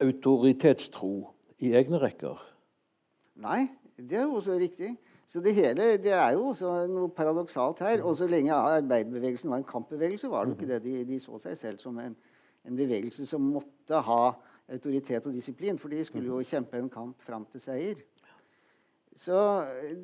autoritetstro 0.00 1.12
i 1.58 1.74
egne 1.76 2.00
rekker. 2.02 2.40
Nei, 3.40 3.68
det 3.96 4.18
er 4.18 4.26
jo 4.26 4.40
også 4.40 4.58
riktig. 4.58 4.96
Så 5.30 5.38
det 5.40 5.54
hele 5.54 5.94
det 6.02 6.10
er 6.10 6.32
jo 6.34 6.48
også 6.50 6.72
noe 6.90 7.08
paradoksalt 7.14 7.82
her. 7.84 8.02
Og 8.02 8.16
så 8.18 8.26
lenge 8.26 8.54
arbeiderbevegelsen 8.56 9.50
var 9.52 9.60
en 9.60 9.68
kampbevegelse, 9.68 10.30
var 10.30 10.44
det 10.44 10.54
jo 10.54 10.58
ikke 10.58 10.72
det. 10.72 10.80
De, 10.84 11.04
de 11.06 11.18
så 11.22 11.38
seg 11.38 11.58
selv 11.58 11.78
som 11.78 11.98
en, 12.02 12.16
en, 12.66 12.76
bevegelse 12.76 13.26
som 13.30 13.52
måtte 13.54 14.00
ha 14.08 14.22
autoritet 14.70 15.26
og 15.26 15.34
disiplin. 15.34 15.78
For 15.78 15.92
de 15.92 16.04
skulle 16.06 16.30
jo 16.30 16.40
kjempe 16.46 16.78
en 16.78 16.90
kamp 16.92 17.20
fram 17.24 17.46
til 17.50 17.62
seier. 17.62 18.02
Så 19.16 19.34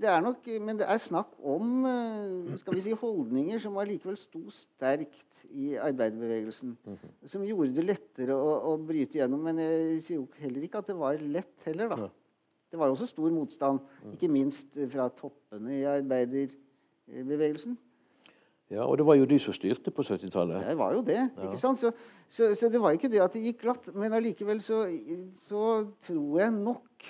det 0.01 0.09
er 0.11 0.21
nok, 0.21 0.43
Men 0.61 0.81
det 0.81 0.87
er 0.91 0.99
snakk 0.99 1.37
om 1.39 1.87
eh, 1.87 2.57
skal 2.59 2.75
vi 2.75 2.83
si, 2.89 2.95
holdninger 2.99 3.61
som 3.63 3.79
allikevel 3.79 4.17
sto 4.19 4.43
sterkt 4.51 5.45
i 5.51 5.77
arbeiderbevegelsen. 5.79 6.77
-hmm. 6.85 7.13
Som 7.25 7.45
gjorde 7.47 7.75
det 7.75 7.85
lettere 7.85 8.35
å, 8.35 8.73
å, 8.73 8.77
bryte 8.77 9.19
gjennom. 9.19 9.41
Men 9.41 9.59
jeg 9.59 10.03
sier 10.03 10.17
jo 10.19 10.29
heller 10.39 10.63
ikke 10.63 10.79
at 10.79 10.87
det 10.87 10.99
var 10.99 11.15
lett 11.19 11.63
heller. 11.65 11.89
da. 11.89 12.11
Det 12.71 12.79
var 12.79 12.87
jo 12.87 12.93
også 12.93 13.07
stor 13.07 13.31
motstand, 13.31 13.81
mm. 14.05 14.13
ikke 14.13 14.29
minst 14.29 14.79
fra 14.91 15.09
toppene 15.09 15.79
i 15.79 15.85
arbeiderbevegelsen. 15.87 17.79
Ja, 18.71 18.83
Og 18.83 18.97
det 18.99 19.07
var 19.07 19.15
jo 19.15 19.29
de 19.31 19.39
som 19.39 19.55
styrte 19.55 19.93
på 19.95 20.03
70-tallet. 20.03 20.65
Det 20.67 20.79
var 20.79 20.95
jo 20.97 21.03
det. 21.07 21.21
Ja. 21.23 21.47
ikke 21.47 21.61
sant? 21.61 21.79
Så, 21.79 21.93
så, 22.29 22.51
så, 22.59 22.71
det 22.73 22.81
var 22.83 22.97
ikke 22.97 23.11
det 23.13 23.23
at 23.23 23.37
det 23.37 23.45
gikk 23.45 23.61
glatt. 23.63 23.93
Men 23.95 24.17
allikevel 24.17 24.59
så, 24.65 24.83
så 25.31 25.85
tror 26.03 26.41
jeg 26.41 26.55
nok 26.57 27.07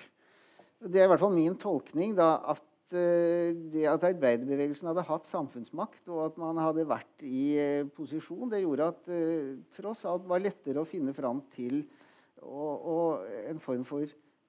det 0.87 1.01
er 1.01 1.07
i 1.07 1.11
hvert 1.11 1.23
fall 1.23 1.33
min 1.33 1.57
tolkning 1.57 2.13
da, 2.17 2.35
at 2.53 2.93
uh, 2.93 3.55
det 3.73 3.87
at 3.89 4.05
arbeiderbevegelsen 4.11 4.91
hadde 4.91 5.07
hatt 5.09 5.25
samfunnsmakt, 5.29 6.05
og 6.13 6.27
at 6.27 6.37
man 6.41 6.61
hadde 6.61 6.85
vært 6.89 7.25
i 7.25 7.47
uh, 7.57 7.89
posisjon, 7.97 8.51
det 8.53 8.61
gjorde 8.61 8.91
at 8.93 9.01
det 9.09 9.23
uh, 9.25 9.57
tross 9.79 10.05
alt 10.09 10.29
var 10.29 10.45
lettere 10.45 10.83
å 10.83 10.89
finne 10.89 11.17
fram 11.17 11.41
til 11.55 11.81
og, 12.45 12.85
og 12.93 13.49
en 13.49 13.63
form 13.63 13.85
for 13.89 14.05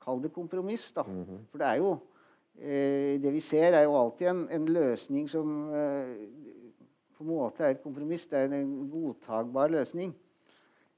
Kall 0.08 0.22
det 0.24 0.30
kompromiss. 0.32 0.92
da. 0.96 1.04
Mm 1.04 1.24
-hmm. 1.24 1.40
For 1.52 1.58
det 1.58 1.68
er 1.68 1.76
jo 1.76 1.98
Det 3.22 3.34
vi 3.34 3.40
ser, 3.40 3.74
er 3.74 3.84
jo 3.84 3.96
alltid 3.96 4.28
en, 4.28 4.48
en 4.50 4.66
løsning 4.66 5.30
som 5.30 5.70
på 7.18 7.26
en 7.26 7.34
måte 7.34 7.66
er 7.66 7.76
et 7.76 7.84
kompromiss. 7.84 8.28
Det 8.30 8.44
er 8.44 8.54
en 8.60 8.74
godtagbar 8.92 9.72
løsning. 9.74 10.14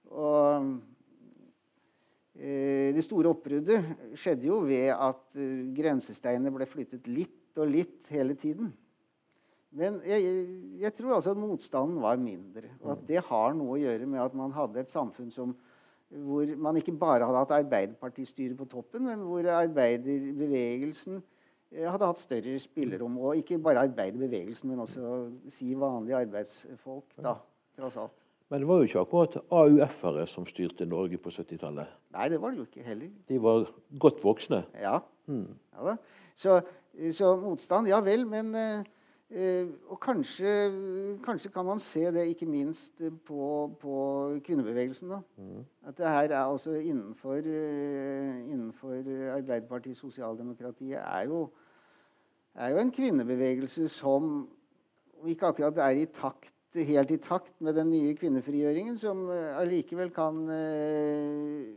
Og 0.10 0.68
eh, 2.36 2.92
det 2.96 3.06
store 3.06 3.32
oppbruddet 3.32 3.80
skjedde 4.20 4.50
jo 4.50 4.60
ved 4.68 4.92
at 4.96 5.40
eh, 5.40 5.66
grensesteinene 5.78 6.54
ble 6.54 6.68
flyttet 6.70 7.08
litt 7.08 7.60
og 7.60 7.72
litt 7.72 8.12
hele 8.14 8.36
tiden. 8.40 8.74
Men 9.70 10.00
jeg, 10.02 10.46
jeg, 10.82 10.94
tror 10.98 11.16
altså 11.20 11.36
at 11.36 11.42
motstanden 11.42 12.00
var 12.02 12.20
mindre. 12.22 12.72
Og 12.82 12.96
at 12.96 13.04
det 13.08 13.22
har 13.28 13.54
noe 13.58 13.76
å 13.76 13.82
gjøre 13.82 14.08
med 14.10 14.24
at 14.24 14.38
man 14.38 14.54
hadde 14.56 14.82
et 14.82 14.92
samfunn 14.92 15.30
som, 15.34 15.54
hvor 16.10 16.56
man 16.58 16.80
ikke 16.80 16.96
bare 16.98 17.28
hadde 17.28 17.44
hatt 17.44 17.58
Arbeiderpartistyret 17.60 18.58
på 18.58 18.66
toppen, 18.70 19.06
men 19.06 19.22
hvor 19.28 19.46
arbeiderbevegelsen 19.60 21.22
hadde 21.72 22.10
hatt 22.10 22.22
større 22.22 22.56
spillerom. 22.62 23.18
Og 23.22 23.42
ikke 23.42 23.60
bare 23.62 23.86
arbeiderbevegelsen, 23.88 24.72
men 24.72 24.84
også 24.86 25.30
si 25.52 25.74
vanlige 25.78 26.18
arbeidsfolk, 26.24 27.20
da, 27.22 27.36
tross 27.78 28.00
alt. 28.02 28.16
Men 28.50 28.64
det 28.64 28.68
var 28.68 28.80
jo 28.80 28.88
ikke 28.88 29.02
akkurat 29.04 29.36
AUF-ere 29.54 30.26
som 30.28 30.48
styrte 30.50 30.88
Norge 30.90 31.20
på 31.22 31.30
70-tallet. 31.30 31.90
Nei, 32.16 32.30
det 32.34 32.40
var 32.42 32.54
det 32.54 32.64
jo 32.64 32.66
ikke 32.66 32.86
heller. 32.88 33.12
De 33.30 33.38
var 33.44 33.68
godt 34.02 34.24
voksne. 34.24 34.64
Ja. 34.82 34.96
Hmm. 35.30 35.52
ja 35.78 35.94
så, 36.34 36.56
så, 37.14 37.36
motstand, 37.38 37.92
ja 37.92 38.00
vel, 38.02 38.26
men 38.26 38.50
eh, 38.58 38.88
Og 39.30 40.00
kanskje, 40.02 40.52
kanskje, 41.22 41.52
kan 41.54 41.68
man 41.68 41.80
se 41.80 42.02
det 42.12 42.24
ikke 42.32 42.48
minst 42.50 43.04
på, 43.28 43.70
på 43.78 43.96
kvinnebevegelsen. 44.46 45.12
da. 45.14 45.20
Mm. 45.38 45.66
At 45.86 45.98
det 45.98 46.08
her 46.08 46.34
er 46.34 46.44
også 46.50 46.74
innenfor, 46.82 47.38
eh, 47.46 48.40
innenfor 48.50 48.96
Arbeiderpartiet 49.36 49.98
sosialdemokratiet 49.98 50.98
er 50.98 51.28
jo, 51.30 51.44
er 52.56 52.74
jo 52.74 52.82
en 52.82 52.92
kvinnebevegelse 52.92 53.86
som 53.90 54.48
ikke 55.28 55.52
akkurat 55.54 55.78
er 55.78 56.02
i 56.02 56.10
takt 56.10 56.56
helt 56.78 57.12
i 57.12 57.18
takt 57.18 57.54
med 57.62 57.74
den 57.74 57.90
nye 57.90 58.16
kvinnefrigjøringen, 58.18 58.98
som 58.98 59.30
eh, 59.34 59.58
allikevel 59.58 60.12
kan, 60.14 60.44
eh, 60.54 61.70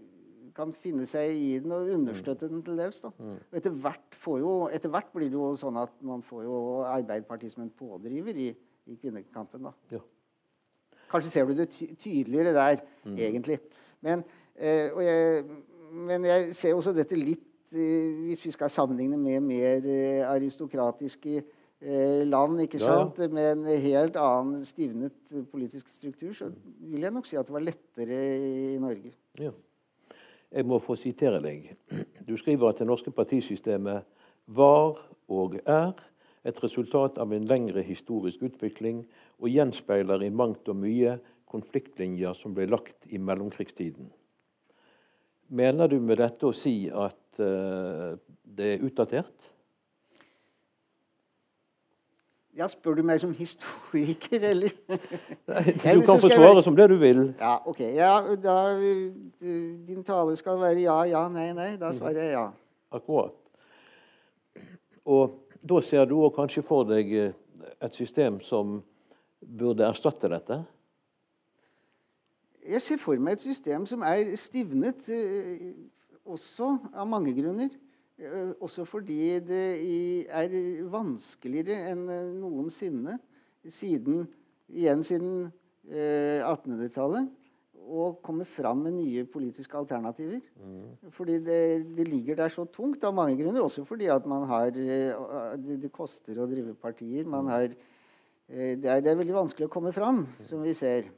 kan 0.57 0.72
finne 0.76 1.07
seg 1.09 1.32
i 1.36 1.53
den 1.62 1.72
og 1.74 1.90
understøtte 1.94 2.48
den 2.50 2.62
til 2.64 2.78
dels. 2.80 3.00
Mm. 3.18 3.36
Og 3.38 3.59
etter 3.59 3.76
hvert, 3.84 4.18
jo, 4.42 4.55
etter 4.72 4.92
hvert, 4.92 5.12
blir 5.14 5.30
det 5.30 5.38
jo 5.38 5.53
sånn 5.59 5.78
at 5.80 5.94
man 6.07 6.24
får 6.26 6.44
jo 6.46 6.59
Arbeiderpartiet 6.88 7.55
som 7.55 7.64
en 7.66 7.72
pådriver 7.78 8.40
i, 8.40 8.50
i 8.86 8.98
kvinnekampen. 8.98 9.68
da. 9.68 9.74
Ja. 9.92 10.03
Kanskje 11.12 11.30
ser 11.30 11.48
du 11.48 11.57
det 11.57 11.70
ty 11.74 11.90
tydeligere 11.94 12.55
der, 12.57 12.84
mm. 13.05 13.16
egentlig. 13.16 13.59
Men, 14.03 14.24
eh, 14.57 14.92
jeg, 15.07 15.48
men, 15.92 16.28
jeg, 16.28 16.55
ser 16.57 16.76
også 16.76 16.94
dette 16.96 17.18
litt 17.18 17.74
eh, 17.76 18.24
Hvis 18.26 18.40
vi 18.44 18.50
skal 18.50 18.70
sammenligne 18.72 19.18
med 19.20 19.44
mer 19.44 19.84
eh, 19.86 20.24
aristokratiske 20.26 21.42
Eh, 21.82 22.22
land 22.30 22.61
ikke 22.62 22.78
sant? 22.78 23.18
Ja. 23.18 23.26
med 23.28 23.48
en 23.57 23.64
helt 23.82 24.16
annen 24.20 24.62
stivnet 24.62 25.32
politisk 25.50 25.88
struktur, 25.90 26.30
så 26.36 26.46
vil 26.78 27.03
jeg 27.03 27.11
nok 27.11 27.26
si 27.26 27.38
at 27.38 27.48
det 27.48 27.55
var 27.57 27.64
lettere 27.66 28.18
i 28.38 28.76
Norge. 28.78 29.11
Ja. 29.40 29.50
Jeg 30.53 30.68
må 30.68 30.78
få 30.82 30.96
sitere 31.00 31.40
deg. 31.40 31.70
Du 32.28 32.36
skriver 32.36 32.68
at 32.68 32.80
det 32.82 32.86
norske 32.88 33.12
partisystemet 33.14 34.05
var 34.53 34.98
og 35.32 35.57
er 35.64 35.94
et 36.44 36.59
resultat 36.62 37.20
av 37.22 37.32
en 37.32 37.46
lengre 37.48 37.84
historisk 37.86 38.42
utvikling 38.44 39.05
og 39.38 39.48
gjenspeiler 39.48 40.26
i 40.26 40.32
mangt 40.34 40.68
og 40.68 40.76
mye 40.82 41.16
konfliktlinjer 41.53 42.36
som 42.36 42.57
ble 42.57 42.66
lagt 42.68 43.07
i 43.09 43.20
mellomkrigstiden. 43.20 44.11
Mener 45.53 45.88
du 45.88 45.98
med 46.00 46.20
dette 46.20 46.48
å 46.48 46.55
si 46.57 46.88
at 46.88 47.40
uh, 47.40 48.16
det 48.44 48.68
er 48.76 48.86
utdatert? 48.86 49.50
Ja, 52.57 52.66
Spør 52.68 52.98
du 52.98 53.03
meg 53.07 53.20
som 53.20 53.30
historiker, 53.32 54.42
eller? 54.44 54.72
Nei, 55.48 55.94
du 55.96 56.03
kan 56.09 56.20
få 56.20 56.28
svare 56.28 56.61
som 56.64 56.76
det 56.76 56.90
du 56.92 56.98
vil. 57.00 57.22
Ja, 57.40 57.55
ok. 57.64 57.80
Ja, 57.80 58.11
da, 58.36 58.57
din 59.88 60.03
tale 60.05 60.36
skal 60.36 60.61
være 60.61 60.82
ja, 60.82 60.98
ja, 61.09 61.22
nei, 61.32 61.48
nei. 61.57 61.70
Da 61.80 61.94
svarer 61.96 62.20
jeg 62.20 62.34
ja. 62.34 62.50
Akkurat. 62.92 63.32
Og 65.09 65.32
da 65.64 65.80
ser 65.80 66.05
du 66.11 66.18
òg 66.20 66.34
kanskje 66.36 66.64
for 66.66 66.84
deg 66.86 67.14
eh, 67.16 67.32
et 67.82 67.96
system 67.96 68.40
som 68.44 68.82
burde 69.40 69.88
erstatte 69.88 70.28
dette? 70.30 70.61
Jeg 72.68 72.84
ser 72.84 73.00
for 73.00 73.18
meg 73.18 73.40
et 73.40 73.46
system 73.48 73.88
som 73.88 74.05
er 74.07 74.36
stivnet, 74.38 75.09
eh, 75.09 75.72
også 76.28 76.76
av 76.92 77.09
mange 77.09 77.32
grunner. 77.34 77.72
Eh, 78.20 78.52
også 78.60 78.84
fordi 78.84 79.38
det 79.40 79.66
er 80.28 80.56
vanskeligere 80.92 81.92
enn 81.92 82.02
eh, 82.12 82.32
noensinne 82.36 83.16
siden, 83.64 84.26
igjen 84.68 85.04
siden 85.06 85.30
1800-tallet 85.82 87.24
eh, 87.24 87.38
å 87.82 88.10
komme 88.22 88.44
fram 88.46 88.84
med 88.84 88.94
nye 88.98 89.24
politiske 89.26 89.78
alternativer. 89.78 90.42
Mm. 90.60 91.08
Fordi 91.14 91.38
det, 91.42 91.62
det, 91.96 92.06
ligger 92.06 92.38
der 92.38 92.52
så 92.52 92.66
tungt 92.70 93.02
av 93.04 93.16
mange 93.16 93.34
grunner. 93.40 93.64
Også 93.64 93.82
fordi 93.88 94.06
at 94.12 94.28
man 94.28 94.46
har 94.50 94.70
Det, 94.70 95.78
det 95.82 95.90
koster 95.92 96.38
å 96.38 96.46
drive 96.50 96.76
partier. 96.78 97.26
Man 97.26 97.50
har, 97.50 97.66
det, 98.46 98.86
er, 98.86 99.00
det 99.02 99.10
er 99.10 99.18
veldig 99.18 99.40
vanskelig 99.40 99.66
å 99.66 99.72
komme 99.72 99.90
fram, 99.92 100.22
som 100.44 100.62
vi 100.62 100.76
ser. 100.78 101.10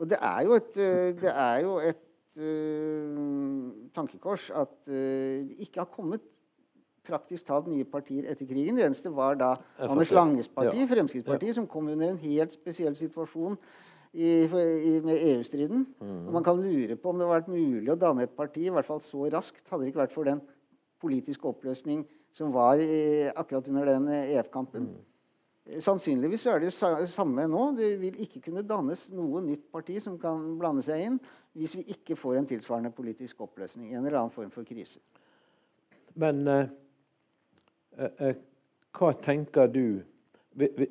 Og 0.00 0.08
det 0.08 0.16
er 0.22 0.40
jo 0.48 0.56
et, 0.56 0.72
det 1.20 1.34
er 1.34 1.60
jo 1.66 1.76
et 1.82 2.00
tankekors 3.96 4.50
at 4.56 4.72
det 4.86 5.58
ikke 5.66 5.82
har 5.82 5.90
kommet 5.92 6.24
praktisk 7.06 7.48
talt 7.48 7.68
nye 7.70 7.86
partier 7.88 8.28
etter 8.30 8.46
krigen. 8.46 8.78
Det 8.78 8.86
eneste 8.86 9.10
var 9.14 9.36
da 9.40 9.54
Anders 9.82 10.12
Langes 10.14 10.48
parti, 10.48 10.78
ja. 10.78 10.88
Fremskrittspartiet, 10.90 11.50
ja. 11.50 11.58
som 11.58 11.68
kom 11.70 11.90
under 11.90 12.12
en 12.12 12.20
helt 12.22 12.54
spesiell 12.54 12.94
situasjon 12.98 13.58
i, 14.12 14.30
i, 14.46 14.96
med 15.04 15.16
EU-striden. 15.32 15.86
Mm. 16.00 16.32
Man 16.34 16.46
kan 16.46 16.60
lure 16.60 16.96
på 16.96 17.10
om 17.10 17.18
det 17.18 17.26
hadde 17.26 17.38
vært 17.40 17.52
mulig 17.52 17.92
å 17.92 17.98
danne 17.98 18.26
et 18.26 18.36
parti, 18.38 18.66
i 18.68 18.74
hvert 18.74 18.88
fall 18.88 19.02
så 19.02 19.26
raskt, 19.32 19.66
hadde 19.68 19.86
det 19.86 19.92
ikke 19.92 20.04
vært 20.04 20.14
for 20.14 20.28
den 20.28 20.42
politiske 21.02 21.48
oppløsning 21.48 22.04
som 22.32 22.52
var 22.54 22.80
i, 22.80 23.30
akkurat 23.34 23.66
under 23.72 23.88
den 23.88 24.12
EF-kampen. 24.12 24.92
Mm. 24.92 25.08
Sannsynligvis 25.82 26.44
er 26.50 26.62
det 26.64 26.72
samme 26.74 27.44
nå. 27.46 27.68
Det 27.78 27.92
vil 28.00 28.16
ikke 28.24 28.40
kunne 28.48 28.64
dannes 28.66 29.04
noe 29.14 29.44
nytt 29.44 29.68
parti 29.74 30.00
som 30.02 30.16
kan 30.18 30.56
blande 30.58 30.82
seg 30.82 31.04
inn 31.06 31.20
hvis 31.52 31.74
vi 31.76 31.84
ikke 31.94 32.16
får 32.16 32.38
en 32.38 32.46
tilsvarende 32.48 32.90
politisk 32.90 33.40
oppløsning. 33.44 33.90
En 33.92 34.06
eller 34.06 34.18
annen 34.18 34.34
form 34.34 34.50
for 34.50 34.64
krise. 34.64 35.00
Men 36.14 36.46
eh, 36.48 36.66
eh, 37.98 38.16
eh 38.28 38.40
hva 38.92 39.12
tenker 39.16 39.70
du 39.72 40.02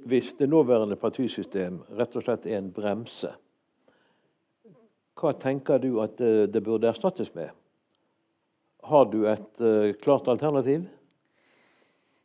hvis 0.10 0.34
det 0.40 0.48
nåværende 0.50 0.96
partisystem 0.98 1.76
rett 1.94 2.16
og 2.18 2.24
slett 2.26 2.48
er 2.50 2.58
en 2.58 2.72
bremse? 2.74 3.30
Hva 5.14 5.36
tenker 5.38 5.78
du 5.78 6.00
at 6.02 6.16
det, 6.18 6.50
det 6.54 6.64
burde 6.66 6.90
erstattes 6.90 7.30
med? 7.36 7.52
Har 8.90 9.06
du 9.12 9.28
et 9.30 9.62
uh, 9.62 9.94
klart 10.02 10.28
alternativ? 10.34 10.88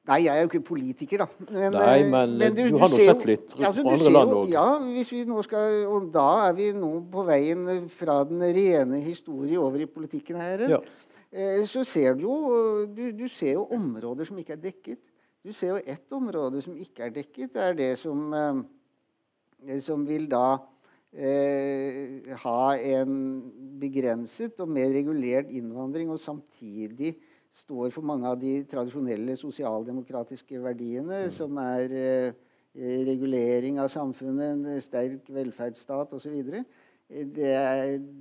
Nei, 0.07 0.21
jeg 0.23 0.39
er 0.39 0.45
jo 0.45 0.51
ikke 0.53 0.63
politiker, 0.69 1.25
da. 1.25 1.47
Men, 1.49 1.75
Nei, 1.75 1.95
eh, 1.99 2.11
men, 2.13 2.37
men 2.39 2.55
du, 2.55 2.63
du, 2.71 2.77
har 2.79 2.91
nå 2.93 2.99
sett 3.01 3.25
litt 3.27 3.57
ja, 3.59 3.73
altså, 3.73 3.83
andre 3.91 4.13
land 4.15 4.35
òg. 4.37 4.53
Ja, 4.55 4.67
hvis 4.95 5.11
vi 5.11 5.25
nå 5.27 5.41
skal, 5.43 5.81
og 5.91 6.07
da 6.15 6.27
er 6.45 6.55
vi 6.59 6.69
nå 6.77 6.93
på 7.11 7.25
veien 7.27 7.89
fra 7.91 8.21
den 8.29 8.45
rene 8.55 9.01
historie 9.03 9.59
over 9.59 9.83
i 9.83 9.89
politikken 9.91 10.39
her. 10.39 10.63
Ja. 10.71 10.81
Eh, 11.35 11.65
så 11.67 11.83
ser 11.87 12.15
du 12.15 12.29
jo 12.29 12.39
du, 12.87 13.11
du, 13.19 13.27
ser 13.29 13.57
jo 13.57 13.67
områder 13.75 14.29
som 14.29 14.39
ikke 14.39 14.55
er 14.55 14.63
dekket. 14.69 15.03
Du 15.43 15.51
ser 15.55 15.75
jo 15.75 15.83
ett 15.83 16.15
område 16.15 16.63
som 16.63 16.79
ikke 16.79 17.09
er 17.09 17.15
dekket. 17.19 17.53
Det 17.57 17.67
er 17.67 17.77
det 17.79 17.93
som, 17.99 18.31
eh, 18.31 19.77
som 19.83 20.07
vil 20.07 20.31
da 20.31 20.59
eh, 21.11 22.31
ha 22.47 22.61
en 22.79 23.19
begrenset 23.83 24.63
og 24.63 24.71
mer 24.71 24.95
regulert 24.95 25.51
innvandring, 25.51 26.15
og 26.15 26.23
samtidig 26.23 27.17
står 27.57 27.93
for 27.95 28.05
mange 28.05 28.29
av 28.29 28.39
de 28.41 28.59
tradisjonelle 28.69 29.37
sosialdemokratiske 29.39 30.61
verdiene, 30.61 31.25
mm. 31.27 31.33
som 31.33 31.57
er 31.63 31.95
eh, 31.97 32.43
regulering 33.09 33.81
av 33.81 33.89
samfunnet, 33.93 34.53
en 34.53 34.83
sterk 34.85 35.31
velferdsstat 35.33 36.13
osv. 36.19 36.37
Det, 37.07 37.53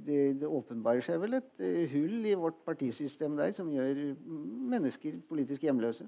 det, 0.06 0.20
det 0.40 0.48
åpenbarer 0.48 1.02
seg 1.02 1.18
vel 1.24 1.40
et 1.40 1.48
uh, 1.58 1.88
hull 1.90 2.28
i 2.30 2.36
vårt 2.38 2.60
partisystem 2.68 3.34
der 3.34 3.50
som 3.56 3.72
gjør 3.74 3.98
mennesker 4.70 5.18
politisk 5.26 5.66
hjemløse. 5.66 6.06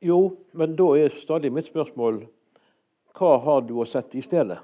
Jo, 0.00 0.38
men 0.56 0.78
da 0.78 0.86
er 0.96 1.12
stadig 1.12 1.50
mitt 1.52 1.68
spørsmål 1.68 2.22
hva 3.18 3.34
har 3.42 3.64
du 3.66 3.74
å 3.82 3.86
sette 3.88 4.18
i 4.18 4.24
stedet? 4.24 4.58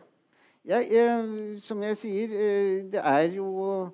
Ja, 0.64 0.78
eh, 0.80 1.58
som 1.60 1.82
jeg 1.84 1.96
sier, 2.00 2.30
eh, 2.32 2.84
det 2.88 3.02
er 3.02 3.26
jo 3.34 3.90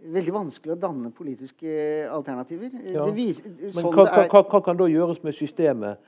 veldig 0.00 0.34
vanskelig 0.34 0.74
å 0.74 0.80
danne 0.80 1.12
politiske 1.14 1.70
alternativer. 2.10 2.72
Ja. 2.84 3.06
Sånn 3.06 3.76
Men 3.76 3.90
hva, 3.94 4.06
hva, 4.30 4.42
hva, 4.42 4.60
kan 4.64 4.78
da 4.78 4.88
gjøres 4.90 5.22
med 5.26 5.36
systemet, 5.36 6.00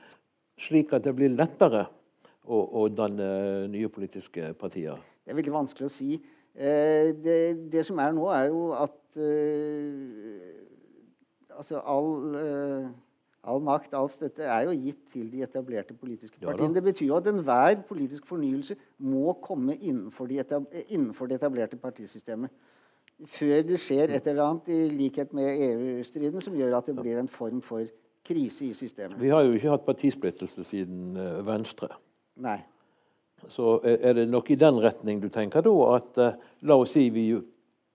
slik 0.59 0.93
at 0.93 1.05
det 1.05 1.13
blir 1.17 1.33
lettere 1.33 1.85
å, 2.45 2.59
å 2.83 2.87
danne 2.89 3.67
nye 3.71 3.91
politiske 3.93 4.53
partier? 4.59 4.97
Det 5.23 5.31
er 5.33 5.39
veldig 5.39 5.55
vanskelig 5.55 5.87
å 5.87 5.93
si. 5.93 6.17
Eh, 6.53 7.13
det, 7.23 7.37
det, 7.71 7.85
som 7.85 8.01
er 8.01 8.11
nå, 8.13 8.27
er 8.33 8.51
jo 8.51 8.67
at 8.77 9.17
eh, 9.17 10.59
altså 11.57 11.79
all, 11.79 12.35
eh, 12.37 12.91
all, 13.41 13.63
makt, 13.65 13.95
all 13.97 14.09
støtte, 14.11 14.45
er 14.45 14.67
jo 14.67 14.75
gitt 14.77 15.01
til 15.15 15.31
de 15.31 15.41
etablerte 15.45 15.95
politiske 15.97 16.37
partiene. 16.37 16.69
Ja, 16.69 16.75
det 16.75 16.83
betyr 16.85 17.07
jo 17.07 17.17
at 17.17 17.29
enhver 17.31 17.79
politisk 17.87 18.27
fornyelse 18.29 18.77
må 19.01 19.33
komme 19.41 19.77
innenfor, 19.79 20.29
de 20.29 20.43
innenfor 20.89 21.31
det 21.31 21.41
etablerte 21.41 21.79
partisystemet. 21.81 22.53
Før 23.29 23.63
det 23.67 23.79
skjer 23.81 24.11
et 24.15 24.27
eller 24.27 24.45
annet 24.45 24.69
i 24.73 24.79
likhet 24.93 25.33
med 25.35 25.61
EU-striden 25.69 26.43
som 26.43 26.55
gjør 26.57 26.77
at 26.79 26.89
det 26.89 26.95
blir 26.97 27.19
en 27.19 27.31
form 27.31 27.61
for 27.63 27.85
krise 28.23 28.69
i 28.69 28.73
systemet. 28.75 29.19
Vi 29.19 29.31
har 29.31 29.43
jo 29.43 29.55
ikke 29.55 29.71
hatt 29.73 29.85
partisplittelse 29.87 30.63
siden 30.67 31.17
uh, 31.19 31.41
Venstre. 31.45 31.91
Nei. 32.43 32.59
Så 33.51 33.75
er 33.83 34.13
det 34.15 34.29
nok 34.31 34.53
i 34.53 34.59
den 34.59 34.77
retning 34.79 35.19
du 35.19 35.27
tenker 35.31 35.65
da 35.65 35.73
at 35.97 36.19
uh, 36.21 36.37
la 36.63 36.77
oss 36.79 36.95
si 36.95 37.09
vi 37.11 37.27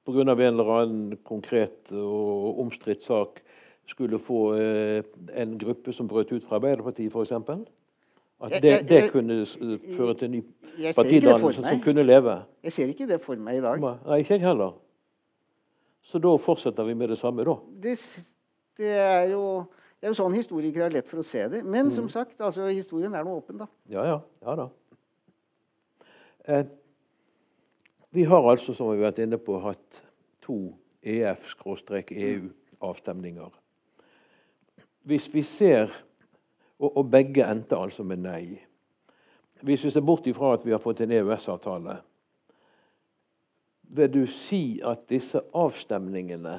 pga. 0.05 0.25
en 0.25 0.35
eller 0.37 0.73
annen 0.75 1.17
konkret 1.25 1.93
og 1.93 2.61
omstridt 2.61 3.03
sak 3.05 3.43
skulle 3.89 4.19
få 4.21 4.53
en 4.53 5.55
gruppe 5.59 5.93
som 5.97 6.09
brøt 6.09 6.33
ut 6.33 6.45
fra 6.45 6.59
Arbeiderpartiet, 6.59 7.09
f.eks.? 7.09 7.33
At 8.39 8.63
det, 8.63 8.85
det, 8.89 9.11
kunne 9.13 9.47
føre 9.97 10.15
til 10.15 10.31
ny 10.31 10.43
partidannelse 10.95 11.63
som 11.65 11.81
kunne 11.81 12.05
leve? 12.05 12.37
Jeg 12.63 12.73
ser 12.73 12.93
ikke 12.93 13.09
det 13.09 13.17
for 13.25 13.41
meg 13.41 13.59
i 13.59 13.65
dag. 13.65 13.81
Nei, 13.81 14.19
ikke 14.21 14.37
jeg 14.37 14.45
heller. 14.45 14.77
Så 16.09 16.17
da 16.23 16.31
fortsetter 16.41 16.87
vi 16.89 16.95
med 16.97 17.13
det 17.13 17.19
samme, 17.21 17.45
da? 17.45 17.59
Det, 17.85 17.93
det 18.81 18.95
er 18.97 19.27
jo 19.35 19.43
det 19.99 20.07
er 20.07 20.13
jo 20.13 20.21
sånn 20.21 20.37
historikere 20.39 20.85
har 20.87 20.95
lett 20.95 21.09
for 21.11 21.19
å 21.21 21.27
se 21.27 21.43
det. 21.51 21.61
Men 21.67 21.87
mm. 21.89 21.95
som 21.97 22.07
sagt, 22.13 22.37
altså, 22.39 22.69
historien 22.71 23.15
er 23.19 23.25
nå 23.27 23.33
åpen, 23.41 23.57
da. 23.59 23.67
Ja, 23.91 24.03
ja. 24.07 24.19
ja 24.47 24.53
da. 24.61 24.67
Eh, 26.47 26.67
vi 28.15 28.23
har 28.31 28.43
altså, 28.47 28.71
som 28.73 28.87
vi 28.93 28.97
har 29.01 29.11
vært 29.11 29.25
inne 29.27 29.39
på, 29.43 29.53
hatt 29.61 30.03
to 30.47 30.59
EF-EU-avstemninger. 31.03 33.51
Hvis 35.09 35.35
vi 35.35 35.43
ser 35.43 35.91
og, 36.79 36.97
og, 36.97 37.11
begge 37.11 37.43
endte 37.43 37.77
altså 37.77 38.05
med 38.07 38.19
nei. 38.23 38.63
Hvis 39.67 39.85
vi 39.85 39.91
ser 39.91 40.01
bort 40.07 40.27
ifra 40.31 40.55
at 40.55 40.67
vi 40.67 40.71
har 40.71 40.79
fått 40.83 41.01
en 41.03 41.13
EØS-avtale, 41.17 41.97
vil 43.89 44.13
du 44.13 44.23
si 44.31 44.81
at 44.85 45.07
disse 45.11 45.41
avstemningene 45.57 46.59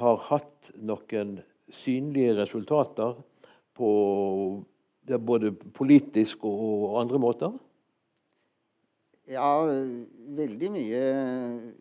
har 0.00 0.20
hatt 0.30 0.70
noen 0.80 1.38
synlige 1.70 2.36
resultater 2.40 3.18
på 3.76 3.90
både 5.18 5.52
politisk 5.74 6.44
og 6.46 7.00
andre 7.00 7.20
måter? 7.22 7.58
Ja, 9.30 9.62
veldig 10.34 10.70
mye 10.74 11.02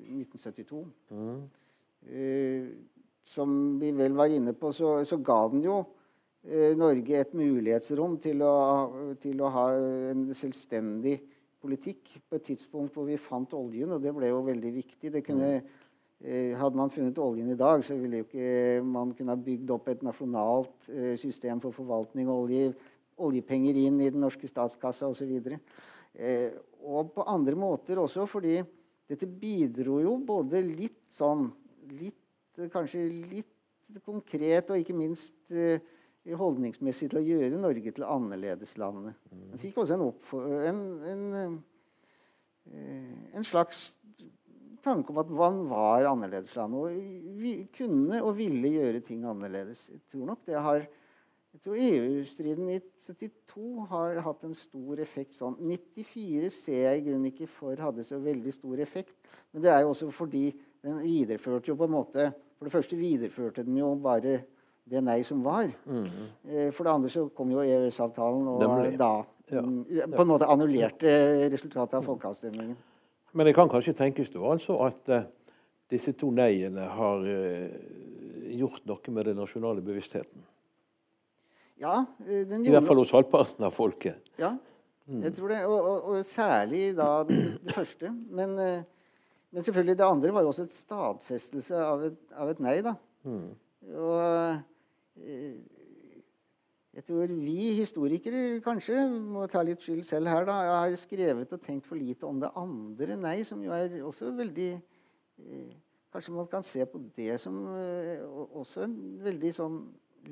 1972. 0.06 0.84
Mm. 1.10 1.40
Uh, 2.10 2.68
som 3.26 3.80
vi 3.82 3.90
vel 3.94 4.16
var 4.18 4.32
inne 4.32 4.54
på, 4.58 4.72
så, 4.74 5.00
så 5.06 5.18
ga 5.26 5.40
den 5.52 5.64
jo 5.66 5.80
uh, 5.82 6.72
Norge 6.78 7.18
et 7.20 7.34
mulighetsrom 7.38 8.18
til 8.22 8.44
å, 8.46 8.54
til 9.22 9.42
å, 9.42 9.50
ha 9.56 9.66
en 10.14 10.28
selvstendig 10.38 11.18
politikk 11.62 12.16
på 12.30 12.40
et 12.40 12.48
tidspunkt 12.52 12.96
hvor 12.96 13.08
vi 13.10 13.20
fant 13.20 13.54
oljen, 13.58 13.92
og 13.96 14.02
det 14.04 14.14
ble 14.16 14.32
jo 14.32 14.42
veldig 14.48 14.74
viktig. 14.80 15.14
Det 15.14 15.24
kunne 15.26 15.54
mm. 15.60 15.78
Eh, 16.20 16.52
hadde 16.60 16.76
man 16.76 16.90
funnet 16.92 17.16
oljen 17.24 17.48
i 17.48 17.56
dag, 17.56 17.80
så 17.80 17.96
ville 17.96 18.20
jo 18.20 18.26
ikke 18.26 18.82
man 18.84 19.14
kunne 19.16 19.32
ha 19.32 19.40
bygd 19.40 19.70
opp 19.72 19.86
et 19.88 20.02
nasjonalt 20.04 20.90
eh, 20.92 21.14
system 21.16 21.62
for 21.64 21.72
forvaltning 21.72 22.28
av 22.28 22.42
olje, 22.42 22.74
oljepenger 23.24 23.80
inn 23.80 24.02
i 24.04 24.10
den 24.12 24.20
norske 24.26 24.50
statskassa 24.52 25.08
osv. 25.08 25.32
Eh, 26.20 26.58
og 26.84 27.14
på 27.16 27.24
andre 27.24 27.56
måter 27.56 28.02
også, 28.04 28.26
fordi 28.28 28.58
dette 29.08 29.32
bidro 29.32 30.02
jo 30.04 30.18
både 30.28 30.60
litt 30.66 31.06
sånn 31.08 31.48
litt, 31.96 32.18
Kanskje 32.74 33.06
litt 33.08 34.02
konkret 34.04 34.74
og 34.74 34.82
ikke 34.82 34.92
minst 34.92 35.54
holdningsmessig 36.38 37.10
til 37.10 37.22
å 37.22 37.26
gjøre 37.26 37.62
Norge 37.62 37.94
til 37.96 38.06
annerledeslandet. 38.06 39.18
Mm. 39.32 39.58
fikk 39.62 39.80
også 39.82 39.98
en, 39.98 40.84
en, 41.10 41.24
en, 41.42 41.58
en 43.40 43.48
slags 43.48 43.98
tanke 44.84 45.12
om 45.12 45.20
at 45.22 45.32
man 45.34 45.64
var 45.70 46.08
annerledeslandet 46.12 46.80
og 46.80 47.40
vi 47.42 47.54
kunne 47.76 48.22
og 48.24 48.38
ville 48.38 48.76
gjøre 48.78 49.04
ting 49.06 49.26
annerledes. 49.28 49.90
Jeg 49.94 50.06
tror 50.12 50.32
nok 50.32 50.46
det 50.48 50.64
har 50.68 50.88
jeg 51.50 51.64
tror 51.64 51.80
EU-striden 51.82 52.68
i 52.70 52.78
72 53.02 53.86
har 53.90 54.20
hatt 54.22 54.44
en 54.46 54.54
stor 54.54 55.00
effekt 55.02 55.34
sånn. 55.34 55.56
94 55.58 56.52
ser 56.54 56.84
jeg 56.84 57.00
i 57.00 57.06
grunnen 57.08 57.32
ikke 57.32 57.48
for 57.50 57.82
hadde 57.82 58.06
så 58.06 58.20
veldig 58.22 58.54
stor 58.54 58.82
effekt. 58.84 59.16
Men 59.52 59.66
det 59.66 59.72
er 59.74 59.82
jo 59.82 59.90
også 59.96 60.12
fordi 60.14 60.52
den 60.86 61.02
videreførte 61.02 61.72
jo 61.72 61.80
på 61.80 61.90
en 61.90 61.98
måte 61.98 62.30
For 62.60 62.68
det 62.68 62.74
første 62.74 62.98
videreførte 63.00 63.64
den 63.64 63.78
jo 63.80 63.94
bare 64.04 64.42
det 64.90 65.04
nei 65.06 65.20
som 65.28 65.42
var. 65.46 65.70
Mm. 65.86 66.08
For 66.76 66.86
det 66.86 66.94
andre 66.94 67.12
så 67.14 67.28
kom 67.36 67.52
jo 67.54 67.64
EØS-avtalen 67.66 68.48
og 68.54 68.98
da 69.00 69.12
ja. 69.50 69.62
Mm, 69.62 70.12
på 70.14 70.22
en 70.22 70.30
måte 70.30 70.48
annullerte 70.50 71.12
resultatet 71.50 71.98
av 72.00 72.06
folkeavstemningen. 72.06 72.78
Men 73.32 73.48
det 73.48 73.56
kan 73.58 73.70
kanskje 73.70 73.96
tenkes 73.98 74.32
da 74.34 74.44
altså 74.52 74.78
at 74.86 75.12
uh, 75.14 75.26
disse 75.90 76.14
to 76.18 76.32
nei-ene 76.34 76.86
har 76.94 77.26
uh, 77.26 77.68
gjort 78.60 78.86
noe 78.90 79.16
med 79.16 79.30
den 79.30 79.40
nasjonale 79.42 79.84
bevisstheten? 79.86 80.46
Ja, 81.80 82.02
eh, 82.26 82.44
den 82.44 82.66
gjorde 82.66 82.74
I 82.74 82.76
hvert 82.76 82.90
fall 82.90 83.00
hos 83.00 83.14
halvparten 83.16 83.66
av 83.66 83.76
folket. 83.76 84.32
Ja, 84.42 84.52
mm. 85.08 85.22
jeg 85.24 85.36
tror 85.38 85.54
det. 85.54 85.60
Og, 85.66 85.78
og, 85.80 86.10
og 86.12 86.26
særlig 86.28 86.90
da 86.98 87.12
det, 87.30 87.38
det 87.66 87.76
første. 87.78 88.12
Men, 88.12 88.58
men, 88.58 89.64
selvfølgelig 89.64 89.96
det 90.02 90.10
andre 90.10 90.34
var 90.36 90.44
jo 90.44 90.52
også 90.52 90.66
et 90.68 90.76
stadfestelse 90.76 91.86
av 91.86 92.04
et, 92.10 92.20
av 92.36 92.52
et 92.52 92.60
nei, 92.66 92.76
da. 92.84 92.98
Mm. 93.24 93.54
Og 93.96 94.20
jeg 97.00 97.06
tror 97.06 97.32
vi 97.32 97.76
historikere 97.78 98.60
kanskje 98.66 99.04
må 99.08 99.46
ta 99.52 99.62
litt 99.64 99.84
skyld 99.84 100.02
selv 100.08 100.32
her. 100.32 100.48
da, 100.48 100.56
Jeg 100.66 100.80
har 100.80 100.96
skrevet 100.98 101.54
og 101.54 101.62
tenkt 101.62 101.86
for 101.88 102.00
lite 102.00 102.26
om 102.26 102.40
det 102.42 102.50
andre 102.58 103.16
nei, 103.20 103.38
som 103.48 103.62
jo 103.64 103.76
er 103.76 104.02
også 104.02 104.34
veldig 104.38 104.72
eh, 104.76 105.70
Kanskje 106.10 106.34
man 106.34 106.48
kan 106.50 106.64
se 106.66 106.82
på 106.90 106.98
det 107.14 107.36
som 107.38 107.54
eh, 107.78 108.24
også 108.58 108.82
en 108.88 108.96
veldig 109.22 109.52
sånn 109.54 109.76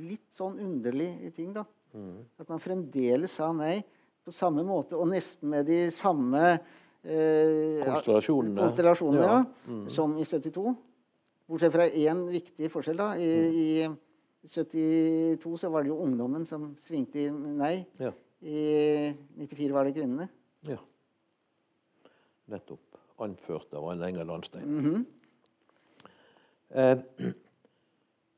litt 0.01 0.25
sånn 0.33 0.57
underlig 0.59 1.29
ting. 1.35 1.53
da. 1.53 1.63
Mm. 1.93 2.25
At 2.41 2.49
man 2.49 2.61
fremdeles 2.63 3.37
sa 3.37 3.51
nei 3.55 3.77
på 4.25 4.33
samme 4.33 4.65
måte 4.67 4.97
og 4.97 5.07
nesten 5.07 5.47
med 5.53 5.69
de 5.69 5.77
samme 5.93 6.41
eh, 6.49 7.85
konstellasjonene, 7.85 8.57
konstellasjonene 8.59 9.29
ja. 9.29 9.37
Mm. 9.69 9.85
som 9.93 10.17
i 10.19 10.25
72. 10.27 10.73
Bortsett 11.47 11.77
fra 11.77 11.85
én 11.87 12.25
viktig 12.33 12.73
forskjell. 12.73 12.97
da, 12.99 13.13
i, 13.15 13.29
mm. 13.29 13.61
i 13.61 14.06
72 14.47 15.57
så 15.57 15.69
var 15.69 15.83
det 15.83 15.91
jo 15.91 15.99
ungdommen 16.03 16.45
som 16.47 16.69
svingte 16.79 17.19
i 17.19 17.31
nei. 17.31 17.81
Ja. 17.99 18.13
I 18.39 19.13
94 19.35 19.73
var 19.75 19.87
det 19.87 19.95
kvinnene. 19.97 20.29
Ja. 20.67 20.77
Nettopp. 22.47 22.83
Anført 23.17 23.73
av 23.73 23.87
Anne 23.89 24.07
Enger 24.07 24.23
Landstein. 24.29 24.63
Mm 24.63 24.85
-hmm. 24.85 25.05
eh, 26.69 27.31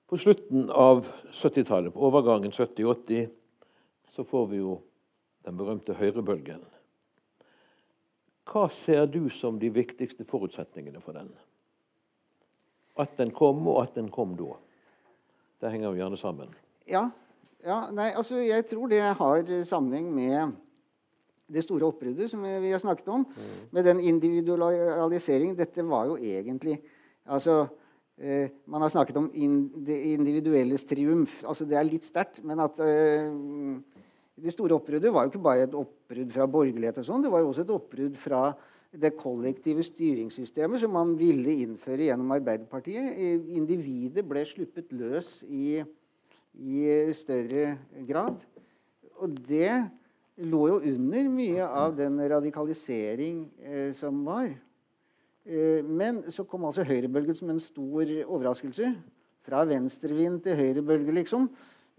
på 0.07 0.18
slutten 0.18 0.70
av 0.70 1.05
70-tallet, 1.32 1.93
på 1.93 1.99
overgangen 1.99 2.51
70-80, 2.51 3.30
så 4.07 4.24
får 4.24 4.47
vi 4.47 4.57
jo 4.57 4.82
den 5.45 5.57
berømte 5.57 5.93
høyrebølgen. 5.93 6.64
Hva 8.49 8.70
ser 8.70 9.05
du 9.05 9.30
som 9.30 9.60
de 9.60 9.70
viktigste 9.70 10.26
forutsetningene 10.26 11.01
for 11.01 11.12
den? 11.12 11.30
At 12.97 13.18
den 13.18 13.32
kom, 13.32 13.68
og 13.68 13.84
at 13.84 13.95
den 13.95 14.10
kom 14.10 14.36
da? 14.39 14.55
Det 15.60 15.72
henger 15.74 15.89
jo 15.89 15.99
gjerne 15.99 16.20
sammen. 16.20 16.51
Ja. 16.88 17.10
ja 17.66 17.80
nei, 17.95 18.12
altså 18.16 18.39
jeg 18.39 18.66
tror 18.70 18.91
det 18.91 19.01
har 19.03 19.53
sammenheng 19.68 20.07
med 20.16 20.55
det 21.49 21.64
store 21.66 21.89
oppbruddet 21.89 22.30
som 22.32 22.43
vi 22.45 22.72
har 22.72 22.82
snakket 22.82 23.10
om. 23.12 23.26
Mm. 23.26 23.51
Med 23.76 23.88
den 23.89 23.99
individualiseringen. 24.12 25.57
Dette 25.57 25.86
var 25.88 26.07
jo 26.12 26.18
egentlig 26.18 26.78
altså, 27.26 27.66
eh, 28.18 28.49
Man 28.66 28.82
har 28.82 28.89
snakket 28.89 29.18
om 29.18 29.32
in, 29.34 29.70
det 29.86 29.97
individuelles 30.14 30.86
triumf. 30.86 31.43
Altså, 31.43 31.66
det 31.66 31.78
er 31.78 31.89
litt 31.89 32.05
sterkt, 32.05 32.43
men 32.43 32.62
at 32.64 32.80
eh, 32.86 33.28
det 34.39 34.53
store 34.53 34.78
oppbruddet 34.78 35.14
var 35.14 35.26
jo 35.26 35.34
ikke 35.34 35.43
bare 35.43 35.68
et 35.68 35.76
oppbrudd 35.76 36.32
fra 36.32 36.47
borgerlighet, 36.47 37.01
og 37.01 37.05
sånn, 37.05 37.24
det 37.26 37.32
var 37.34 37.43
jo 37.43 37.49
også 37.51 37.66
et 37.66 37.74
oppbrudd 37.76 38.16
fra 38.16 38.43
det 38.89 39.13
kollektive 39.19 39.83
styringssystemet 39.85 40.81
som 40.81 40.95
man 40.95 41.13
ville 41.17 41.53
innføre 41.63 42.07
gjennom 42.07 42.31
Arbeiderpartiet. 42.33 43.13
Individet 43.53 44.25
ble 44.25 44.41
sluppet 44.49 44.89
løs 44.97 45.43
i, 45.45 45.83
i 46.57 46.85
større 47.17 47.75
grad. 48.09 48.41
Og 49.19 49.35
det 49.45 49.69
lå 50.39 50.61
jo 50.71 50.79
under 50.93 51.29
mye 51.29 51.67
av 51.67 51.93
den 51.97 52.17
radikalisering 52.31 53.43
eh, 53.59 53.91
som 53.95 54.23
var. 54.25 54.49
Eh, 55.45 55.85
men 55.85 56.23
så 56.31 56.45
kom 56.47 56.65
altså 56.65 56.87
høyrebølgen 56.87 57.37
som 57.37 57.51
en 57.51 57.61
stor 57.61 58.13
overraskelse. 58.25 58.93
Fra 59.45 59.65
venstrevind 59.67 60.41
til 60.45 60.57
høyrebølge, 60.59 61.13
liksom. 61.21 61.49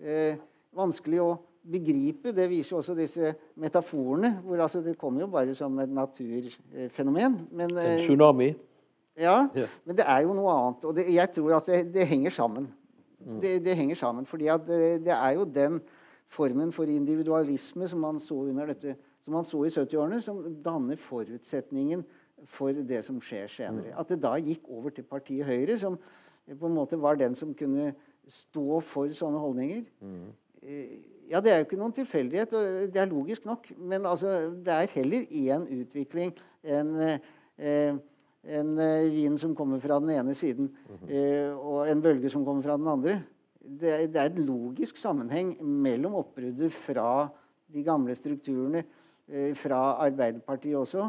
Eh, 0.01 0.41
vanskelig 0.76 1.22
å 1.22 1.30
begripe. 1.73 2.33
Det 2.37 2.49
viser 2.51 2.75
jo 2.75 2.81
også 2.81 2.95
disse 2.99 3.35
metaforene. 3.61 4.41
hvor 4.45 4.63
altså 4.63 4.81
Det 4.81 4.99
kommer 4.99 5.21
jo 5.21 5.27
bare 5.27 5.55
som 5.55 5.79
et 5.79 5.89
naturfenomen. 5.89 7.41
Men, 7.51 7.71
en 7.71 7.79
eh, 7.79 7.99
tsunami? 7.99 8.55
Ja, 9.19 9.49
ja, 9.55 9.67
men 9.85 9.97
det 9.97 10.05
er 10.07 10.23
jo 10.25 10.35
noe 10.35 10.53
annet. 10.53 10.85
Og 10.85 10.97
det, 10.97 11.05
jeg 11.13 11.33
tror 11.35 11.57
at 11.59 11.67
det, 11.67 11.81
det 11.95 12.07
henger 12.07 12.31
sammen. 12.31 12.71
Mm. 13.21 13.41
Det, 13.41 13.65
det, 13.65 13.77
henger 13.77 13.99
sammen, 14.01 14.27
fordi 14.27 14.47
at 14.49 14.65
det, 14.67 15.05
det, 15.05 15.13
er 15.13 15.35
jo 15.37 15.45
den 15.45 15.81
formen 16.31 16.73
for 16.73 16.89
individualisme 16.89 17.89
som 17.89 18.01
man 18.01 18.21
så, 18.23 18.35
under 18.35 18.71
dette, 18.71 18.95
som 19.21 19.35
man 19.35 19.45
så 19.45 19.61
i 19.65 19.69
70-årene, 19.69 20.21
som 20.25 20.41
danner 20.65 20.97
forutsetningen 20.97 22.05
for 22.49 22.73
det 22.73 23.03
som 23.05 23.21
skjer 23.21 23.51
senere. 23.53 23.93
At 24.01 24.09
det 24.09 24.23
da 24.23 24.39
gikk 24.41 24.71
over 24.73 24.95
til 24.95 25.05
partiet 25.05 25.45
Høyre, 25.45 25.77
som 25.77 25.99
på 26.49 26.67
en 26.67 26.75
måte 26.79 26.97
var 27.01 27.21
den 27.21 27.37
som 27.37 27.53
kunne 27.55 27.93
stå 28.31 28.81
for 28.81 29.13
sånne 29.13 29.43
holdninger. 29.43 29.85
Eh, 30.63 30.97
Ja, 31.31 31.39
det 31.41 31.53
er 31.53 31.61
jo 31.61 31.66
ikke 31.68 31.78
noen 31.78 31.95
tilfeldighet, 31.95 32.53
og 32.59 32.93
det 32.93 32.99
er 33.01 33.07
logisk 33.11 33.45
nok. 33.47 33.68
Men 33.78 34.07
altså, 34.11 34.33
det 34.66 34.72
er 34.74 34.95
heller 34.97 35.28
én 35.31 35.66
utvikling 35.81 36.33
enn 36.66 36.97
eh, 37.01 37.99
en 38.51 38.72
vin 38.74 39.12
vind 39.14 39.37
som 39.39 39.53
kommer 39.55 39.78
fra 39.85 39.99
den 40.01 40.11
ene 40.16 40.33
siden, 40.35 40.70
eh, 41.07 41.53
og 41.55 41.85
en 41.93 42.01
bølge 42.03 42.31
som 42.33 42.43
kommer 42.47 42.64
fra 42.64 42.76
den 42.81 42.89
andre. 42.89 43.18
Det, 43.61 43.91
er- 43.93 44.07
det 44.11 44.16
er 44.22 44.31
en 44.33 44.47
logisk 44.49 44.97
sammenheng 44.99 45.53
mellom 45.61 46.14
oppbruddet 46.18 46.72
fra 46.72 47.28
de 47.70 47.83
gamle 47.87 48.16
strukturene, 48.18 48.83
eh, 49.31 49.53
fra 49.55 49.83
Arbeiderpartiet 50.07 50.74
også, 50.81 51.05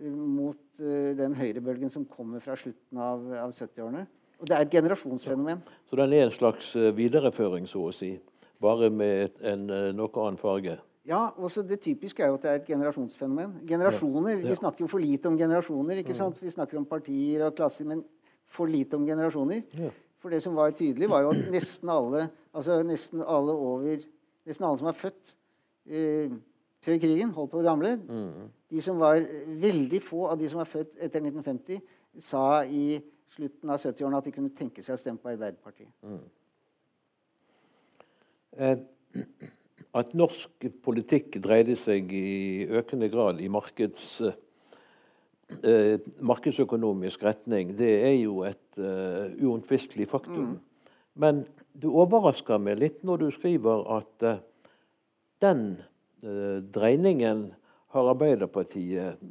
eh, 0.00 0.08
mot 0.14 0.80
eh, 0.80 1.10
den 1.18 1.34
høyrebølgen 1.36 1.90
som 1.92 2.06
kommer 2.08 2.40
fra 2.40 2.54
slutten 2.56 2.96
av, 3.02 3.26
av 3.42 3.50
70-årene. 3.52 4.06
Og 4.40 4.46
det 4.48 4.54
er 4.56 4.64
et 4.66 4.74
generasjonsfenomen. 4.78 5.60
Så 5.90 5.96
den 5.98 6.12
er 6.16 6.26
en 6.30 6.32
slags 6.38 6.70
eh, 6.78 6.92
videreføring, 6.96 7.66
så 7.68 7.82
å 7.90 7.92
si, 7.92 8.14
bare 8.62 8.90
med 8.90 9.36
en 9.42 9.68
eh, 9.70 9.92
noe 9.96 10.10
annen 10.22 10.38
farge. 10.40 10.78
Ja, 11.06 11.28
også 11.38 11.62
Det 11.62 11.78
typiske 11.84 12.22
er 12.24 12.32
jo 12.32 12.38
at 12.38 12.42
det 12.42 12.50
er 12.50 12.58
et 12.60 12.66
generasjonsfenomen. 12.66 13.60
Generasjoner, 13.68 14.40
Vi 14.42 14.54
snakker 14.58 14.82
jo 14.82 14.88
for 14.90 14.98
lite 14.98 15.28
om 15.30 15.36
generasjoner. 15.38 16.00
ikke 16.02 16.16
sant? 16.18 16.40
Vi 16.42 16.50
snakker 16.50 16.78
om 16.80 16.84
partier 16.84 17.44
og 17.46 17.54
klasser, 17.54 17.86
men 17.86 18.02
for 18.46 18.66
lite 18.66 18.98
om 18.98 19.06
generasjoner. 19.06 19.62
Ja. 19.78 19.90
For 20.18 20.30
det 20.30 20.42
som 20.42 20.56
var 20.56 20.72
tydelig, 20.74 21.08
var 21.08 21.22
jo 21.22 21.30
at 21.30 21.50
nesten 21.52 21.88
alle 21.92 22.28
altså 22.52 22.82
nesten 22.82 23.22
alle 23.22 23.52
over, 23.52 24.00
nesten 24.46 24.66
alle 24.66 24.78
som 24.80 24.88
var 24.88 24.96
født 24.98 25.34
eh, 25.86 26.32
før 26.82 26.98
krigen, 26.98 27.30
holdt 27.36 27.50
på 27.52 27.60
det 27.60 27.66
gamle 27.68 27.92
De 28.70 28.80
som 28.82 28.98
var 28.98 29.20
Veldig 29.46 30.00
få 30.02 30.26
av 30.32 30.38
de 30.38 30.48
som 30.48 30.58
var 30.58 30.66
født 30.66 30.96
etter 30.98 31.20
1950, 31.22 31.78
sa 32.18 32.64
i 32.64 32.98
slutten 33.36 33.70
av 33.70 33.78
70-årene 33.78 34.18
at 34.18 34.24
de 34.24 34.32
kunne 34.32 34.54
tenke 34.56 34.82
seg 34.82 34.96
å 34.96 34.98
stemme 34.98 35.20
på 35.22 35.30
Arbeiderpartiet. 35.34 35.92
Eh, 36.02 36.18
At 39.96 40.12
norsk 40.16 40.66
politikk 40.84 41.38
dreide 41.44 41.76
seg 41.80 42.12
i 42.12 42.66
økende 42.68 43.08
grad 43.12 43.40
i 43.40 43.48
markeds, 43.52 44.20
eh, 45.62 45.96
markedsøkonomisk 46.20 47.24
retning, 47.24 47.72
det 47.78 47.92
er 48.04 48.16
jo 48.18 48.42
et 48.48 48.80
eh, 48.80 49.32
uomtvistelig 49.40 50.08
faktum. 50.10 50.58
Men 51.16 51.46
du 51.72 51.88
overrasker 51.96 52.60
meg 52.60 52.80
litt 52.80 53.04
når 53.04 53.24
du 53.24 53.28
skriver 53.32 53.86
at 53.96 54.26
eh, 54.26 54.42
den 55.44 55.62
eh, 56.24 56.58
dreiningen 56.74 57.48
har 57.96 58.10
Arbeiderpartiet 58.12 59.22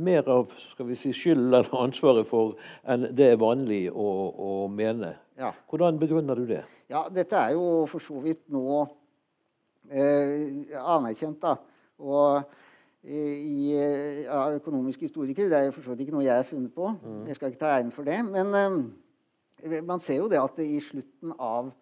mer 0.00 0.28
av 0.28 0.52
skal 0.52 0.88
vi 0.90 0.96
si, 0.98 1.12
skyld 1.16 1.48
eller 1.48 1.68
ansvaret 1.80 2.28
for 2.28 2.56
enn 2.88 3.08
det 3.16 3.32
er 3.32 3.40
vanlig 3.40 3.86
å, 3.92 4.08
å 4.32 4.52
mene. 4.72 5.14
Ja. 5.40 5.54
Hvordan 5.70 5.98
begrunner 6.00 6.36
du 6.36 6.44
det? 6.48 6.62
Ja, 6.90 7.06
dette 7.08 7.38
er 7.38 7.54
jo 7.56 7.86
for 7.88 8.02
så 8.04 8.18
vidt 8.20 8.42
nå 8.52 8.82
eh, 9.88 10.66
anerkjent, 10.76 11.40
da. 11.40 11.54
Og 12.00 12.42
eh, 13.00 13.36
i, 13.40 13.70
ja, 13.72 14.42
av 14.42 14.58
økonomiske 14.58 15.08
historikere. 15.08 15.48
Det 15.48 15.58
er 15.58 15.68
jo 15.70 15.76
for 15.78 15.86
så 15.86 15.94
vidt 15.94 16.04
ikke 16.04 16.16
noe 16.18 16.26
jeg 16.26 16.36
har 16.42 16.48
funnet 16.48 16.74
på. 16.76 16.90
Jeg 17.28 17.38
skal 17.38 17.52
ikke 17.52 17.62
ta 17.62 17.72
æren 17.78 17.94
for 17.94 18.08
det. 18.08 18.18
Men 18.28 18.52
eh, 18.58 19.80
man 19.86 20.02
ser 20.02 20.20
jo 20.20 20.28
det 20.28 20.42
at 20.42 20.60
det 20.60 20.68
i 20.68 20.82
slutten 20.84 21.32
av 21.38 21.72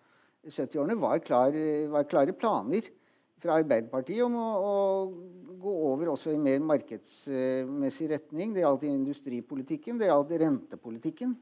70-årene 0.47 0.95
var, 1.03 1.19
klar, 1.27 1.59
var 1.91 2.07
klare 2.09 2.37
planer 2.39 2.87
fra 3.43 3.59
Arbeiderpartiet 3.59 4.23
om 4.23 4.39
å, 4.39 4.47
å 4.63 5.59
gå 5.59 5.75
over 5.91 6.15
også 6.15 6.31
i 6.35 6.41
mer 6.41 6.63
markedsmessig 6.63 8.09
retning. 8.15 8.55
Det 8.55 8.63
gjaldt 8.63 8.87
industripolitikken, 8.87 9.99
det 9.99 10.13
gjaldt 10.13 10.39
rentepolitikken. 10.47 11.35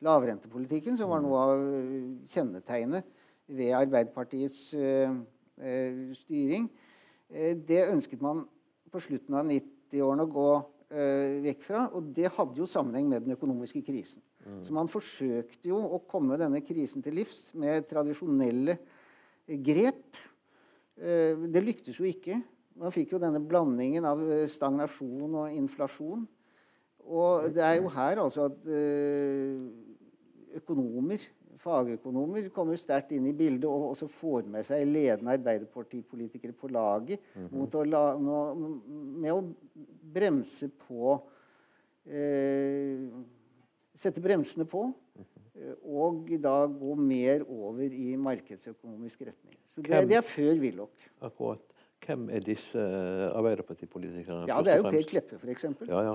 Lavrentepolitikken, 0.00 0.96
som 0.96 1.10
var 1.12 1.20
noe 1.20 1.40
av 1.44 1.62
eh, 1.76 1.96
kjennetegnet 2.32 3.08
ved 3.52 3.74
Arbeiderpartiets 3.76 4.62
eh, 4.78 5.12
eh, 5.60 5.98
styring. 6.16 6.70
Det 7.30 7.84
ønsket 7.84 8.22
man 8.24 8.40
på 8.90 9.02
slutten 9.04 9.36
av 9.38 9.44
90-årene 9.46 10.24
å 10.24 10.30
gå 10.34 10.46
vekk 11.44 11.60
fra. 11.62 11.84
Og 11.94 12.08
det 12.16 12.32
hadde 12.34 12.58
jo 12.58 12.66
sammenheng 12.66 13.06
med 13.06 13.22
den 13.22 13.36
økonomiske 13.36 13.84
krisen. 13.86 14.24
Så 14.66 14.74
man 14.74 14.90
forsøkte 14.90 15.70
jo 15.70 15.78
å 15.78 16.00
komme 16.10 16.40
denne 16.40 16.58
krisen 16.66 17.04
til 17.04 17.14
livs 17.20 17.52
med 17.54 17.86
tradisjonelle 17.86 18.74
grep. 19.62 20.18
Det 20.98 21.62
lyktes 21.62 22.00
jo 22.02 22.08
ikke. 22.10 22.40
Man 22.82 22.90
fikk 22.96 23.14
jo 23.14 23.22
denne 23.22 23.38
blandingen 23.46 24.10
av 24.10 24.24
stagnasjon 24.50 25.38
og 25.44 25.54
inflasjon. 25.54 26.26
Og 27.06 27.46
det 27.54 27.62
er 27.62 27.78
jo 27.78 27.94
her 27.94 28.24
altså 28.26 28.50
at 28.50 28.66
økonomer, 30.58 31.22
fagøkonomer, 31.60 32.46
kommer 32.54 32.78
sterkt 32.80 33.12
inn 33.12 33.26
i 33.28 33.34
bildet 33.36 33.66
og 33.68 33.90
også 33.90 34.08
får 34.08 34.46
med 34.48 34.64
seg 34.64 34.86
ledende 34.88 35.34
Arbeiderpartipolitikere 35.36 36.54
på 36.56 36.70
laget 36.72 37.20
mot 37.52 37.74
å 37.76 37.82
la, 37.84 38.04
med, 38.16 38.88
med 39.20 39.34
å 39.34 39.42
bremse 40.14 40.70
på 40.86 41.18
eh, 42.08 43.06
Sette 44.00 44.22
bremsene 44.24 44.64
på. 44.70 44.86
eh, 45.58 45.74
Og 45.84 46.30
da 46.40 46.54
gå 46.70 46.94
mer 46.96 47.42
over 47.44 47.84
i 47.92 48.14
markedsøkonomisk 48.16 49.26
retning. 49.28 49.56
Så 49.68 49.82
det, 49.84 50.06
det 50.08 50.16
er 50.16 50.24
før 50.24 50.54
Willoch. 50.62 51.08
Akkurat. 51.20 51.66
Hvem 52.00 52.30
er 52.32 52.40
disse 52.46 52.80
eh, 52.80 53.26
Arbeiderpartipolitikerne? 53.36 54.46
Ja, 54.48 54.62
det 54.64 54.72
er 54.72 54.80
jo 54.80 54.88
Per? 54.88 55.02
Kleppe, 55.10 55.40
f.eks. 55.42 55.66
Ja, 55.90 56.04
ja. 56.12 56.14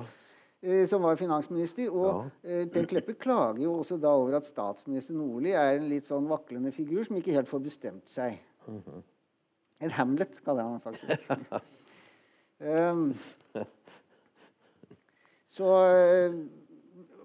Eh, 0.66 0.84
som 0.90 1.06
var 1.06 1.20
finansminister. 1.20 1.94
Og 1.94 2.26
ja. 2.44 2.66
Per 2.74 2.90
Kleppe 2.90 3.16
klager 3.22 3.64
jo 3.64 3.78
også 3.80 4.00
da 4.02 4.12
over 4.18 4.40
at 4.40 4.48
statsminister 4.50 5.16
Nordli 5.16 5.54
er 5.54 5.78
en 5.78 5.88
litt 5.92 6.10
sånn 6.10 6.28
vaklende 6.30 6.74
figur 6.76 7.06
som 7.06 7.22
ikke 7.22 7.38
helt 7.38 7.52
får 7.52 7.64
bestemt 7.70 8.10
seg. 8.12 8.42
En 9.84 9.92
Hamlet, 9.92 10.40
kaller 10.46 10.70
han 10.70 10.82
faktisk. 10.84 11.26
um, 12.64 13.10
så 15.56 15.72
eh, 15.92 16.38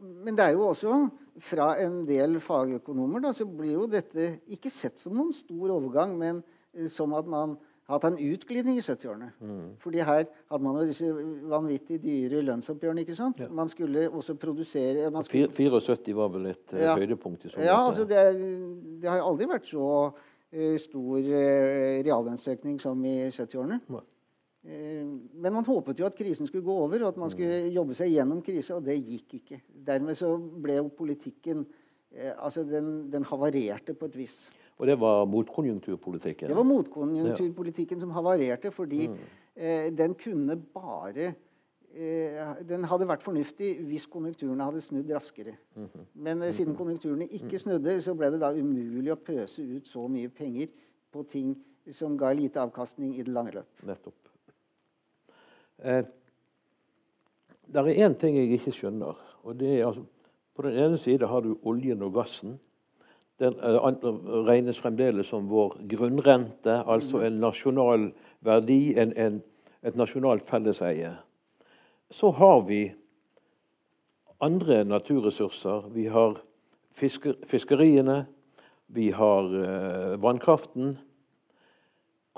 Men 0.01 0.37
det 0.37 0.47
er 0.47 0.57
jo 0.57 0.69
også 0.71 0.97
fra 1.41 1.73
en 1.81 2.03
del 2.09 2.39
fagøkonomer 2.43 3.23
da, 3.25 3.33
så 3.33 3.47
blir 3.49 3.79
jo 3.79 3.89
dette 3.91 4.35
ikke 4.53 4.73
sett 4.73 5.01
som 5.01 5.15
noen 5.17 5.33
stor 5.33 5.73
overgang, 5.77 6.17
men 6.19 6.43
eh, 6.75 6.89
som 6.91 7.15
at 7.17 7.29
man 7.31 7.57
hatt 7.91 8.05
en 8.09 8.19
utglidning 8.21 8.79
i 8.79 8.83
70-årene. 8.85 9.29
Fordi 9.83 10.03
her 10.07 10.25
hadde 10.29 10.65
man 10.65 10.79
jo 10.81 10.87
disse 10.89 11.09
vanvittig 11.51 11.99
dyre 12.03 12.43
lønnsoppgjørene. 12.47 13.05
ikke 13.05 13.17
sant? 13.19 13.41
Man 13.51 13.71
skulle 13.73 14.07
også 14.09 14.37
produsere 14.41 15.11
man 15.13 15.27
skulle, 15.27 15.51
74 15.53 16.15
var 16.17 16.31
vel 16.35 16.51
et 16.53 16.75
eh, 16.75 16.85
Ja. 16.85 16.95
høydepunkt 16.99 17.45
i 17.45 17.53
så 17.53 17.61
Ja, 17.65 17.79
altså 17.87 18.05
det, 18.09 18.23
det 19.03 19.11
har 19.11 19.25
aldri 19.25 19.49
vært 19.51 19.67
så 19.71 19.89
eh, 20.53 20.77
stor 20.79 21.19
uh, 21.19 22.01
reallønnsøkning 22.07 22.81
som 22.81 23.05
i 23.05 23.17
70-årene. 23.29 23.81
Nei. 23.89 24.07
Eh, 24.61 25.05
men 25.41 25.53
man 25.53 25.65
håpet 25.65 25.99
jo 25.99 26.07
at 26.07 26.17
krisen 26.19 26.47
skulle 26.47 26.67
gå 26.67 26.79
over, 26.85 27.03
og 27.03 27.15
at 27.15 27.21
man 27.23 27.31
skulle 27.33 27.71
jobbe 27.73 27.95
seg 27.97 28.13
gjennom 28.13 28.43
krisa, 28.45 28.77
og 28.77 28.85
det 28.85 28.99
gikk 29.01 29.39
ikke. 29.41 29.63
Dermed 29.87 30.19
så 30.19 30.35
ble 30.39 30.81
jo 30.81 30.89
politikken 30.89 31.67
Altså, 32.43 32.65
den, 32.67 33.05
den 33.07 33.23
havarerte 33.23 33.95
på 33.95 34.09
et 34.11 34.17
vis. 34.19 34.49
Og 34.81 34.87
det 34.89 34.97
var 35.01 35.27
motkonjunkturpolitikken. 35.29 36.49
Det 36.49 36.57
var 36.57 36.65
motkonjunkturpolitikken 36.65 38.01
som 38.01 38.11
havarerte, 38.17 38.71
fordi 38.73 39.09
Mm. 39.09 39.19
eh, 39.57 39.91
den 39.93 40.15
kunne 40.15 40.57
bare 40.57 41.35
eh, 41.93 42.55
Den 42.69 42.85
hadde 42.85 43.07
vært 43.09 43.23
fornuftig 43.23 43.75
hvis 43.85 44.07
konjunkturene 44.07 44.63
hadde 44.65 44.81
snudd 44.81 45.11
raskere. 45.11 45.57
Mhm. 45.77 46.07
Men 46.15 46.43
eh, 46.43 46.53
siden 46.53 46.77
konjunkturene 46.77 47.27
ikke 47.29 47.59
snudde, 47.59 48.01
så 48.03 48.15
ble 48.17 48.31
det 48.31 48.41
da 48.41 48.53
umulig 48.55 49.11
å 49.13 49.17
pøse 49.19 49.59
ut 49.77 49.89
så 49.89 50.07
mye 50.09 50.29
penger 50.29 50.69
på 51.13 51.27
ting 51.29 51.57
som 51.91 52.17
ga 52.17 52.31
lite 52.33 52.61
avkastning 52.63 53.15
i 53.19 53.23
det 53.23 53.33
lange 53.35 53.51
løp. 53.53 53.67
Nettopp. 53.85 54.15
Eh, 55.83 56.03
det 57.73 57.77
er 57.77 58.09
én 58.09 58.15
ting 58.19 58.37
jeg 58.37 58.53
ikke 58.61 58.73
skjønner. 58.73 59.17
og 59.45 59.59
det 59.59 59.81
er 59.81 59.87
altså, 59.87 60.05
På 60.55 60.63
den 60.63 60.73
ene 60.79 60.97
side 60.99 61.27
har 61.27 61.41
du 61.41 61.57
oljen 61.65 62.03
og 62.03 62.15
gassen. 62.15 62.59
Den 63.41 63.57
eh, 63.57 64.05
regnes 64.49 64.81
fremdeles 64.81 65.31
som 65.33 65.49
vår 65.49 65.79
grunnrente, 65.89 66.83
altså 66.87 67.23
en 67.25 67.41
nasjonal 67.41 68.11
verdi, 68.45 68.95
en, 69.01 69.13
en, 69.17 69.41
et 69.83 69.97
nasjonalt 69.97 70.45
felleseie. 70.47 71.15
Så 72.11 72.31
har 72.37 72.61
vi 72.69 72.85
andre 74.41 74.85
naturressurser. 74.85 75.89
Vi 75.95 76.07
har 76.07 76.39
fisker, 76.93 77.35
fiskeriene, 77.47 78.25
vi 78.87 79.11
har 79.11 79.45
eh, 79.65 80.23
vannkraften. 80.23 80.99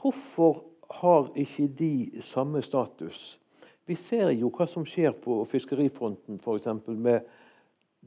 Hvorfor 0.00 0.64
har 0.90 1.30
ikke 1.36 1.68
de 1.78 2.11
samme 2.20 2.62
status? 2.62 3.40
Vi 3.86 3.94
ser 3.94 4.30
jo 4.30 4.50
hva 4.55 4.66
som 4.70 4.84
skjer 4.86 5.14
på 5.18 5.40
fiskerifronten, 5.48 6.38
f.eks. 6.38 6.68
med 6.86 7.26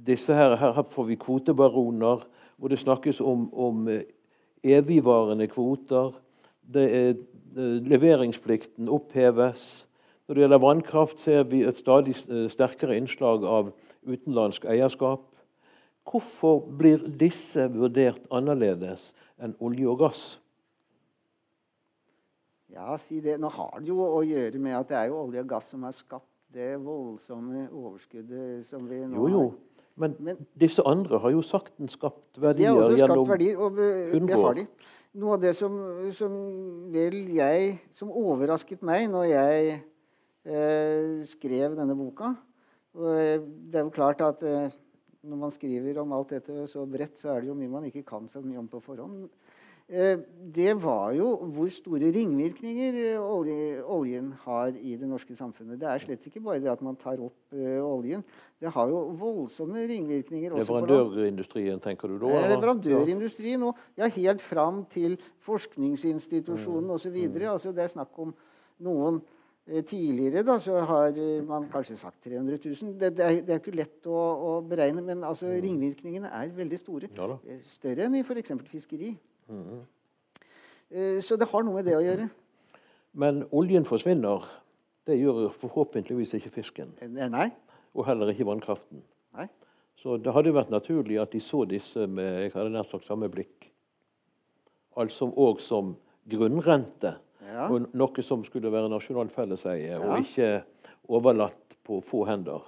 disse 0.07 0.33
her. 0.33 0.55
Her 0.55 0.83
får 0.83 1.09
vi 1.09 1.17
kvotebaroner, 1.19 2.23
hvor 2.57 2.71
det 2.71 2.79
snakkes 2.79 3.21
om, 3.21 3.47
om 3.53 3.87
eh, 3.87 4.05
evigvarende 4.63 5.47
kvoter. 5.47 6.15
Det 6.73 6.85
er, 6.95 7.09
eh, 7.57 7.77
leveringsplikten 7.85 8.89
oppheves. 8.89 9.87
Når 10.27 10.35
det 10.35 10.41
gjelder 10.41 10.63
vannkraft, 10.63 11.19
ser 11.21 11.43
vi 11.43 11.63
et 11.63 11.77
stadig 11.77 12.15
eh, 12.29 12.47
sterkere 12.49 12.97
innslag 12.97 13.43
av 13.45 13.73
utenlandsk 14.05 14.65
eierskap. 14.65 15.27
Hvorfor 16.05 16.61
blir 16.77 17.01
disse 17.19 17.65
vurdert 17.73 18.25
annerledes 18.33 19.13
enn 19.41 19.55
olje 19.59 19.89
og 19.89 19.99
gass? 20.03 20.25
Ja, 22.75 22.97
si 22.97 23.21
det. 23.23 23.39
Nå 23.41 23.49
har 23.55 23.79
det 23.79 23.89
jo 23.89 24.01
å 24.03 24.21
gjøre 24.25 24.59
med 24.61 24.75
at 24.77 24.89
det 24.91 24.97
er 24.99 25.09
jo 25.09 25.21
olje 25.23 25.41
og 25.45 25.49
gass 25.49 25.71
som 25.73 25.85
har 25.87 25.95
skapt 25.95 26.29
det 26.55 26.75
voldsomme 26.83 27.65
overskuddet 27.71 28.65
som 28.65 28.85
vi 28.87 29.01
nå 29.07 29.15
Jo, 29.17 29.29
jo. 29.31 29.45
Men, 29.95 30.15
Men 30.19 30.39
disse 30.59 30.83
andre 30.83 31.19
har 31.23 31.31
jo 31.31 31.41
sakten 31.45 31.87
skapt 31.91 32.39
verdier 32.41 32.67
gjennom 32.67 32.81
De 32.81 32.83
har 32.83 32.91
også 32.91 33.07
skapt 33.07 33.29
verdier, 33.31 33.59
og 33.59 33.77
det 34.27 34.39
har 34.41 34.57
de. 34.57 34.65
Noe 35.15 35.37
av 35.37 35.43
det 35.45 35.53
som, 35.55 35.75
som 36.11 36.33
vel 36.91 37.21
jeg 37.37 37.77
Som 37.95 38.11
overrasket 38.11 38.83
meg 38.83 39.07
når 39.13 39.29
jeg 39.29 39.77
eh, 39.77 41.23
skrev 41.29 41.77
denne 41.79 41.95
boka 41.95 42.33
og 42.95 43.11
eh, 43.13 43.39
Det 43.39 43.79
er 43.79 43.87
jo 43.87 43.93
klart 43.95 44.23
at 44.25 44.43
eh, 44.47 44.75
når 45.25 45.39
man 45.41 45.53
skriver 45.53 45.97
om 46.01 46.13
alt 46.13 46.35
dette 46.35 46.67
så 46.69 46.83
bredt, 46.85 47.17
så 47.17 47.33
er 47.33 47.41
det 47.41 47.49
jo 47.49 47.57
mye 47.57 47.71
man 47.71 47.87
ikke 47.87 48.03
kan 48.05 48.27
så 48.29 48.43
mye 48.43 48.59
om 48.61 48.67
på 48.69 48.77
forhånd. 48.83 49.23
Eh, 49.85 50.17
det 50.55 50.71
var 50.81 51.11
jo 51.13 51.27
hvor 51.53 51.67
store 51.69 52.07
ringvirkninger 52.09 53.19
olje, 53.21 53.83
oljen 53.85 54.31
har 54.41 54.71
i 54.73 54.95
det 54.97 55.05
norske 55.05 55.35
samfunnet. 55.37 55.77
Det 55.77 55.85
er 55.85 56.01
slett 56.01 56.23
ikke 56.25 56.41
bare 56.41 56.63
det 56.63 56.71
at 56.71 56.81
man 56.81 56.97
tar 56.97 57.21
opp 57.21 57.53
uh, 57.53 57.83
oljen. 57.85 58.23
Det 58.57 58.71
har 58.73 58.89
jo 58.89 59.03
voldsomme 59.19 59.83
ringvirkninger. 59.91 60.55
Leverandørindustrien, 60.57 61.77
tenker 61.83 62.09
du 62.09 62.17
da? 62.23 62.31
Eller? 62.31 62.55
Leverandørindustrien 62.55 63.67
og 63.67 63.77
ja, 63.99 64.09
helt 64.09 64.41
fram 64.41 64.81
til 64.89 65.19
forskningsinstitusjonen 65.45 66.89
mm. 66.89 66.95
osv. 66.97 67.19
Mm. 67.21 67.37
Altså, 67.53 67.75
det 67.75 67.85
er 67.85 67.93
snakk 67.93 68.21
om 68.25 68.33
noen 68.81 69.21
Tidligere 69.65 70.43
da, 70.45 70.59
så 70.61 70.77
har 70.85 71.15
man 71.41 71.63
kanskje 71.73 71.95
sagt 71.97 72.19
300 72.27 72.59
000. 72.61 72.91
Det, 73.01 73.07
det, 73.17 73.23
er, 73.25 73.39
det 73.41 73.53
er, 73.55 73.61
ikke 73.63 73.71
lett 73.73 74.05
å, 74.05 74.13
å 74.13 74.51
beregne, 74.61 75.01
men 75.01 75.23
altså, 75.25 75.47
mm. 75.49 75.55
ringvirkningene 75.63 76.29
er 76.29 76.51
veldig 76.53 76.77
store. 76.77 77.09
Ja, 77.17 77.31
Større 77.65 78.05
enn 78.05 78.19
i 78.19 78.21
f.eks. 78.21 78.53
fiskeri. 78.69 79.15
Mm. 79.49 79.83
Så 81.21 81.35
det 81.39 81.47
har 81.49 81.63
noe 81.65 81.75
med 81.79 81.87
det 81.87 81.95
å 81.97 82.03
gjøre. 82.03 82.27
Men 83.15 83.43
oljen 83.55 83.87
forsvinner. 83.87 84.43
Det 85.05 85.17
gjør 85.19 85.51
forhåpentligvis 85.53 86.33
ikke 86.39 86.51
fisken. 86.57 86.91
Eh, 87.01 87.29
nei. 87.29 87.49
Og 87.95 88.07
heller 88.07 88.31
ikke 88.31 88.47
vannkraften. 88.47 89.03
Nei. 89.37 89.47
Så 90.01 90.17
det 90.21 90.33
hadde 90.35 90.53
vært 90.55 90.73
naturlig 90.73 91.19
at 91.21 91.31
de 91.33 91.41
så 91.43 91.63
disse 91.69 92.07
med 92.09 92.41
jeg 92.43 92.55
hadde 92.55 92.73
nær 92.73 92.87
sagt 92.89 93.07
samme 93.07 93.29
blikk. 93.31 93.69
Altså 94.99 95.29
òg 95.29 95.61
som 95.63 95.93
grunnrente. 96.29 97.15
Ja. 97.45 97.67
Og 97.69 97.91
noe 97.93 98.25
som 98.25 98.43
skulle 98.47 98.71
være 98.73 98.89
nasjonalt 98.89 99.33
felleseie, 99.35 99.93
ja. 99.93 99.99
og 100.01 100.25
ikke 100.25 100.63
overlatt 101.13 101.77
på 101.85 102.01
få 102.03 102.23
hender. 102.25 102.65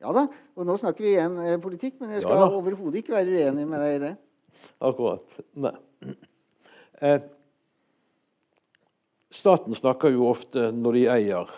Ja 0.00 0.14
da, 0.14 0.24
og 0.56 0.64
nå 0.64 0.76
snakker 0.78 1.04
vi 1.04 1.12
igjen 1.12 1.36
eh, 1.42 1.58
politikk, 1.60 1.98
men 2.00 2.14
jeg 2.14 2.24
skal 2.24 2.38
ja, 2.38 2.48
overhodet 2.54 3.02
ikke 3.02 3.16
være 3.16 3.34
uenig 3.34 3.66
med 3.68 3.82
deg 3.82 3.96
i 3.96 4.02
det. 4.06 4.12
Akkurat. 4.78 5.38
Eh, 7.00 7.20
staten 9.30 9.74
snakker 9.74 10.10
jo 10.14 10.28
ofte, 10.30 10.70
når 10.74 10.96
de 10.98 11.02
eier, 11.14 11.50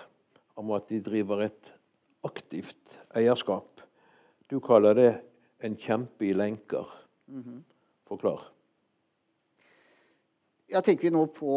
om 0.61 0.73
at 0.77 0.89
de 0.93 1.01
driver 1.01 1.47
et 1.47 1.73
aktivt 2.27 2.99
eierskap. 3.17 3.81
Du 4.51 4.59
kaller 4.61 4.97
det 4.99 5.11
en 5.65 5.77
kjempe 5.77 6.29
i 6.29 6.33
lenker. 6.33 6.89
-hmm. 7.31 7.63
Forklar. 8.09 8.41
Ja, 10.71 10.81
tenker 10.81 11.09
vi 11.09 11.11
nå 11.11 11.25
på, 11.27 11.57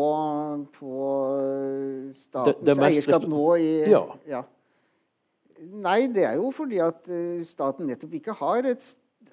på 0.73 0.91
statens 2.13 2.65
det, 2.65 2.75
det 2.75 2.87
eierskap 2.87 3.27
nå 3.29 3.45
i 3.61 3.69
ja. 3.91 4.01
ja. 4.25 4.41
Nei, 5.63 6.07
det 6.11 6.25
er 6.27 6.39
jo 6.41 6.49
fordi 6.51 6.79
at 6.83 7.07
eh, 7.13 7.43
staten 7.45 7.87
nettopp 7.87 8.17
ikke 8.17 8.33
har 8.35 8.65
et 8.67 8.83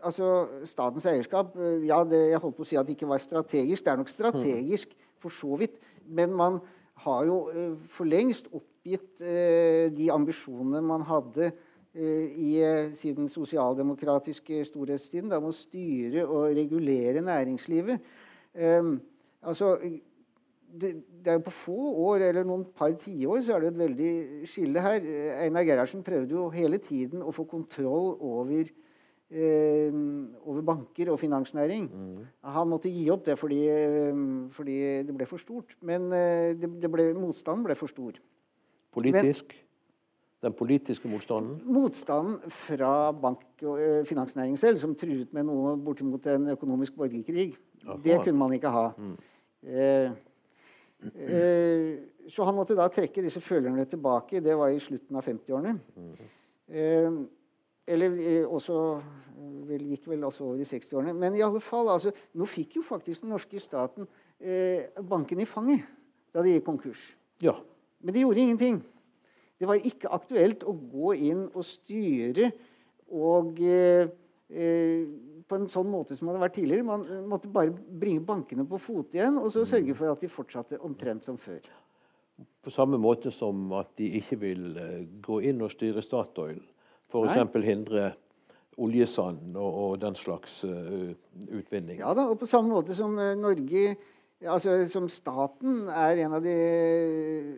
altså, 0.03 0.49
statens 0.69 1.07
eierskap 1.11 1.57
eh, 1.59 1.87
ja, 1.89 2.03
det, 2.05 2.21
Jeg 2.33 2.43
holdt 2.43 2.59
på 2.59 2.67
å 2.67 2.69
si 2.69 2.79
at 2.81 2.89
det 2.89 2.97
ikke 2.97 3.11
var 3.11 3.23
strategisk. 3.23 3.85
Det 3.85 3.93
er 3.93 4.01
nok 4.01 4.13
strategisk 4.13 4.95
for 5.21 5.35
så 5.35 5.57
vidt. 5.61 5.81
Men 6.07 6.35
man 6.37 6.61
har 7.05 7.25
jo 7.29 7.37
uh, 7.49 7.75
for 7.89 8.09
lengst 8.09 8.51
oppgitt 8.53 9.23
uh, 9.23 9.89
de 9.95 10.11
ambisjonene 10.13 10.83
man 10.85 11.07
hadde 11.09 11.53
i 11.91 12.53
siden 12.95 13.27
sosialdemokratiske 13.27 14.61
storhetstiden, 14.69 15.27
da 15.33 15.41
å 15.43 15.49
styre 15.51 16.23
og 16.23 16.53
regulere 16.55 17.19
næringslivet. 17.27 18.05
Um, 18.55 18.93
altså, 19.43 19.73
det, 20.71 20.91
det, 21.25 21.27
er 21.27 21.39
jo 21.39 21.47
På 21.49 21.55
få 21.55 21.79
år, 22.07 22.27
eller 22.29 22.47
noen 22.47 22.65
par 22.77 22.93
tiår, 22.99 23.41
så 23.43 23.57
er 23.57 23.65
det 23.65 23.73
et 23.73 23.81
veldig 23.81 24.13
skille 24.49 24.85
her. 24.85 25.09
Einar 25.45 25.67
Gerhardsen 25.67 26.05
prøvde 26.07 26.37
jo 26.37 26.49
hele 26.55 26.79
tiden 26.83 27.25
å 27.25 27.35
få 27.35 27.45
kontroll 27.51 28.15
over 28.17 28.63
eh, 28.63 28.80
over 29.31 30.63
banker 30.67 31.11
og 31.13 31.19
finansnæring. 31.21 31.87
Mm. 31.87 32.27
Han 32.43 32.69
måtte 32.69 32.91
gi 32.91 33.05
opp 33.15 33.25
det 33.29 33.39
fordi, 33.39 33.61
eh, 33.71 34.15
fordi 34.51 34.77
det 35.07 35.15
ble 35.15 35.27
for 35.27 35.39
stort. 35.39 35.77
Men 35.83 36.13
eh, 36.13 36.51
det, 36.59 36.71
det 36.83 36.91
ble, 36.91 37.13
motstanden 37.15 37.65
ble 37.65 37.77
for 37.79 37.87
stor. 37.87 38.19
Politisk? 38.91 39.55
Men, 39.55 39.67
den 40.43 40.53
politiske 40.57 41.09
motstanden? 41.09 41.61
Motstanden 41.65 42.41
fra 42.51 43.13
bank- 43.13 43.63
og 43.63 43.77
finansnæring 43.77 44.07
finansnæringen 44.09 44.57
selv, 44.57 44.79
som 44.79 44.95
truet 44.95 45.33
med 45.37 45.45
noe 45.45 45.77
bortimot 45.77 46.27
en 46.27 46.49
økonomisk 46.49 46.97
borgerkrig. 46.97 47.53
Aha. 47.87 47.99
Det 48.03 48.23
kunne 48.25 48.39
man 48.39 48.53
ikke 48.57 48.73
ha. 48.73 48.87
Mm. 48.97 49.17
Eh, 49.63 50.11
eh, 51.15 51.99
så 52.29 52.45
han 52.49 52.57
måtte 52.57 52.75
da 52.75 52.89
trekke 52.89 53.23
disse 53.23 53.41
følerne 53.41 53.85
tilbake. 53.85 54.41
Det 54.41 54.57
var 54.57 54.73
i 54.73 54.81
slutten 54.81 55.17
av 55.17 55.29
50-årene. 55.29 55.77
Mm. 55.97 57.29
Eller 57.91 58.15
eh, 58.21 58.45
også 58.47 58.77
eh, 59.01 59.65
vel, 59.71 59.87
gikk 59.93 60.09
vel 60.11 60.27
også 60.29 60.47
over 60.47 60.63
i 60.63 60.69
60-årene. 60.69 61.15
Men 61.17 61.37
i 61.39 61.45
alle 61.45 61.63
fall, 61.65 61.91
altså, 61.93 62.13
nå 62.39 62.49
fikk 62.49 62.79
jo 62.79 62.85
faktisk 62.87 63.25
den 63.25 63.35
norske 63.35 63.63
staten 63.63 64.09
eh, 64.39 64.87
banken 65.09 65.43
i 65.43 65.49
fanget 65.49 65.87
da 66.31 66.45
de 66.47 66.55
gikk 66.55 66.69
konkurs. 66.69 67.09
Ja. 67.43 67.57
Men 68.01 68.15
de 68.15 68.23
gjorde 68.23 68.45
ingenting. 68.45 68.81
Det 69.61 69.69
var 69.69 69.83
ikke 69.85 70.13
aktuelt 70.15 70.63
å 70.65 70.73
gå 70.73 71.15
inn 71.19 71.45
og 71.51 71.67
styre 71.67 72.53
og 73.11 73.59
eh, 73.67 74.07
eh, 74.49 75.03
på 75.51 75.59
en 75.59 75.69
sånn 75.69 75.91
måte 75.91 76.15
som 76.15 76.29
det 76.29 76.37
hadde 76.37 76.45
vært 76.45 76.57
tidligere. 76.61 76.87
Man 76.87 77.29
måtte 77.29 77.51
bare 77.53 77.75
bringe 77.75 78.23
bankene 78.25 78.65
på 78.69 78.79
fote 78.81 79.19
igjen 79.19 79.41
og 79.41 79.51
så 79.53 79.67
sørge 79.69 79.97
for 79.99 80.15
at 80.15 80.23
de 80.23 80.31
fortsatte 80.31 80.79
omtrent 80.87 81.27
som 81.27 81.37
før. 81.41 81.61
På 82.61 82.73
samme 82.73 82.97
måte 83.01 83.33
som 83.35 83.67
at 83.77 83.91
de 83.99 84.07
ikke 84.21 84.39
vil 84.41 84.69
gå 85.25 85.41
inn 85.51 85.61
og 85.65 85.73
styre 85.75 86.05
Statoil 86.05 86.61
F.eks. 87.11 87.65
hindre 87.67 88.13
oljesand 88.81 89.57
og, 89.59 89.71
og, 89.83 89.99
den 90.01 90.17
slags 90.19 90.63
uh, 90.65 91.13
utvinning. 91.51 92.01
Ja 92.01 92.15
da, 92.17 92.29
og 92.31 92.39
på 92.41 92.49
samme 92.49 92.73
måte 92.73 92.97
som 92.97 93.17
uh, 93.19 93.35
Norge 93.39 93.95
altså 94.41 94.79
Som 94.89 95.05
staten 95.13 95.83
er 95.93 96.23
en 96.25 96.33
av 96.39 96.41
de 96.41 96.53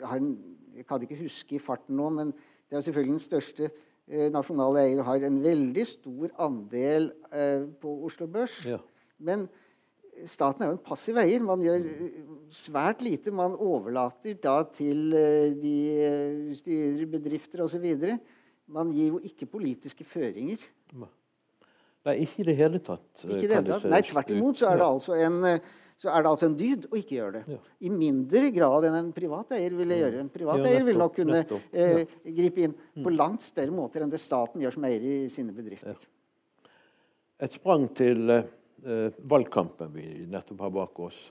en, 0.03 0.33
Jeg 0.75 0.87
kan 0.89 1.05
ikke 1.05 1.21
huske 1.21 1.55
i 1.55 1.63
farten 1.63 1.95
nå, 1.95 2.09
men 2.11 2.33
det 2.33 2.79
er 2.79 2.83
selvfølgelig 2.83 3.15
den 3.21 3.23
største 3.23 3.69
uh, 3.71 4.29
nasjonale 4.35 4.83
eier 4.83 5.03
og 5.03 5.11
har 5.13 5.29
en 5.29 5.39
veldig 5.45 5.85
stor 5.87 6.33
andel 6.43 7.13
på 7.81 7.93
Oslo 8.09 8.27
Børs. 8.27 8.57
Ja. 8.67 8.81
Men 9.23 9.47
staten 10.27 10.65
er 10.65 10.73
jo 10.73 10.75
en 10.75 10.85
passiv 10.85 11.21
eier. 11.23 11.45
Man 11.47 11.63
gjør 11.63 11.87
svært 12.53 13.05
lite. 13.05 13.31
Man 13.33 13.55
overlater 13.55 14.35
da 14.43 14.59
til 14.75 15.15
de 15.63 15.77
styrer, 16.59 17.07
bedrifter 17.15 17.63
osv. 17.65 17.87
Man 18.71 18.93
gir 18.95 19.17
jo 19.17 19.21
ikke 19.27 19.49
politiske 19.51 20.07
føringer. 20.07 20.63
Nei, 22.03 22.17
ikke 22.25 22.43
i 22.43 22.47
det 22.49 22.57
hele 22.59 22.81
tatt. 22.83 23.25
Ikke 23.27 23.47
det 23.47 23.57
hele 23.57 23.69
tatt. 23.69 23.87
Nei, 23.91 24.03
Tvert 24.07 24.33
imot 24.35 24.59
så 24.59 24.73
er 24.73 24.81
det 24.81 24.87
altså 24.87 25.17
en, 25.19 25.37
er 25.47 26.25
det 26.25 26.31
altså 26.33 26.49
en 26.49 26.57
dyd 26.59 26.89
å 26.91 26.99
ikke 26.99 27.19
gjøre 27.19 27.35
det. 27.37 27.43
Ja. 27.55 27.59
I 27.87 27.93
mindre 27.95 28.51
grad 28.55 28.89
enn 28.89 28.99
en 28.99 29.13
privat 29.15 29.55
eier 29.55 29.77
ville 29.79 29.99
gjøre. 30.01 30.25
En 30.25 30.33
privat 30.33 30.65
eier 30.67 30.87
vil 30.89 30.99
nok 30.99 31.15
kunne 31.21 31.45
eh, 31.45 32.03
gripe 32.27 32.67
inn 32.67 32.75
på 32.75 33.07
mm. 33.07 33.15
langt 33.19 33.45
større 33.45 33.75
måter 33.75 34.03
enn 34.03 34.11
det 34.13 34.23
staten 34.23 34.65
gjør 34.65 34.75
som 34.79 34.89
eier 34.89 35.07
i 35.13 35.15
sine 35.33 35.55
bedrifter. 35.55 35.95
Ja. 35.95 36.11
Et 37.43 37.55
sprang 37.55 37.89
til 37.99 38.35
eh, 38.35 39.23
valgkampen 39.31 39.95
vi 39.95 40.09
nettopp 40.31 40.67
har 40.67 40.75
bak 40.75 41.01
oss. 41.07 41.25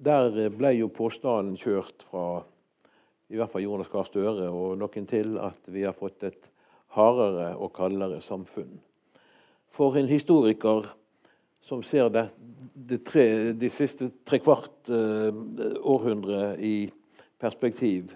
Der 0.00 0.48
ble 0.54 0.74
jo 0.78 0.88
påstanden 0.94 1.58
kjørt 1.60 2.02
fra 2.06 2.40
i 3.30 3.38
hvert 3.38 3.50
fall 3.52 3.62
Jonas 3.62 3.90
Gahr 3.90 4.06
Støre 4.08 4.48
og 4.50 4.78
noen 4.80 5.06
til, 5.08 5.36
at 5.38 5.68
vi 5.70 5.84
har 5.86 5.94
fått 5.96 6.26
et 6.26 6.48
hardere 6.96 7.52
og 7.56 7.72
kaldere 7.76 8.20
samfunn. 8.24 8.72
For 9.70 9.94
en 9.98 10.10
historiker 10.10 10.88
som 11.62 11.84
ser 11.86 12.08
det, 12.10 12.26
det 12.74 13.02
tre, 13.06 13.52
de 13.54 13.70
siste 13.70 14.10
trekvart 14.26 14.90
uh, 14.90 15.30
århundre 15.84 16.56
i 16.58 16.90
perspektiv, 17.40 18.14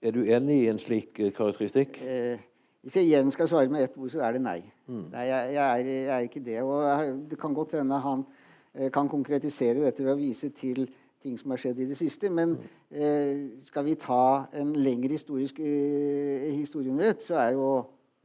er 0.00 0.14
du 0.14 0.22
enig 0.24 0.62
i 0.62 0.68
en 0.70 0.80
slik 0.80 1.18
uh, 1.20 1.32
karakteristikk? 1.34 1.98
Eh, 2.06 2.38
hvis 2.86 3.00
jeg 3.00 3.08
igjen 3.08 3.32
skal 3.34 3.48
svare 3.50 3.70
med 3.72 3.82
ett 3.82 3.96
ord, 3.98 4.10
så 4.12 4.22
er 4.22 4.36
det 4.36 4.44
nei. 4.44 4.60
Mm. 4.86 5.08
Nei, 5.10 5.24
jeg, 5.26 5.54
jeg, 5.56 5.64
er, 5.64 5.88
jeg, 5.90 6.10
er, 6.14 6.26
ikke 6.28 6.44
det. 6.46 6.60
Og 6.62 7.24
det 7.26 7.38
kan 7.40 7.56
godt 7.56 7.74
hende 7.80 7.98
han 8.04 8.22
eh, 8.72 8.92
kan 8.94 9.10
konkretisere 9.10 9.82
dette 9.82 10.06
ved 10.06 10.14
å 10.14 10.20
vise 10.20 10.52
til 10.54 10.86
ting 11.22 11.36
som 11.38 11.52
har 11.52 11.60
skjedd 11.62 11.82
i 11.82 11.88
det 11.90 11.98
siste. 11.98 12.30
Men 12.32 12.56
eh, 12.90 13.58
skal 13.62 13.86
vi 13.88 13.96
ta 14.00 14.46
en 14.56 14.72
lengre 14.76 15.16
historisk 15.16 15.60
eh, 15.60 16.48
historie 16.54 16.92
under 16.92 17.12
ett, 17.12 17.24
så 17.24 17.38
er 17.42 17.54
jo 17.56 17.68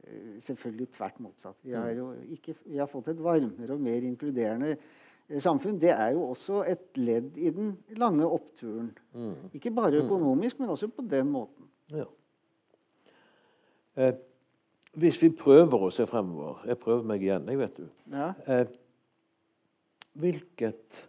eh, 0.04 0.34
selvfølgelig 0.42 0.88
tvert 0.96 1.22
motsatt. 1.24 1.58
Vi 1.64 1.76
har, 1.76 1.92
jo 1.96 2.12
ikke, 2.36 2.56
vi 2.64 2.80
har 2.82 2.90
fått 2.90 3.12
et 3.12 3.22
varmere 3.22 3.76
og 3.76 3.84
mer 3.84 4.08
inkluderende 4.08 4.74
eh, 4.76 5.38
samfunn. 5.42 5.80
Det 5.80 5.94
er 5.94 6.14
jo 6.16 6.26
også 6.30 6.64
et 6.68 7.00
ledd 7.00 7.36
i 7.36 7.54
den 7.54 7.76
lange 8.00 8.28
oppturen. 8.28 8.92
Ikke 9.52 9.74
bare 9.74 10.04
økonomisk, 10.04 10.60
men 10.60 10.74
også 10.74 10.92
på 10.92 11.06
den 11.08 11.32
måten. 11.32 11.70
Ja. 11.92 12.08
Eh, 13.96 14.14
hvis 14.92 15.18
vi 15.22 15.30
prøver 15.32 15.86
å 15.86 15.90
se 15.92 16.04
fremover 16.08 16.66
Jeg 16.68 16.78
prøver 16.80 17.04
meg 17.08 17.24
igjen, 17.24 17.48
jeg 17.48 17.60
vet 17.60 17.78
du. 17.80 17.86
Ja. 18.12 18.32
Eh, 18.46 18.66
hvilket 20.20 21.06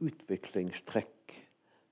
utviklingstrekk 0.00 1.34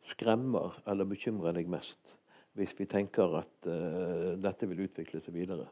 skremmer 0.09 0.77
eller 0.89 1.09
bekymrer 1.09 1.57
deg 1.57 1.69
mest, 1.71 2.15
hvis 2.59 2.73
vi 2.79 2.87
tenker 2.91 3.35
at 3.41 3.69
uh, 3.69 4.37
dette 4.41 4.69
vil 4.71 4.87
utvikle 4.87 5.21
seg 5.23 5.35
videre? 5.37 5.69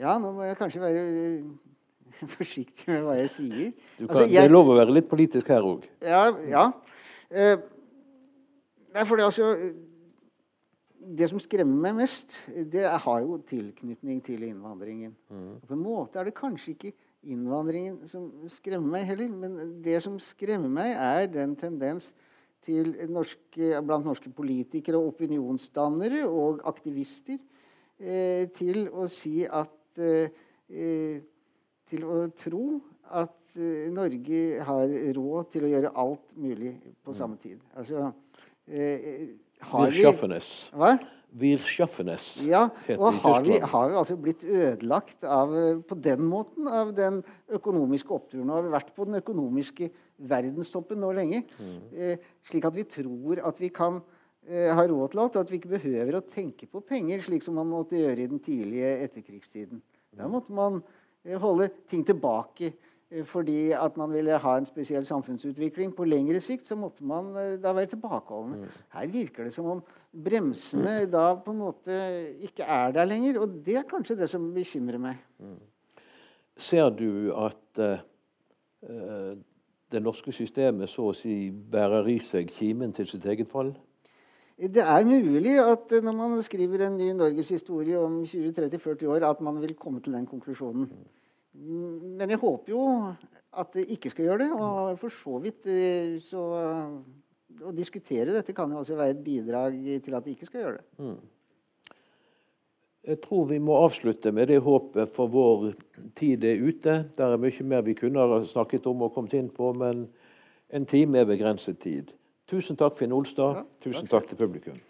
ja, 0.00 0.14
nå 0.18 0.30
må 0.32 0.46
jeg 0.46 0.56
kanskje 0.56 0.80
være 0.80 1.00
eh, 1.04 2.26
forsiktig 2.36 2.88
med 2.88 3.02
hva 3.04 3.16
jeg 3.18 3.30
sier. 3.30 3.72
Du 3.98 4.06
kan, 4.06 4.08
Altså, 4.08 4.22
Det 4.24 4.32
jeg- 4.32 4.44
er 4.48 4.52
lov 4.52 4.70
å 4.72 4.76
være 4.78 4.94
litt 4.96 5.08
politisk 5.10 5.48
her 5.52 5.60
òg. 5.68 5.84
Ja. 6.00 6.22
ja. 6.48 6.62
Eh, 7.30 7.56
det, 8.92 9.20
altså, 9.20 9.50
det 11.18 11.28
som 11.28 11.40
skremmer 11.40 11.76
meg 11.86 11.98
mest, 12.02 12.38
det 12.72 12.86
har 12.88 13.20
jo 13.20 13.38
tilknytning 13.48 14.22
til 14.24 14.42
innvandringen. 14.48 15.14
Mm. 15.28 15.60
På 15.68 15.76
en 15.76 15.82
måte 15.84 16.20
er 16.20 16.24
det 16.28 16.34
kanskje 16.40 16.72
ikke 16.76 16.92
innvandringen 17.22 18.02
som 18.08 18.28
skremmer 18.50 18.96
meg 18.96 19.08
heller, 19.12 19.30
men 19.30 19.76
det 19.84 19.98
som 20.04 20.18
skremmer 20.22 20.70
meg, 20.72 20.94
er 20.96 21.28
den 21.30 21.54
tendens 21.58 22.12
til 22.62 22.94
norske, 23.10 23.72
blant 23.82 24.06
norske 24.06 24.30
politikere 24.34 25.00
og 25.00 25.14
opinionsdannere 25.14 26.24
og 26.28 26.62
aktivister 26.70 27.38
eh, 27.98 28.48
til 28.54 28.86
å 28.90 29.08
si 29.10 29.42
at 29.46 30.02
eh, 30.02 30.32
eh, 30.70 31.20
Til 31.92 32.06
å 32.08 32.22
tro 32.32 32.78
at 33.12 33.56
eh, 33.60 33.90
Norge 33.92 34.62
har 34.64 34.92
råd 35.12 35.50
til 35.52 35.66
å 35.66 35.72
gjøre 35.74 35.90
alt 36.00 36.30
mulig 36.40 36.70
på 37.04 37.12
samme 37.12 37.36
tid. 37.36 37.58
Altså 37.76 38.06
eh, 38.64 39.34
har 39.60 39.90
vi 39.90 39.98
Virschaffenes. 39.98 40.70
Virschaffenes 41.32 42.42
Ja, 42.44 42.66
og 42.98 43.20
har 43.22 43.44
vi, 43.46 43.56
har 43.56 43.88
vi 43.88 43.96
altså 43.96 44.16
blitt 44.20 44.42
ødelagt 44.44 45.24
av, 45.24 45.54
eh, 45.56 45.78
på 45.80 45.96
den 45.96 46.26
måten 46.28 46.68
av 46.68 46.92
den 46.96 47.22
økonomiske 47.48 48.12
oppturen. 48.12 48.50
Og 48.50 48.58
har 48.58 48.66
vi 48.66 48.74
vært 48.74 48.92
på 48.96 49.06
den 49.08 49.20
økonomiske 49.22 49.88
verdenstoppen 50.28 51.00
nå 51.00 51.12
lenge. 51.16 51.42
Eh, 51.92 52.20
slik 52.46 52.66
at 52.68 52.76
vi 52.76 52.84
tror 52.84 53.40
at 53.48 53.60
vi 53.60 53.72
kan 53.74 54.00
eh, 54.46 54.70
ha 54.74 54.84
råd 54.84 55.12
til 55.12 55.24
alt, 55.24 55.36
og 55.36 55.46
at 55.46 55.52
vi 55.52 55.60
ikke 55.60 55.74
behøver 55.76 56.18
å 56.18 56.24
tenke 56.26 56.68
på 56.68 56.84
penger, 56.84 57.24
slik 57.24 57.44
som 57.46 57.56
man 57.58 57.70
måtte 57.70 58.00
gjøre 58.00 58.26
i 58.26 58.30
den 58.30 58.42
tidlige 58.42 58.94
etterkrigstiden. 59.06 59.82
Da 60.16 60.28
måtte 60.28 60.52
man 60.52 60.82
eh, 61.24 61.38
holde 61.40 61.70
ting 61.88 62.04
tilbake. 62.06 62.74
Eh, 63.12 63.24
Fordi 63.28 63.72
at 63.76 63.96
man 64.00 64.12
ville 64.12 64.38
ha 64.38 64.54
en 64.58 64.68
spesiell 64.68 65.04
samfunnsutvikling. 65.06 65.92
På 65.96 66.06
lengre 66.08 66.40
sikt 66.40 66.70
så 66.70 66.76
måtte 66.76 67.04
man 67.04 67.30
eh, 67.36 67.58
da 67.62 67.74
være 67.76 67.92
tilbakeholdne. 67.94 68.70
Her 68.96 69.12
virker 69.12 69.48
det 69.48 69.54
som 69.54 69.68
om 69.76 69.84
bremsene 70.12 71.04
da 71.12 71.28
på 71.36 71.54
en 71.54 71.62
måte 71.62 72.00
ikke 72.48 72.64
er 72.64 72.96
der 72.96 73.08
lenger. 73.08 73.42
Og 73.44 73.60
det 73.66 73.78
er 73.80 73.88
kanskje 73.88 74.18
det 74.18 74.30
som 74.32 74.50
bekymrer 74.54 75.00
meg. 75.02 75.22
Ser 76.56 76.90
du 76.96 77.32
at 77.36 77.84
eh, 77.84 78.02
det 79.92 80.02
norske 80.02 80.32
systemet 80.32 80.90
så 80.90 81.10
å 81.10 81.16
si 81.16 81.36
bærer 81.50 82.08
i 82.12 82.18
seg 82.22 82.50
kimen 82.50 82.92
til 82.96 83.08
sitt 83.08 83.26
eget 83.28 83.50
fall? 83.50 83.74
Det 84.62 84.82
er 84.84 85.04
mulig 85.08 85.56
at 85.58 85.90
når 86.04 86.14
man 86.14 86.42
skriver 86.44 86.86
en 86.86 86.96
ny 86.96 87.08
norgeshistorie 87.16 87.98
om 87.98 88.20
20-30-40 88.22 89.08
år, 89.10 89.24
at 89.26 89.40
man 89.40 89.58
vil 89.62 89.74
komme 89.74 90.00
til 90.00 90.12
den 90.12 90.26
konklusjonen. 90.28 90.90
Mm, 91.54 92.16
Men 92.18 92.30
jeg 92.30 92.40
håper 92.40 92.72
jo 92.72 92.86
at 93.52 93.74
det 93.76 93.84
ikke 93.92 94.10
skal 94.12 94.30
gjøre 94.30 94.46
det. 94.46 94.50
Og 94.56 94.98
for 95.00 95.12
så 95.12 95.38
vidt 95.44 95.68
eh, 95.68 96.16
så 96.22 96.46
Å 97.62 97.70
diskutere 97.76 98.32
dette 98.32 98.54
kan 98.56 98.70
jo 98.72 98.78
også 98.80 98.96
være 98.96 99.12
et 99.12 99.24
bidrag 99.24 99.74
til 100.00 100.14
at 100.16 100.24
det 100.24 100.32
ikke 100.32 100.46
skal 100.48 100.62
gjøre 100.62 100.78
det. 100.78 101.10
Jeg 103.02 103.18
tror 103.20 103.48
vi 103.50 103.58
må 103.60 103.76
avslutte 103.82 104.30
med 104.32 104.48
det 104.48 104.60
håpet, 104.62 105.10
for 105.10 105.28
vår 105.28 105.72
tid 106.16 106.46
er 106.48 106.62
ute. 106.62 106.94
Det 107.12 107.26
er 107.26 107.42
mye 107.42 107.66
mer 107.66 107.82
vi 107.84 107.96
kunne 107.98 108.24
ha 108.24 108.38
snakket 108.46 108.86
om 108.88 109.02
og 109.04 109.12
kommet 109.12 109.34
inn 109.36 109.50
på, 109.52 109.72
men 109.76 110.06
en 110.72 110.86
time 110.88 111.20
er 111.20 111.28
begrenset 111.28 111.80
tid. 111.82 112.14
Tusen 112.48 112.78
takk, 112.78 112.96
Finn 112.96 113.12
Olstad. 113.12 113.58
Ja, 113.58 113.66
takk 113.66 113.84
Tusen 113.88 114.08
takk 114.08 114.30
til 114.30 114.38
publikum. 114.40 114.80